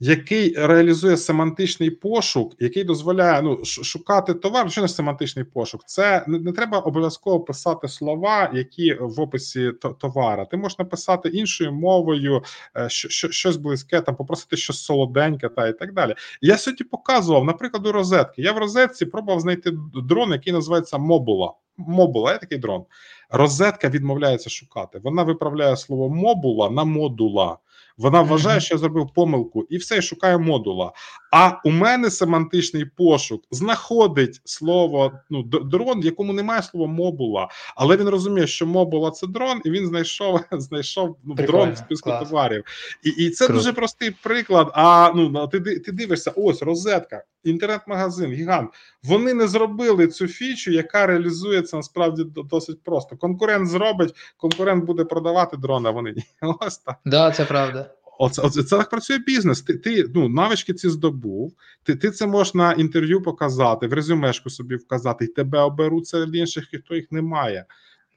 [0.01, 4.71] який реалізує семантичний пошук, який дозволяє ну шукати товар.
[4.71, 5.85] Що не семантичний пошук?
[5.87, 10.45] Це не, не треба обов'язково писати слова, які в описі товара.
[10.45, 12.43] Ти можеш написати іншою мовою,
[12.77, 16.15] е, що, що щось близьке, там попросити щось солоденьке, та і так далі.
[16.41, 18.43] Я сьогодні показував, наприклад, у розетки.
[18.43, 21.53] Я в розетці пробував знайти дрон, який називається Мобула.
[21.77, 22.85] Мобула, є такий дрон.
[23.31, 25.01] Розетка відмовляється шукати.
[25.05, 27.59] Вона виправляє слово мобула на модула.
[27.99, 30.93] Вона вважає, що я зробив помилку, і все шукає модула.
[31.31, 37.97] А у мене семантичний пошук знаходить слово ну дрон, в якому немає слова мобула, але
[37.97, 42.29] він розуміє, що мобула це дрон, і він знайшов знайшов ну, дрон в списку клас.
[42.29, 42.65] товарів.
[43.03, 43.59] І і це Круто.
[43.59, 44.71] дуже простий приклад.
[44.75, 48.71] А ну ти ти дивишся, ось розетка, інтернет-магазин, гігант.
[49.03, 53.17] Вони не зробили цю фічу, яка реалізується насправді досить просто.
[53.17, 55.91] Конкурент зробить, конкурент буде продавати дрона.
[55.91, 56.25] Вони ні.
[56.61, 56.97] Ось так.
[57.05, 57.91] Да, це правда.
[58.19, 59.63] Оце, оце це так працює бізнес.
[59.63, 61.55] Ти ти ну навички ці здобув.
[61.83, 66.35] Ти ти це можеш на інтерв'ю показати, в резюмешку собі вказати, і тебе оберуть серед
[66.35, 67.65] інших, хто їх не має.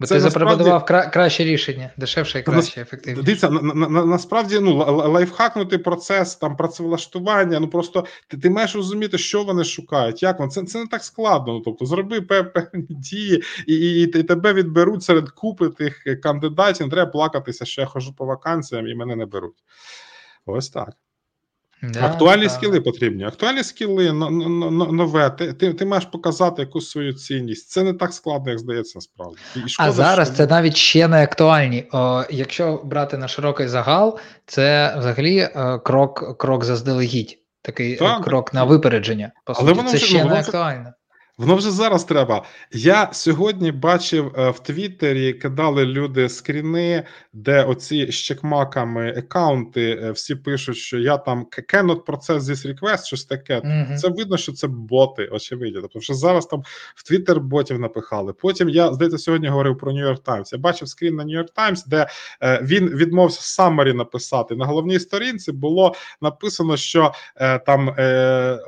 [0.01, 3.25] Бо це ти запропонував кра краще рішення, дешевше і краще, ефективніше.
[3.25, 4.75] Дивіться, на, на, на, насправді ну
[5.11, 7.59] лайфхакнути процес там працевлаштування.
[7.59, 10.23] Ну просто ти ти маєш розуміти, що вони шукають.
[10.23, 11.53] Як вони це це не так складно.
[11.53, 16.87] Ну, тобто, зроби певні дії, і, і, і тебе відберуть серед купи тих кандидатів.
[16.87, 19.63] Не треба плакатися, що я хожу по вакансіям і мене не беруть.
[20.45, 20.89] Ось так.
[21.83, 22.49] Да, Актуальні да.
[22.49, 23.23] скіли потрібні.
[23.23, 25.29] Актуальні скіли нове.
[25.29, 27.69] Ти, ти ти, маєш показати якусь свою цінність.
[27.69, 29.37] Це не так складно, як здається, насправді.
[29.65, 30.37] І шкода, а зараз що...
[30.37, 31.87] це навіть ще не актуальні.
[31.91, 37.37] О, Якщо брати на широкий загал, це взагалі е, крок крок заздалегідь.
[37.61, 38.53] Такий так, крок так.
[38.53, 39.31] на випередження.
[39.45, 40.93] По суті, це ще ну, не актуально.
[41.41, 42.43] Воно вже зараз треба.
[42.71, 47.03] Я сьогодні бачив е, в Твіттері, кидали люди скріни,
[47.33, 53.05] де оці з чекмаками аккаунти е, всі пишуть, що я там cannot процес this request,
[53.05, 53.59] щось таке.
[53.59, 53.95] Mm-hmm.
[53.95, 55.81] Це видно, що це боти, очевидно.
[55.81, 56.63] Тобто, що зараз там
[56.95, 58.33] в Твіттер ботів напихали.
[58.33, 60.49] Потім я здається сьогодні говорив про New York Times.
[60.51, 62.07] Я бачив скрін на New York Times, де
[62.41, 64.55] е, він відмовився summary написати.
[64.55, 67.13] На головній сторінці було написано, що
[67.65, 67.89] там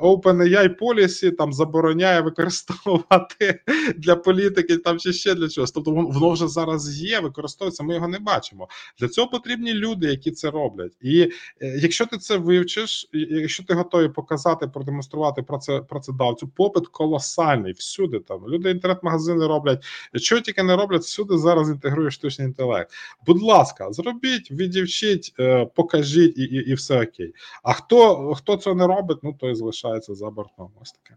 [0.02, 3.60] OpenAI policy там забороняє використання використовувати
[3.96, 5.72] для політики там чи ще для чогось.
[5.72, 7.82] Тобто воно вже зараз є, використовується.
[7.82, 8.68] Ми його не бачимо.
[8.98, 10.92] Для цього потрібні люди, які це роблять.
[11.00, 11.30] І е,
[11.60, 18.18] якщо ти це вивчиш, якщо ти готовий показати, продемонструвати про це працедавцю, попит колосальний всюди.
[18.18, 19.84] Там люди інтернет-магазини роблять,
[20.14, 22.90] що тільки не роблять, всюди зараз інтегрує штучний інтелект.
[23.26, 27.34] Будь ласка, зробіть, відівчіть, е, покажіть і, і, і все окей.
[27.62, 30.70] А хто хто це не робить, ну той залишається за бортом.
[30.80, 31.16] Ось таке.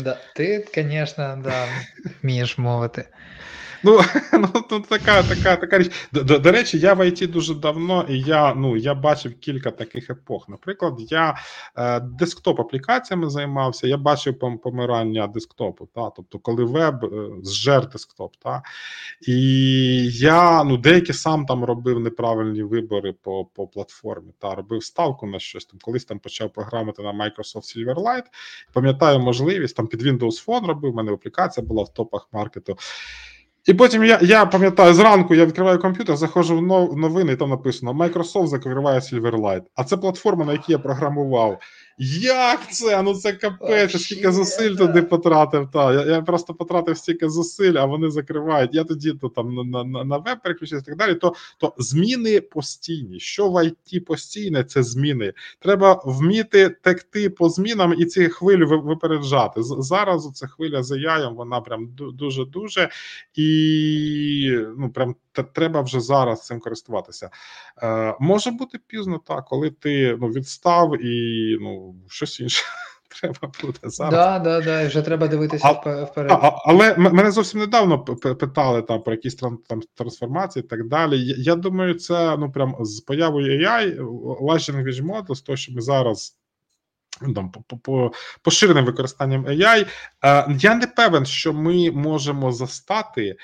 [0.00, 1.66] Да, Ти, звісно, да,
[2.22, 3.04] вмієш мовити.
[3.84, 4.00] Ну,
[4.32, 5.90] ну, ну така така, така річ.
[6.12, 9.70] До, до, до речі, я в ІТ дуже давно, і я ну, я бачив кілька
[9.70, 10.48] таких епох.
[10.48, 11.36] Наприклад, я
[11.76, 15.88] е, десктоп-аплікаціями займався, я бачив помирання десктопу.
[15.94, 16.10] Та?
[16.10, 18.36] Тобто, коли веб е, зжер десктоп.
[18.36, 18.62] Та?
[19.28, 19.34] І
[20.12, 25.38] я ну, деякі сам там робив неправильні вибори по по платформі, та робив ставку на
[25.38, 25.80] щось там.
[25.82, 28.24] Колись там почав програмити на Microsoft Silverlight.
[28.72, 32.76] Пам'ятаю можливість там під Windows Phone робив, у мене аплікація була в топах маркету.
[33.66, 37.92] І потім я я пам'ятаю, зранку я відкриваю комп'ютер, заходжу в новини, і там написано:
[37.92, 39.62] Microsoft закриває Silverlight.
[39.74, 41.58] А це платформа, на якій я програмував.
[41.98, 43.02] Як це?
[43.02, 45.70] Ну це капець, скільки зусиль туди потратив.
[45.70, 45.92] Та.
[45.92, 48.74] Я я просто потратив стільки зусиль, а вони закривають.
[48.74, 51.14] Я тоді то там на на, на веб переключився і так далі.
[51.14, 53.20] То то зміни постійні.
[53.20, 55.32] Що в ІТ постійне, це зміни.
[55.58, 59.60] Треба вміти текти по змінам і ці хвилі випереджати.
[59.62, 62.88] Зараз ця хвиля за яєм, вона прям дуже дуже
[63.34, 67.30] і ну прям треба вже зараз цим користуватися.
[67.82, 72.64] Е, Може бути пізно так, коли ти ну відстав і ну щось інше.
[73.20, 74.14] Треба буде зараз.
[74.14, 76.32] Да, да, да, вже треба дивитися а, вперед.
[76.32, 79.58] А, але мене зовсім недавно питали там про якісь там
[79.94, 81.26] трансформації і так далі.
[81.26, 84.00] Я, я думаю, це ну прям з появою AI,
[84.40, 86.36] Large Language Model, з того, що ми зараз.
[87.22, 88.12] Ну, там по, по
[88.42, 89.86] поширеним використанням AI,
[90.24, 93.36] е, я не певен, що ми можемо застати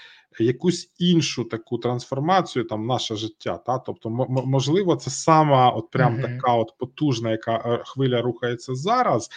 [0.45, 3.57] якусь іншу таку трансформацію, там наше життя.
[3.67, 6.23] Та тобто, можливо, це сама, от прям mm-hmm.
[6.23, 9.31] така от потужна, яка е, хвиля рухається зараз,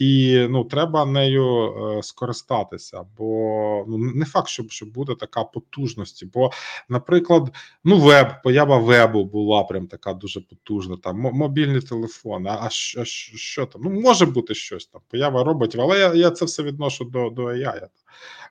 [0.00, 3.02] і ну треба нею е, скористатися.
[3.18, 3.24] Бо
[3.88, 6.26] ну не факт, що, що буде така потужності.
[6.26, 6.50] Бо,
[6.88, 7.54] наприклад,
[7.84, 10.96] ну веб, поява вебу була прям така дуже потужна.
[10.96, 12.50] Там мобільні телефони.
[12.50, 13.82] А, а що, що там?
[13.84, 17.44] Ну може бути щось там, поява роботів, але я я це все відношу до до
[17.44, 17.86] AI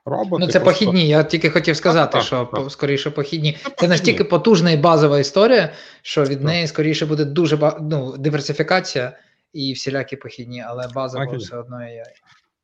[0.04, 0.44] роботи.
[0.46, 0.84] Ну, це просто...
[0.84, 1.08] похідні.
[1.08, 3.58] Я тільки хотів сказати, так, що так, скоріше похідні.
[3.62, 5.72] Це, це настільки потужна і базова історія,
[6.02, 6.46] що від так.
[6.46, 9.18] неї скоріше буде дуже ну, диверсифікація
[9.52, 12.04] і всілякі похідні, але базово все одно є.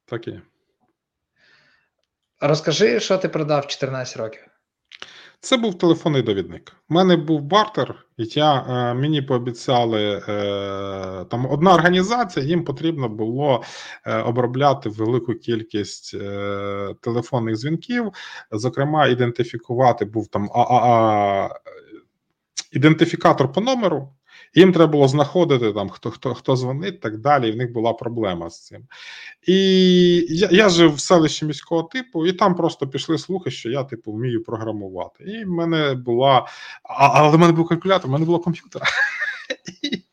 [0.04, 0.40] Так і.
[2.40, 4.40] Розкажи, що ти продав 14 років.
[5.40, 6.72] Це був телефонний довідник.
[6.90, 13.08] У мене був бартер, і я, е, мені пообіцяли е, там одна організація, їм потрібно
[13.08, 13.62] було
[14.04, 18.12] е, обробляти велику кількість е, телефонних дзвінків,
[18.52, 21.48] зокрема, ідентифікувати був там а, а, а,
[22.72, 24.08] ідентифікатор по номеру.
[24.54, 27.48] Їм треба було знаходити там, хто хто хто дзвонить, так далі.
[27.48, 28.86] І в них була проблема з цим.
[29.46, 29.56] І
[30.28, 34.12] я я жив в селищі міського типу, і там просто пішли слухи, що я типу
[34.12, 35.24] вмію програмувати.
[35.24, 36.46] І в мене була.
[36.82, 38.82] А, але в мене був калькулятор, в мене було комп'ютер.
[39.82, 40.05] І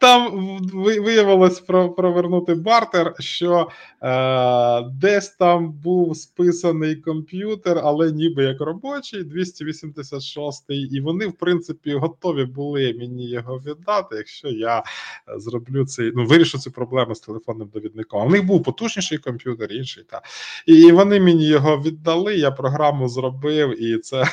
[0.00, 1.60] там виявилось
[1.96, 3.68] провернути бартер, що
[4.02, 11.94] е, десь там був списаний комп'ютер, але ніби як робочий, 286-й, і вони, в принципі,
[11.94, 14.82] готові були мені його віддати, якщо я
[15.36, 18.26] зроблю цей, ну вирішу цю проблему з телефонним довідником.
[18.26, 20.04] У них був потужніший комп'ютер, інший.
[20.10, 20.20] Та.
[20.66, 24.24] І вони мені його віддали, я програму зробив, і це.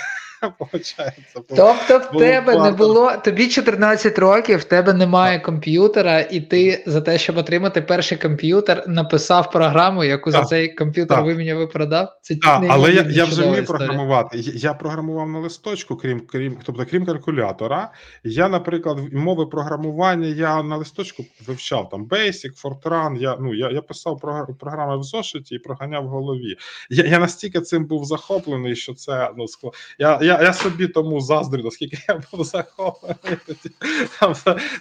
[1.56, 7.02] Тобто в тебе не було тобі 14 років, в тебе немає комп'ютера, і ти за
[7.02, 12.10] те, щоб отримати перший комп'ютер, написав програму, яку за цей комп'ютер виміняв і продав.
[12.22, 14.40] Це так, але я я вже вмію програмувати.
[14.40, 17.92] Я програмував на листочку, крім крім, тобто крім калькулятора.
[18.24, 23.82] Я, наприклад, мови програмування я на листочку вивчав там Basic, Fortran, Я ну я я
[23.82, 24.20] писав
[24.60, 26.56] програми в зошиті і проганяв в голові.
[26.90, 29.74] Я я настільки цим був захоплений, що це ну скло.
[30.00, 33.38] Я я я собі тому заздрю, наскільки я був захоплений.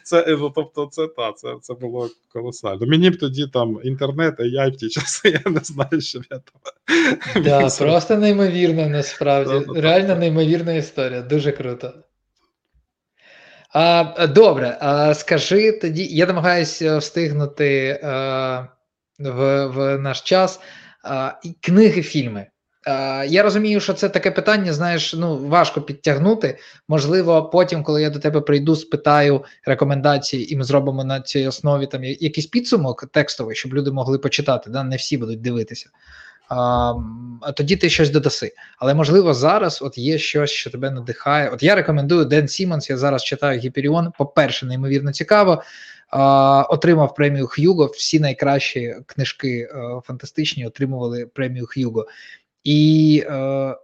[0.02, 2.86] Це, ну, тобто, це та, це це було колосально.
[2.86, 7.42] Мені б тоді там інтернет, AI в ті часи, я не знаю, що я там.
[7.42, 9.80] Да, Просто неймовірно, насправді.
[9.80, 11.92] Реально неймовірна історія, дуже круто.
[13.74, 18.66] А, Добре, а, скажи тоді, я намагаюся встигнути а,
[19.18, 20.60] в в наш час
[21.04, 22.46] а, книги, фільми.
[22.86, 26.58] Е, я розумію, що це таке питання, знаєш, ну важко підтягнути.
[26.88, 31.86] Можливо, потім, коли я до тебе прийду, спитаю рекомендації, і ми зробимо на цій основі
[31.86, 34.70] там якийсь підсумок текстовий, щоб люди могли почитати.
[34.70, 34.82] Да?
[34.84, 35.90] Не всі будуть дивитися.
[36.48, 36.94] А
[37.42, 38.52] а тоді ти щось додаси.
[38.78, 41.50] Але можливо, зараз от є щось, що тебе надихає.
[41.50, 42.90] От я рекомендую Ден Сімонс.
[42.90, 44.12] Я зараз читаю Гіперіон.
[44.18, 45.62] По-перше, неймовірно цікаво.
[46.10, 47.86] А, Отримав премію Х'юго.
[47.86, 52.06] Всі найкращі книжки а, е, фантастичні отримували премію Х'юго.
[52.68, 53.76] І е,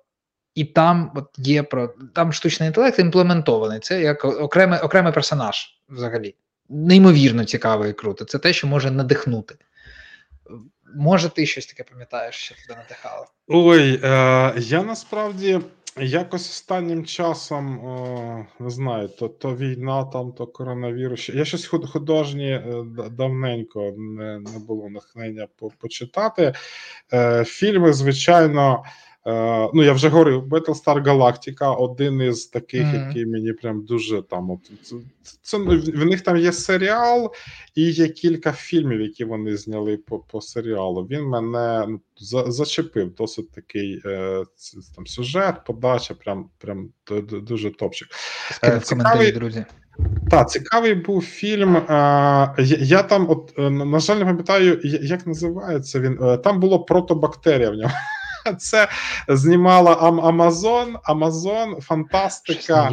[0.55, 3.81] і там от є про там штучний інтелект імплементований.
[3.81, 6.35] Це як окремий окремий персонаж взагалі.
[6.69, 8.25] Неймовірно цікаво і круто.
[8.25, 9.55] Це те, що може надихнути.
[10.97, 13.27] Може, ти щось таке пам'ятаєш, що тебе надихало?
[13.49, 15.61] Ой, е, я насправді
[16.01, 17.81] якось останнім часом
[18.61, 21.29] не знаю, то то війна, там, то коронавірус.
[21.29, 25.49] Я щось художні е, давненько не не було натхнення
[25.79, 26.53] почитати.
[27.13, 28.85] Е, Фільми, звичайно.
[29.27, 33.07] Е, ну, я вже говорив, Battlestar Galactica один із таких, mm-hmm.
[33.07, 34.51] який мені прям дуже там.
[34.51, 34.97] От, це,
[35.43, 37.33] це, В них там є серіал,
[37.75, 41.07] і є кілька фільмів, які вони зняли по по серіалу.
[41.11, 44.45] Він мене ну, за, зачепив досить такий е,
[44.97, 46.89] там сюжет, подача, прям прям
[47.43, 48.09] дуже топчик.
[48.65, 49.65] Е, цікавий, друзі.
[50.31, 51.77] Так, цікавий був фільм.
[51.77, 56.19] е, Я, там, от, е, на на жаль, не пам'ятаю, як називається він.
[56.23, 57.93] Е, Там було протобактерія в ньому.
[58.59, 58.89] Це
[59.29, 62.91] знімала Амазон, Амазон, фантастика.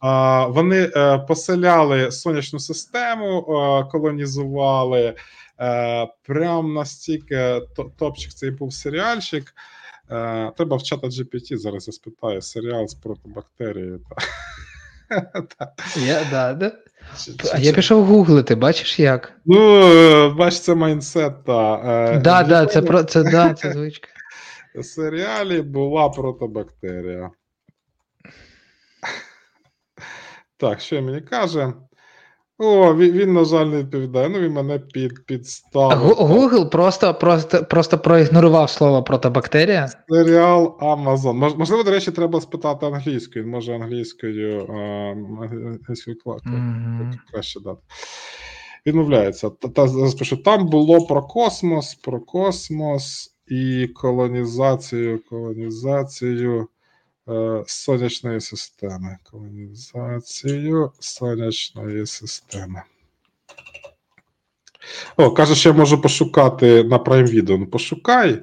[0.00, 5.14] А, Вони е, поселяли сонячну систему, е, колонізували.
[5.60, 7.60] Е, Прям настільки
[7.98, 9.54] топчик цей був серіальчик.
[10.56, 14.00] Треба в чата GPT зараз я спитаю серіал з протобактерією.
[15.58, 15.72] Та.
[16.06, 16.72] Я, да, да.
[17.54, 19.32] А я пішов гуглити, бачиш як?
[19.46, 21.44] Ну, бач, це майндсет.
[21.44, 21.74] Та.
[22.14, 24.08] Е, Да, да, це про це да, це звичка.
[24.80, 27.30] Серіалі була протобактерія.
[30.56, 31.72] Так, що мені каже?
[32.58, 34.28] О, він, він, на жаль, не відповідає.
[34.28, 36.12] Ну, він мене під, підставив.
[36.12, 39.88] Google просто, просто, просто проігнорував слово протобактерія.
[40.08, 41.32] Серіал Amazon.
[41.32, 43.44] Мож- Можливо, до речі, треба спитати англійською.
[43.44, 44.66] Він може англійською,
[45.88, 47.18] англійською Мгм.
[47.32, 47.80] краще дати.
[48.86, 49.50] Відмовляється.
[49.50, 49.86] Та, та,
[50.18, 56.68] пишу, там було про космос, про космос і колонізацію, колонізацію
[57.28, 59.18] е, сонячної системи.
[59.30, 62.82] Колонізацію сонячної системи.
[65.16, 67.58] О, каже, що я можу пошукати на Prime Video.
[67.58, 68.42] Ну, пошукай.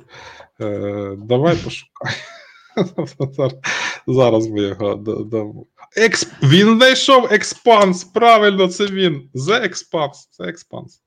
[0.62, 2.14] Е, давай пошукай.
[4.08, 5.66] Зараз- ми його да- дамо.
[6.44, 8.04] Він знайшов експанс.
[8.04, 9.30] Правильно, це він.
[9.34, 10.28] The Expanse.
[10.32, 11.02] Це експанс.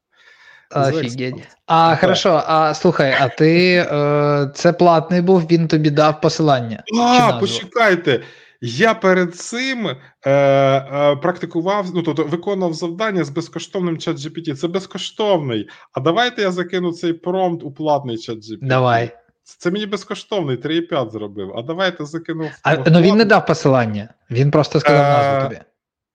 [0.74, 1.48] Офігеть.
[1.66, 6.82] А, хорошо, а слухай, а ти е, це платний був, він тобі дав посилання.
[7.00, 8.22] А, почекайте.
[8.64, 14.54] Я перед цим е, е, практикував, ну тобто виконував завдання з безкоштовним чат GPT.
[14.54, 15.68] Це безкоштовний.
[15.92, 18.58] А давайте я закину цей промпт у платний чат GPT.
[18.62, 19.10] Давай.
[19.44, 21.52] Це мені безкоштовний, 3,5 зробив.
[21.56, 22.50] А давайте закинув.
[22.62, 25.60] А, ну він не дав посилання, він просто сказав Е, назву тобі.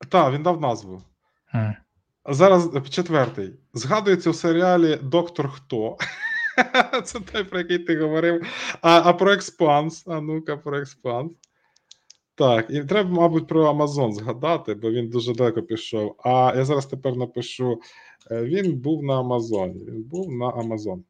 [0.10, 1.02] Так, він дав назву.
[1.56, 1.76] М.
[2.28, 3.54] Зараз четвертий.
[3.74, 5.98] Згадується у серіалі Доктор Хто.
[7.04, 8.46] Це той, про який ти говорив.
[8.82, 10.08] А, а про експанс.
[10.08, 11.32] А ну-ка, про експанс.
[12.36, 16.16] Так, і треба, мабуть, про Амазон згадати, бо він дуже далеко пішов.
[16.24, 17.82] А я зараз тепер напишу:
[18.32, 19.86] е, він був на Амазоні.
[19.86, 21.04] Він був на Амазон.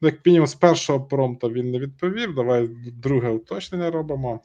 [0.00, 2.34] Ну, як мінімум, з першого промпта він не відповів.
[2.34, 4.40] Давай друге уточнення робимо.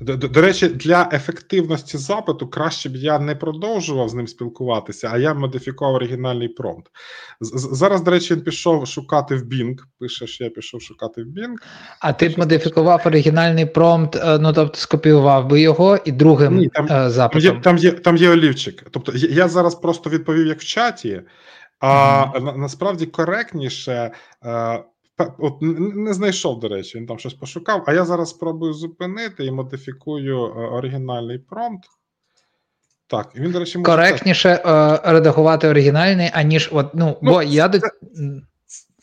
[0.00, 5.10] До, до, до речі, для ефективності запиту краще б я не продовжував з ним спілкуватися,
[5.12, 6.90] а я модифікував оригінальний промпт.
[7.40, 9.78] Зараз, до речі, він пішов шукати в Bing.
[9.98, 11.54] Пише, що я пішов шукати в Bing.
[12.00, 16.68] А ти б модифікував оригінальний промпт, е, ну тобто скопіював би його і другим Ні,
[16.68, 17.60] там- е, Там є, запитом.
[17.60, 18.84] там є, там є олівчик.
[18.90, 21.22] Тобто я, зараз просто відповів як в чаті,
[21.80, 24.10] а на, насправді коректніше.
[25.38, 27.84] От не знайшов, до речі, він там щось пошукав.
[27.86, 31.84] А я зараз спробую зупинити і модифікую е, оригінальний промпт.
[33.06, 37.68] Так, він, до речі, може Коректніше е, редагувати оригінальний, аніж от, ну, Ну, бо я
[37.68, 37.78] до.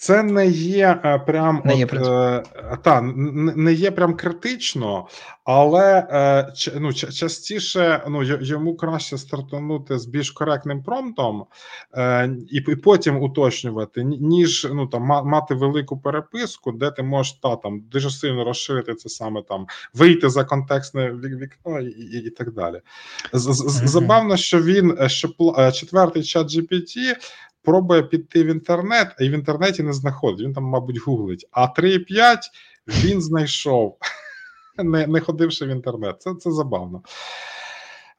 [0.02, 2.44] Це не є е, прям Не от, е,
[2.84, 5.07] та, не є прям критично,
[5.44, 11.45] але е, ч- ну, частіше ну, йому краще стартанути з більш коректним промптом
[11.94, 17.34] е, і, і потім уточнювати, ніж ну, там, ма- мати велику переписку, де ти можеш
[17.34, 22.30] та, там, дуже сильно розширити це саме там, вийти за контекстне вікно і, і, і
[22.30, 22.82] так далі.
[23.34, 23.88] З- Мгм.
[23.88, 27.15] Забавно, що він е, що е, четвертий чат GPT
[27.63, 30.41] пробує піти в інтернет, й в інтернеті не знаходить.
[30.41, 31.47] Він там, мабуть, гуглить.
[31.51, 32.38] А 3,5
[32.88, 33.97] він знайшов,
[34.83, 36.21] не, не ходивши в інтернет.
[36.21, 37.01] Це, це забавно.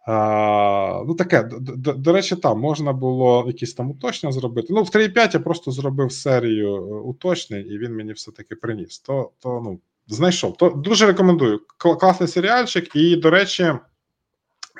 [0.06, 4.68] А, ну, таке, до, до, до речі, там можна було якісь там уточнення зробити.
[4.70, 8.98] Ну, в 3,5 я просто зробив серію е, уточнень, і він мені все-таки приніс.
[8.98, 10.56] То, то ну, знайшов.
[10.56, 11.60] То дуже рекомендую.
[11.76, 12.96] Класний серіальчик.
[12.96, 13.72] І, до речі,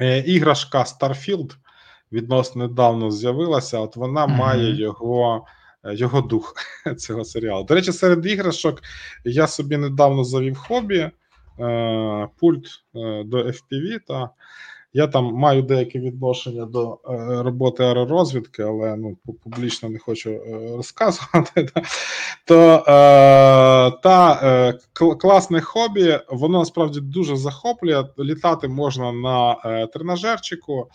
[0.00, 1.50] е, іграшка Starfield
[2.12, 3.78] відносно недавно з'явилася.
[3.78, 4.36] От вона Мгм.
[4.36, 5.46] має його.
[5.84, 6.54] е, Його дух
[6.98, 7.64] цього серіалу.
[7.64, 8.82] До речі, серед іграшок
[9.24, 11.10] я собі недавно завів хобі,
[11.60, 12.66] е, пульт
[12.96, 13.98] е, до FPV.
[14.08, 14.30] Та
[14.92, 20.76] я там маю деяке відношення до е, роботи аеророзвідки, але ну публічно не хочу е,
[20.76, 21.68] розказувати.
[22.44, 22.82] То е,
[24.02, 24.74] та
[25.20, 28.04] класне хобі, воно насправді дуже захоплює.
[28.18, 29.54] Літати можна на
[29.86, 30.88] тренажерчику.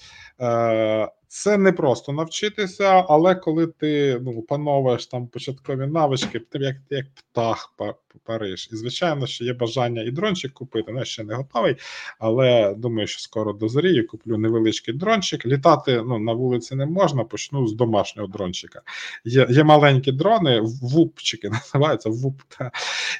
[1.27, 7.05] Це не просто навчитися, але коли ти ну, опановуєш там початкові навички, ти як, як
[7.13, 7.73] птах
[8.23, 8.69] Париж.
[8.73, 10.91] І звичайно, що є бажання і дрончик купити.
[10.91, 11.75] Ну, я ще не готовий,
[12.19, 14.07] але думаю, що скоро дозрію.
[14.07, 15.45] Куплю невеличкий дрончик.
[15.45, 18.81] Літати ну, на вулиці не можна, почну з домашнього дрончика.
[19.25, 22.41] Є, є маленькі дрони, вупчики називаються вуп.
[22.57, 22.71] Та,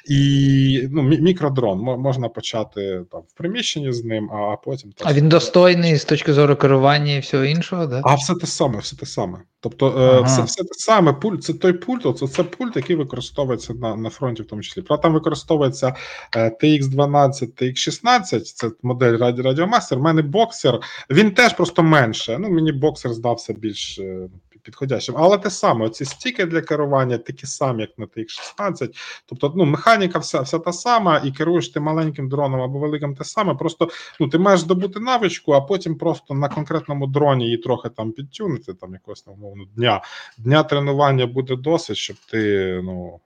[0.08, 1.78] і ну, мікродрон.
[1.78, 4.92] Можна почати там в приміщенні з ним, а потім.
[5.04, 8.00] А він достойний з точки зору керування і всього іншого, да?
[8.04, 9.38] А все те саме, все те саме.
[9.60, 10.20] Тобто, е, Ага.
[10.22, 14.10] все, все те саме, пульт, це той пульт, оце це пульт, який використовується на, на
[14.10, 14.82] фронті, в тому числі.
[14.88, 15.94] Правда, там використовується
[16.36, 19.98] е, TX12, TX16, це модель Раді Радіомастер.
[19.98, 22.38] У мене боксер, він теж просто менше.
[22.40, 24.28] Ну, мені боксер здався більш е,
[24.68, 25.14] підходящим.
[25.18, 28.88] Але те саме, оці стіки для керування такі самі, як на TX16.
[29.26, 33.24] Тобто, ну, механіка вся, вся та сама, і керуєш ти маленьким дроном або великим те
[33.24, 33.54] саме.
[33.54, 33.88] Просто
[34.20, 38.74] ну, ти маєш здобути навичку, а потім просто на конкретному дроні її трохи там підтюнити,
[38.74, 40.02] там якогось там, умовно дня.
[40.38, 43.20] Дня тренування буде досить, щоб ти ну,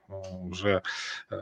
[0.50, 0.80] вже
[1.32, 1.36] е,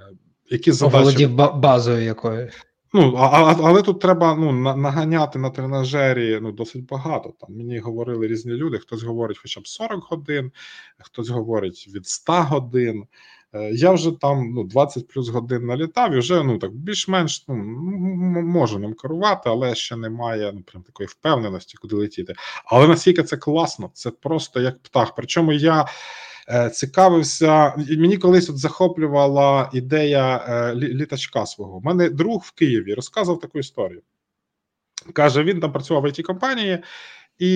[0.50, 0.96] які задачі.
[0.96, 2.48] Оволодів ба- базою якою.
[2.92, 7.34] Ну, а, але тут треба ну, на, наганяти на тренажері ну, досить багато.
[7.40, 10.52] Там мені говорили різні люди, хтось говорить хоча б 40 годин,
[10.98, 13.04] хтось говорить від 100 годин.
[13.52, 17.54] Е, Я вже там ну, 20 плюс годин налітав і вже ну, так більш-менш ну,
[18.42, 22.34] можу ним керувати, але ще немає ну, прям такої впевненості, куди летіти.
[22.64, 25.14] Але наскільки це класно, це просто як птах.
[25.16, 25.86] Причому я
[26.72, 31.76] цікавився, і мені колись от захоплювала ідея е, літачка свого.
[31.76, 34.02] У мене друг в Києві розказував таку історію.
[35.12, 36.78] Каже, він там працював в it компанії
[37.38, 37.50] і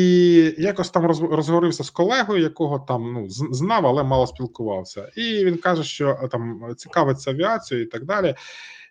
[0.58, 5.10] якось там роз, розговорився з колегою, якого там ну, знав, але мало спілкувався.
[5.16, 8.34] І він каже, що е, там цікавиться авіацією і так далі.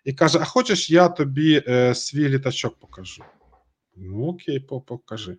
[0.04, 3.24] І каже: А хочеш, я тобі е, свій літачок покажу?
[3.96, 5.36] Ну, окей, по- покажи.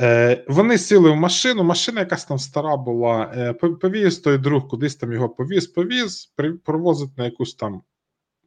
[0.00, 3.32] Е, вони сіли в машину, машина якась там стара була.
[3.36, 7.82] Е, повіз той друг, кудись там його повіз, повіз, провозить на якусь там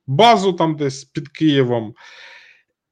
[0.08, 1.94] базу, там десь під Києвом.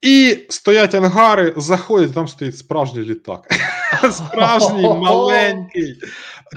[0.02, 3.48] І стоять ангари, заходять, там стоїть справжній літак.
[4.12, 6.02] Справжній, маленький.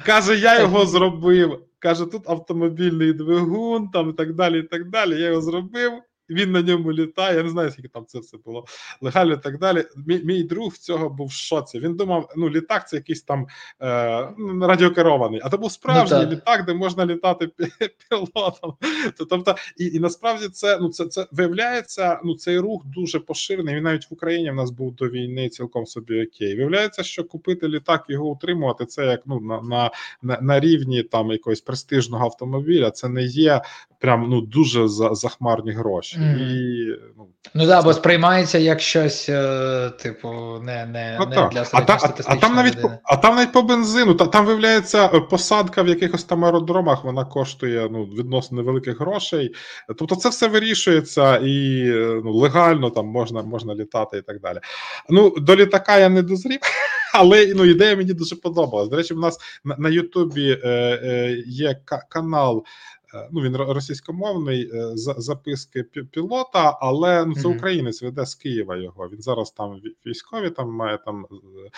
[0.06, 1.66] Каже, я його зробив.
[1.78, 4.59] Каже, тут автомобільний двигун, там і так далі.
[4.60, 5.20] і так далі.
[5.20, 5.93] Я його зробив.
[6.31, 7.36] Він на ньому літає.
[7.36, 8.65] Я не знаю, скільки там це все було
[9.01, 9.85] легально і так далі.
[10.07, 11.81] Мій, мій друг в цього був в шоці.
[11.81, 13.47] Він думав, ну літак це якийсь там
[13.82, 18.74] е, ну, радіокерований, а це був справжній Ну, літак, де можна літати пі- пілотом.
[19.19, 22.20] То- Тобто, і, і насправді це ну це, це виявляється.
[22.24, 23.74] Ну цей рух дуже поширений.
[23.74, 26.57] Він навіть в Україні в нас був до війни цілком собі окей.
[26.57, 29.90] Виявляється, що купити літак його утримувати, це як ну на, на,
[30.23, 32.90] на, на рівні там якогось престижного автомобіля.
[32.90, 33.62] Це не є
[33.98, 36.19] прям ну дуже за, захмарні гроші.
[36.20, 36.38] Мгм.
[36.40, 36.86] І
[37.16, 40.28] ну Ну да, бо сприймається як щось, е, типу,
[40.62, 41.51] не, не, Ну, не так.
[41.52, 44.47] для а, та, а, а там навіть по, а там навіть по бензину, та там
[44.47, 49.55] виявляється е, посадка в якихось там аеродромах, вона коштує ну відносно невеликих грошей.
[49.98, 54.59] Тобто, це все вирішується і е, ну, легально там можна, можна літати і так далі.
[55.09, 56.60] Ну до літака я не дозрів.
[57.14, 58.88] Але ну ідея мені дуже подобалась.
[58.88, 60.68] До речі, в нас на, на Ютубі е,
[61.05, 62.64] е, є ка- канал.
[63.14, 69.08] Е, Ну, він російськомовний е, записки пілота, але ну це українець веде з Києва його.
[69.08, 71.70] Він зараз там військові, там має там е,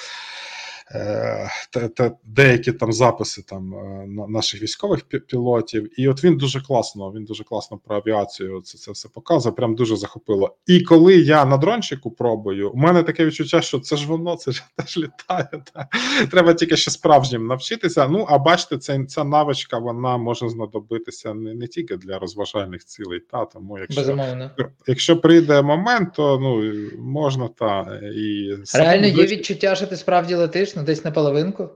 [2.25, 6.01] деякі там записи там е, на- наших військових пі- пілотів.
[6.01, 9.55] І от він дуже класно, він дуже класно про авіацію це, це все показує.
[9.55, 10.57] Прям дуже захопило.
[10.67, 14.53] І коли я на дрончику пробую, у мене таке відчуття, що це ж воно, це
[14.53, 15.49] ж теж літає.
[15.73, 15.89] Та.
[16.31, 18.09] Треба тільки ще справжнім навчитися.
[18.09, 23.21] Ну а бачите, ця, ця навичка вона може знадобитися не, не тільки для розважальних цілей,
[23.21, 24.01] та тому якщо.
[24.01, 24.51] Безумовно.
[24.87, 30.77] Якщо прийде момент, то ну можна та і Реально є відчуття, що ти справді летиш,
[30.83, 31.69] ну десь на половинку.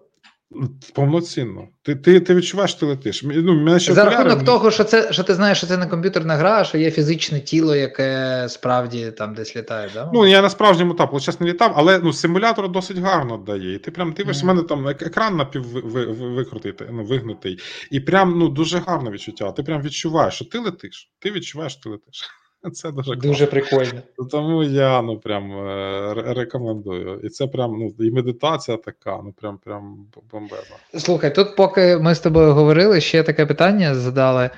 [0.94, 1.68] повноцінно.
[1.82, 3.22] Ти, ти, ти відчуваєш, ти летиш.
[3.22, 5.86] Ну, мене ще За окуляри- рахунок того, що це що ти знаєш, що це не
[5.86, 10.10] комп'ютерна гра, а що є фізичне тіло, яке справді там десь літає, да?
[10.14, 13.74] Ну, я на справжньому так, чесно, не літав, але ну, симулятор досить гарно дає.
[13.74, 14.56] І ти прям дивишся, в Мгм.
[14.56, 17.58] мене там екран напів ви- ви- ви- викрутий, ну, вигнутий.
[17.90, 19.52] І прям ну, дуже гарне відчуття.
[19.52, 21.10] Ти прям відчуваєш, що ти летиш.
[21.18, 22.24] Ти відчуваєш, що ти летиш.
[22.72, 23.16] Це дуже.
[23.16, 24.00] Дуже прикольно.
[24.30, 27.20] Тому я ну прям е, рекомендую.
[27.24, 30.76] І це прям ну і медитація така, ну прям прям бомбезна.
[30.98, 34.50] Слухай, тут, поки ми з тобою говорили, ще таке питання задали.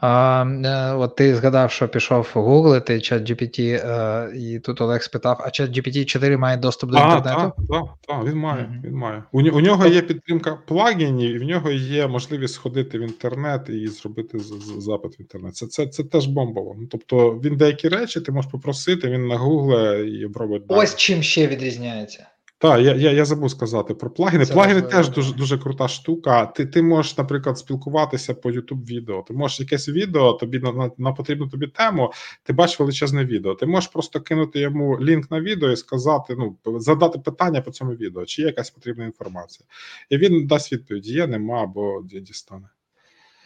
[0.00, 5.40] А, е, от ти згадав, що пішов гуглити чат GPT, е, і тут Олег спитав:
[5.44, 7.52] а чат GPT 4 має доступ до А, інтернету?
[7.56, 8.62] так, так, так, він має.
[8.62, 8.82] Мгм.
[8.84, 9.22] Він має.
[9.32, 13.88] У, у нього є підтримка плагінів, і в нього є можливість сходити в інтернет і
[13.88, 14.38] зробити
[14.78, 15.56] запит в інтернет.
[15.56, 16.76] Це, це, це теж бомбово.
[16.78, 20.80] Ну, тобто він деякі речі ти можеш попросити, він нагугле і обробить дані.
[20.80, 22.26] Ось чим ще відрізняється.
[22.58, 24.46] Так, я я, я забув сказати про плагіни.
[24.46, 25.02] Це плагіни важливо.
[25.02, 26.46] теж дуже дуже крута штука.
[26.46, 29.24] Ти ти можеш, наприклад, спілкуватися по youtube відео.
[29.28, 32.12] Ти можеш якесь відео, тобі на, на на, потрібну тобі тему,
[32.42, 33.54] ти бачиш величезне відео.
[33.54, 37.92] Ти можеш просто кинути йому лінк на відео і сказати, ну, задати питання по цьому
[37.92, 39.66] відео, чи є якась потрібна інформація.
[40.10, 42.68] І він дасть відповідь: є, нема, або дістане.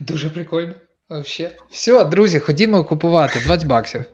[0.01, 0.75] Дуже прикольно.
[1.09, 1.57] Вообще.
[1.71, 4.05] Все, друзі, ходімо купувати 20 баксів.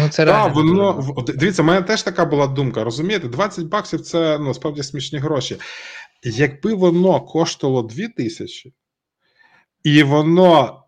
[0.00, 0.26] Ну, це.
[0.26, 2.84] Так, воно дивіться, в мене теж така була думка.
[2.84, 5.56] Розумієте, 20 баксів це насправді смішні гроші.
[6.22, 8.72] Якби воно коштувало 2 тисячі,
[9.82, 10.82] і воно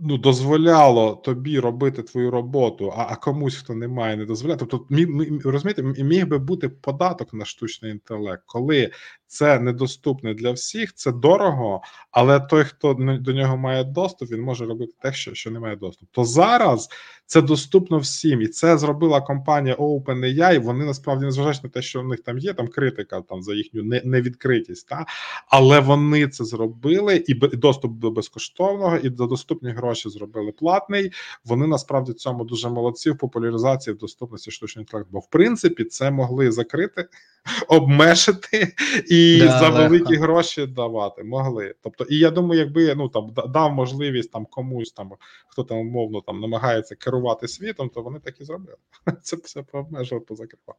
[0.00, 4.58] ну, дозволяло тобі робити твою роботу, а а комусь, хто не має, не дозволяє.
[4.58, 8.90] Тобто, мі, мі, розумієте, міг би бути податок на штучний інтелект, коли
[9.32, 14.66] це недоступне для всіх, це дорого, але той, хто до нього має доступ, він може
[14.66, 16.10] робити те, що що не має доступу.
[16.12, 16.88] То зараз
[17.26, 22.08] це доступно всім, і це зробила компанія OpenAI, Вони насправді незважаючи на те, що в
[22.08, 25.06] них там є там критика там за їхню невідкритість, та
[25.48, 31.12] але вони це зробили, і доступ до безкоштовного, і до доступні гроші зробили платний.
[31.44, 35.10] Вони насправді цьому дуже молодці в популяризації в доступності штучного інтелекту.
[35.12, 37.08] Бо в принципі це могли закрити
[37.68, 38.74] обмежити
[39.10, 40.24] і да, за великі легко.
[40.24, 41.74] гроші давати могли.
[41.82, 45.12] Тобто, і я думаю, якби ну там дав можливість там комусь там,
[45.48, 48.76] хто там умовно там намагається керувати світом, то вони так і зробили.
[49.22, 50.76] Це все пообмежував, позакривав.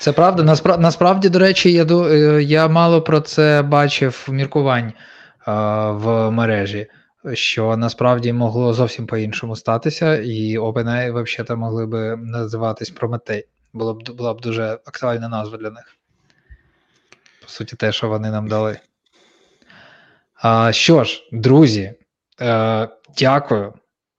[0.00, 0.42] Це правда.
[0.42, 4.92] Насправді, насправді, до речі, я е, я мало про це бачив міркувань
[5.38, 6.86] а, в мережі.
[7.32, 13.44] Що насправді могло зовсім по-іншому статися, і OpenAI взагалі могли би називатись Прометей.
[13.72, 15.97] Було б була б дуже актуальна назва для них
[17.48, 18.78] по суті, те, що вони нам дали.
[20.34, 21.94] А, Що ж, друзі,
[22.40, 22.88] е,
[23.18, 23.74] дякую.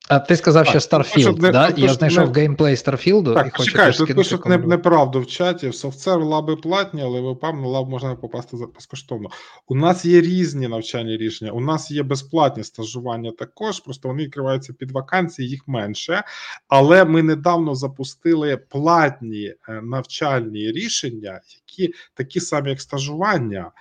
[0.09, 1.73] А ти сказав, так, що Starfield, не, да?
[1.77, 2.33] Я знайшов не...
[2.33, 5.71] геймплей Starfield Так, і хочу чекай, тут пишуть не, неправду в чаті.
[5.71, 9.29] Софтсерв лаби платні, але в ЕПАМ на лаб можна попасти безкоштовно.
[9.67, 11.51] У нас є різні навчальні рішення.
[11.51, 16.23] У нас є безплатні стажування також, просто вони відкриваються під вакансії, їх менше.
[16.67, 23.71] Але ми недавно запустили платні е, навчальні рішення, які такі самі, як стажування.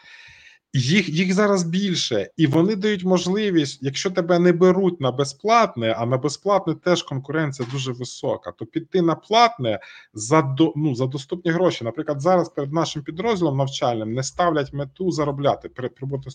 [0.74, 6.06] Їх їх зараз більше, і вони дають можливість, якщо тебе не беруть на безплатне, а
[6.06, 9.80] на безплатне теж конкуренція дуже висока, то піти на платне
[10.14, 11.84] за до, ну, за доступні гроші.
[11.84, 15.68] Наприклад, зараз перед нашим підрозділом навчальним не ставлять мету заробляти,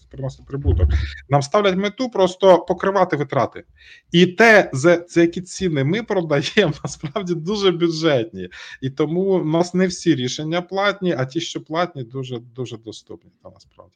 [0.09, 0.89] приносити прибуток.
[1.29, 3.63] Нам ставлять мету просто покривати витрати.
[4.11, 8.49] І те, за, за які ціни ми продаємо, насправді дуже бюджетні.
[8.81, 13.31] І тому в нас не всі рішення платні, а ті, що платні, дуже дуже доступні.
[13.43, 13.93] Та насправді.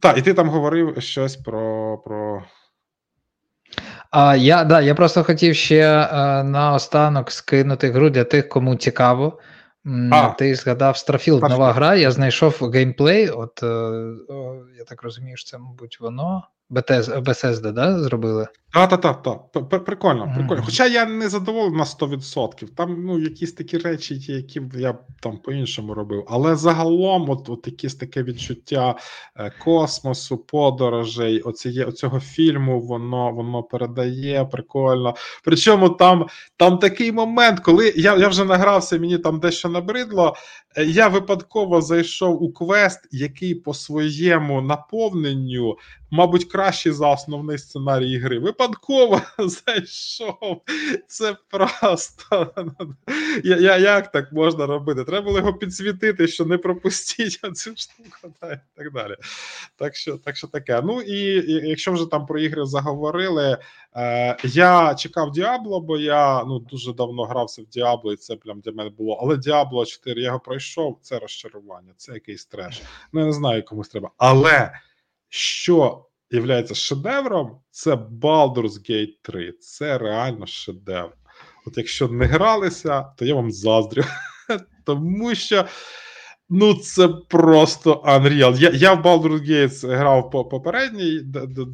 [0.00, 1.98] Так, і ти там говорив щось про.
[1.98, 2.44] про...
[4.10, 9.38] А, Я да, я просто хотів ще а, наостанок скинути гру для тих, кому цікаво.
[10.12, 13.28] А, Ти згадав Starfield, нова гра, я знайшов геймплей.
[13.28, 16.48] От, о, я так розумію, що це, мабуть, воно.
[16.70, 18.48] Bethesda, да, зробили?
[18.72, 19.84] Так, так, так, так.
[19.84, 20.62] Прикольно, прикольно.
[20.62, 22.68] Хоча я не задоволений на 100%.
[22.76, 26.24] Там ну, якісь такі речі, які б я там по-іншому робив.
[26.28, 28.94] Але загалом, от от якесь таке відчуття
[29.36, 35.14] е, космосу, подорожей, оціє, оцього фільму, воно воно передає прикольно.
[35.44, 36.26] Причому там
[36.56, 40.34] там такий момент, коли я я вже награвся, мені там дещо набридло.
[40.86, 45.78] Я випадково зайшов у квест, який по своєму наповненню,
[46.10, 48.38] мабуть, кращий за основний сценарій гри.
[48.38, 50.62] Випадково зайшов.
[51.06, 52.52] Це просто
[53.44, 55.04] я, я, як так можна робити?
[55.04, 59.16] Треба було його підсвітити, що не пропустіть цю штуку та і так далі.
[59.76, 60.82] Так що так що таке.
[60.84, 63.58] Ну і якщо вже там про ігри заговорили,
[63.96, 68.60] е, я чекав Діабло, бо я ну дуже давно грався в Діабло, і це прям
[68.60, 69.18] для мене було.
[69.22, 70.67] Але Діабло 4 я його пройшов.
[71.02, 72.82] Це розчарування, це якийсь треш.
[73.12, 74.10] Ну я не знаю, комусь треба.
[74.16, 74.72] Але
[75.28, 79.52] що являється шедевром, це Baldur's Gate 3.
[79.52, 81.12] Це реально шедевр.
[81.66, 84.02] От якщо не гралися, то я вам заздрю.
[84.84, 85.64] Тому що
[86.48, 88.56] ну це просто Unreal.
[88.56, 91.20] Я я в Baldur's Gate грав по попередній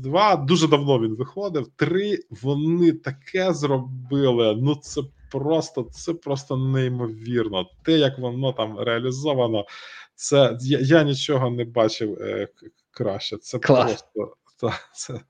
[0.02, 0.36] два.
[0.36, 1.68] Дуже давно він виходив.
[1.76, 4.56] Три вони таке зробили.
[4.62, 5.00] Ну це
[5.34, 7.66] просто це просто неймовірно.
[7.84, 9.66] Те, як воно там реалізовано,
[10.14, 12.48] це я я нічого не бачив е,
[12.90, 13.36] краще.
[13.36, 13.84] Це Клас.
[13.84, 15.20] просто та, це.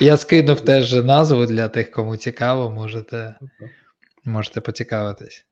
[0.00, 3.34] Я скинув теж назву для тих, кому цікаво, можете
[4.24, 5.46] можете поцікавитись.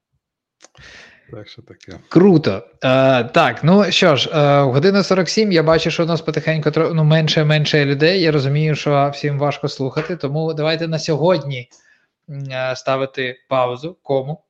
[1.31, 1.99] Так, що таке.
[2.09, 2.63] Круто.
[2.85, 5.53] Е, Так, ну що ж, е, година 47.
[5.53, 8.21] Я бачу, що у нас потихеньку ну, менше і менше людей.
[8.21, 11.69] Я розумію, що всім важко слухати, тому давайте на сьогодні
[12.75, 13.99] ставити паузу.
[14.03, 14.45] Кому?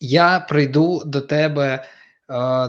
[0.00, 1.84] Я прийду до тебе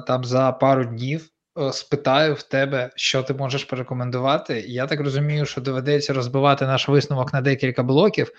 [0.07, 1.29] там за пару днів е,
[1.71, 4.65] спитаю в тебе, що ти можеш порекомендувати.
[4.67, 8.31] Я так розумію, що доведеться розбивати наш висновок на декілька блоків.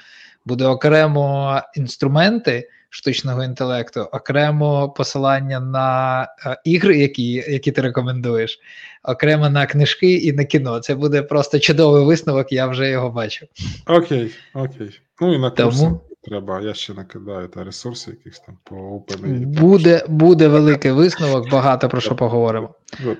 [0.44, 8.59] Буде окремо інструменти штучного інтелекту, окремо посилання на е, ігри, які які ти рекомендуєш,
[9.02, 10.80] окремо на книжки і на кіно.
[10.80, 13.48] Це буде просто чудовий висновок, я вже його бачив.
[13.86, 15.01] Окей, окей.
[15.20, 16.01] Ну і на курси Тому...
[16.27, 16.61] треба.
[16.61, 19.47] Я ще накидаю та ресурси, якихось там по OpenAI.
[19.47, 22.74] Буде буде великий висновок, багато про що поговоримо.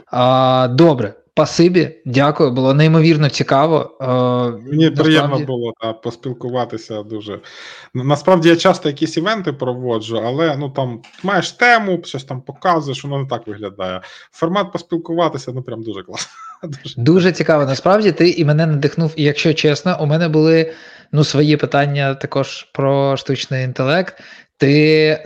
[0.07, 1.15] А, Добре.
[1.37, 3.99] Спасибі, дякую, було неймовірно цікаво.
[4.01, 4.07] Е,
[4.71, 7.41] Мені приємно було та, поспілкуватися дуже.
[7.95, 13.19] Насправді я часто якісь івенти проводжу, але ну там маєш тему, щось там показуєш, воно
[13.19, 14.01] не так виглядає.
[14.33, 16.33] Формат поспілкуватися ну прям дуже класно.
[16.63, 16.95] Дуже.
[17.01, 17.65] дуже цікаво.
[17.65, 20.73] Насправді ти і мене надихнув, і якщо чесно, у мене були
[21.13, 24.21] ну свої питання також про штучний інтелект.
[24.57, 25.19] Ти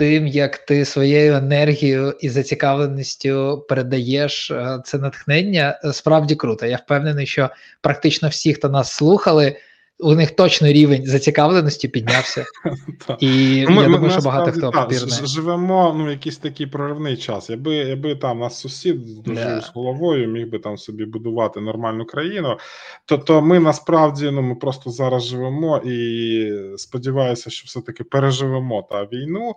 [0.00, 6.66] тим, як ти своєю енергією і зацікавленістю передаєш е, це натхнення, е, справді круто.
[6.66, 7.50] Я впевнений, що
[7.80, 9.56] практично всі, хто нас слухали,
[10.02, 12.44] у них точно рівень зацікавленості піднявся.
[13.20, 15.26] І ну, я думаю, що багато хто попірне.
[15.26, 17.50] Живемо ну, якийсь такий проривний час.
[17.50, 22.58] Якби якби там нас сусід дожив з головою, міг би там собі будувати нормальну країну,
[23.04, 29.04] то то ми насправді ну, ми просто зараз живемо і сподіваюся, що все-таки переживемо та
[29.04, 29.54] війну.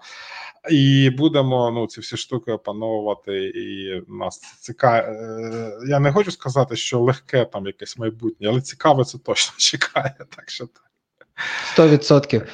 [0.72, 3.46] І будемо ну ці всі штуки опановувати.
[3.46, 5.18] І нас цікаве.
[5.88, 10.16] Я не хочу сказати, що легке там якесь майбутнє, але цікаве це точно чекає.
[10.36, 10.84] Так що так.
[11.72, 12.48] Сто відсотків.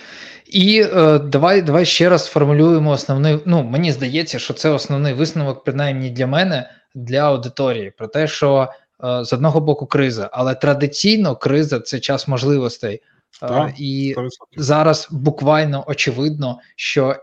[0.46, 3.40] І е, давай давай ще раз сформулюємо основний.
[3.46, 8.74] Ну мені здається, що це основний висновок, принаймні для мене, для аудиторії, про те, що
[9.04, 13.02] е, з одного боку криза, але традиційно криза це час можливостей.
[13.44, 14.30] Е, і 100%.
[14.58, 17.16] зараз буквально очевидно, що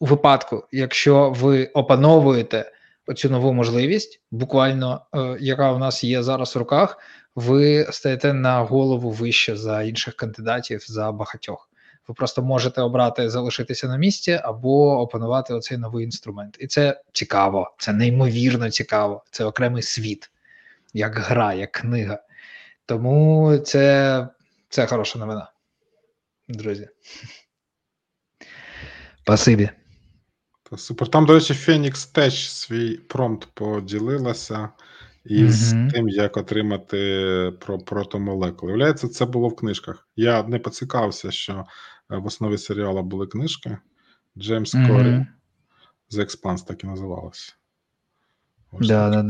[0.00, 2.72] у випадку, якщо ви опановуєте
[3.06, 6.98] оцю нову можливість, буквально е, яка у нас є зараз в руках,
[7.34, 11.70] ви стаєте на голову вище за інших кандидатів за багатьох.
[12.08, 16.56] Ви просто можете обрати залишитися на місці або опанувати оцей новий інструмент.
[16.60, 19.24] І це цікаво, це неймовірно цікаво.
[19.30, 20.30] Це окремий світ,
[20.94, 22.18] як гра, як книга.
[22.86, 24.28] Тому це,
[24.68, 25.52] це хороша новина,
[26.48, 26.88] друзі.
[29.22, 29.70] Спасибі.
[30.76, 31.08] Супер.
[31.08, 34.68] Там, до речі, Phoenix теж свій промпт поділилася
[35.24, 38.72] із mm тим, як отримати про протомолекули.
[38.72, 40.08] Виявляється, це було в книжках.
[40.16, 43.78] Я не поцікавився, що е, в основі серіалу були книжки.
[44.38, 45.26] Джеймс mm Корі
[46.12, 47.52] The Expanse так і називалося.
[48.80, 49.22] Да, да,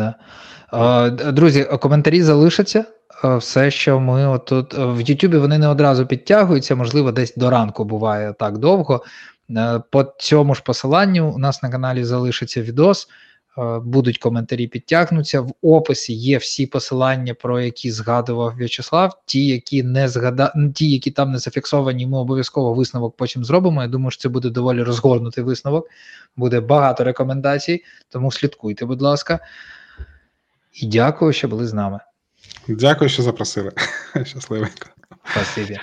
[0.72, 1.32] да.
[1.32, 2.84] Друзі, коментарі залишаться.
[3.24, 8.34] Все, що ми отут в Ютубі вони не одразу підтягуються, можливо, десь до ранку буває
[8.38, 9.04] так довго.
[9.50, 13.08] Е, по цьому ж посиланню у нас на каналі залишиться відос,
[13.84, 15.40] будуть коментарі підтягнуться.
[15.40, 19.22] В описі є всі посилання, про які згадував В'ячеслав.
[19.26, 20.52] Ті, які не згада...
[20.74, 23.82] ті, які там не зафіксовані, ми обов'язково висновок потім зробимо.
[23.82, 25.88] Я думаю, що це буде доволі розгорнутий висновок,
[26.36, 29.38] буде багато рекомендацій, тому слідкуйте, будь ласка.
[30.72, 32.00] І дякую, що були з нами.
[32.68, 33.72] Дякую, що запросили.
[34.24, 34.86] Щасливенько.
[35.30, 35.78] Спасибі.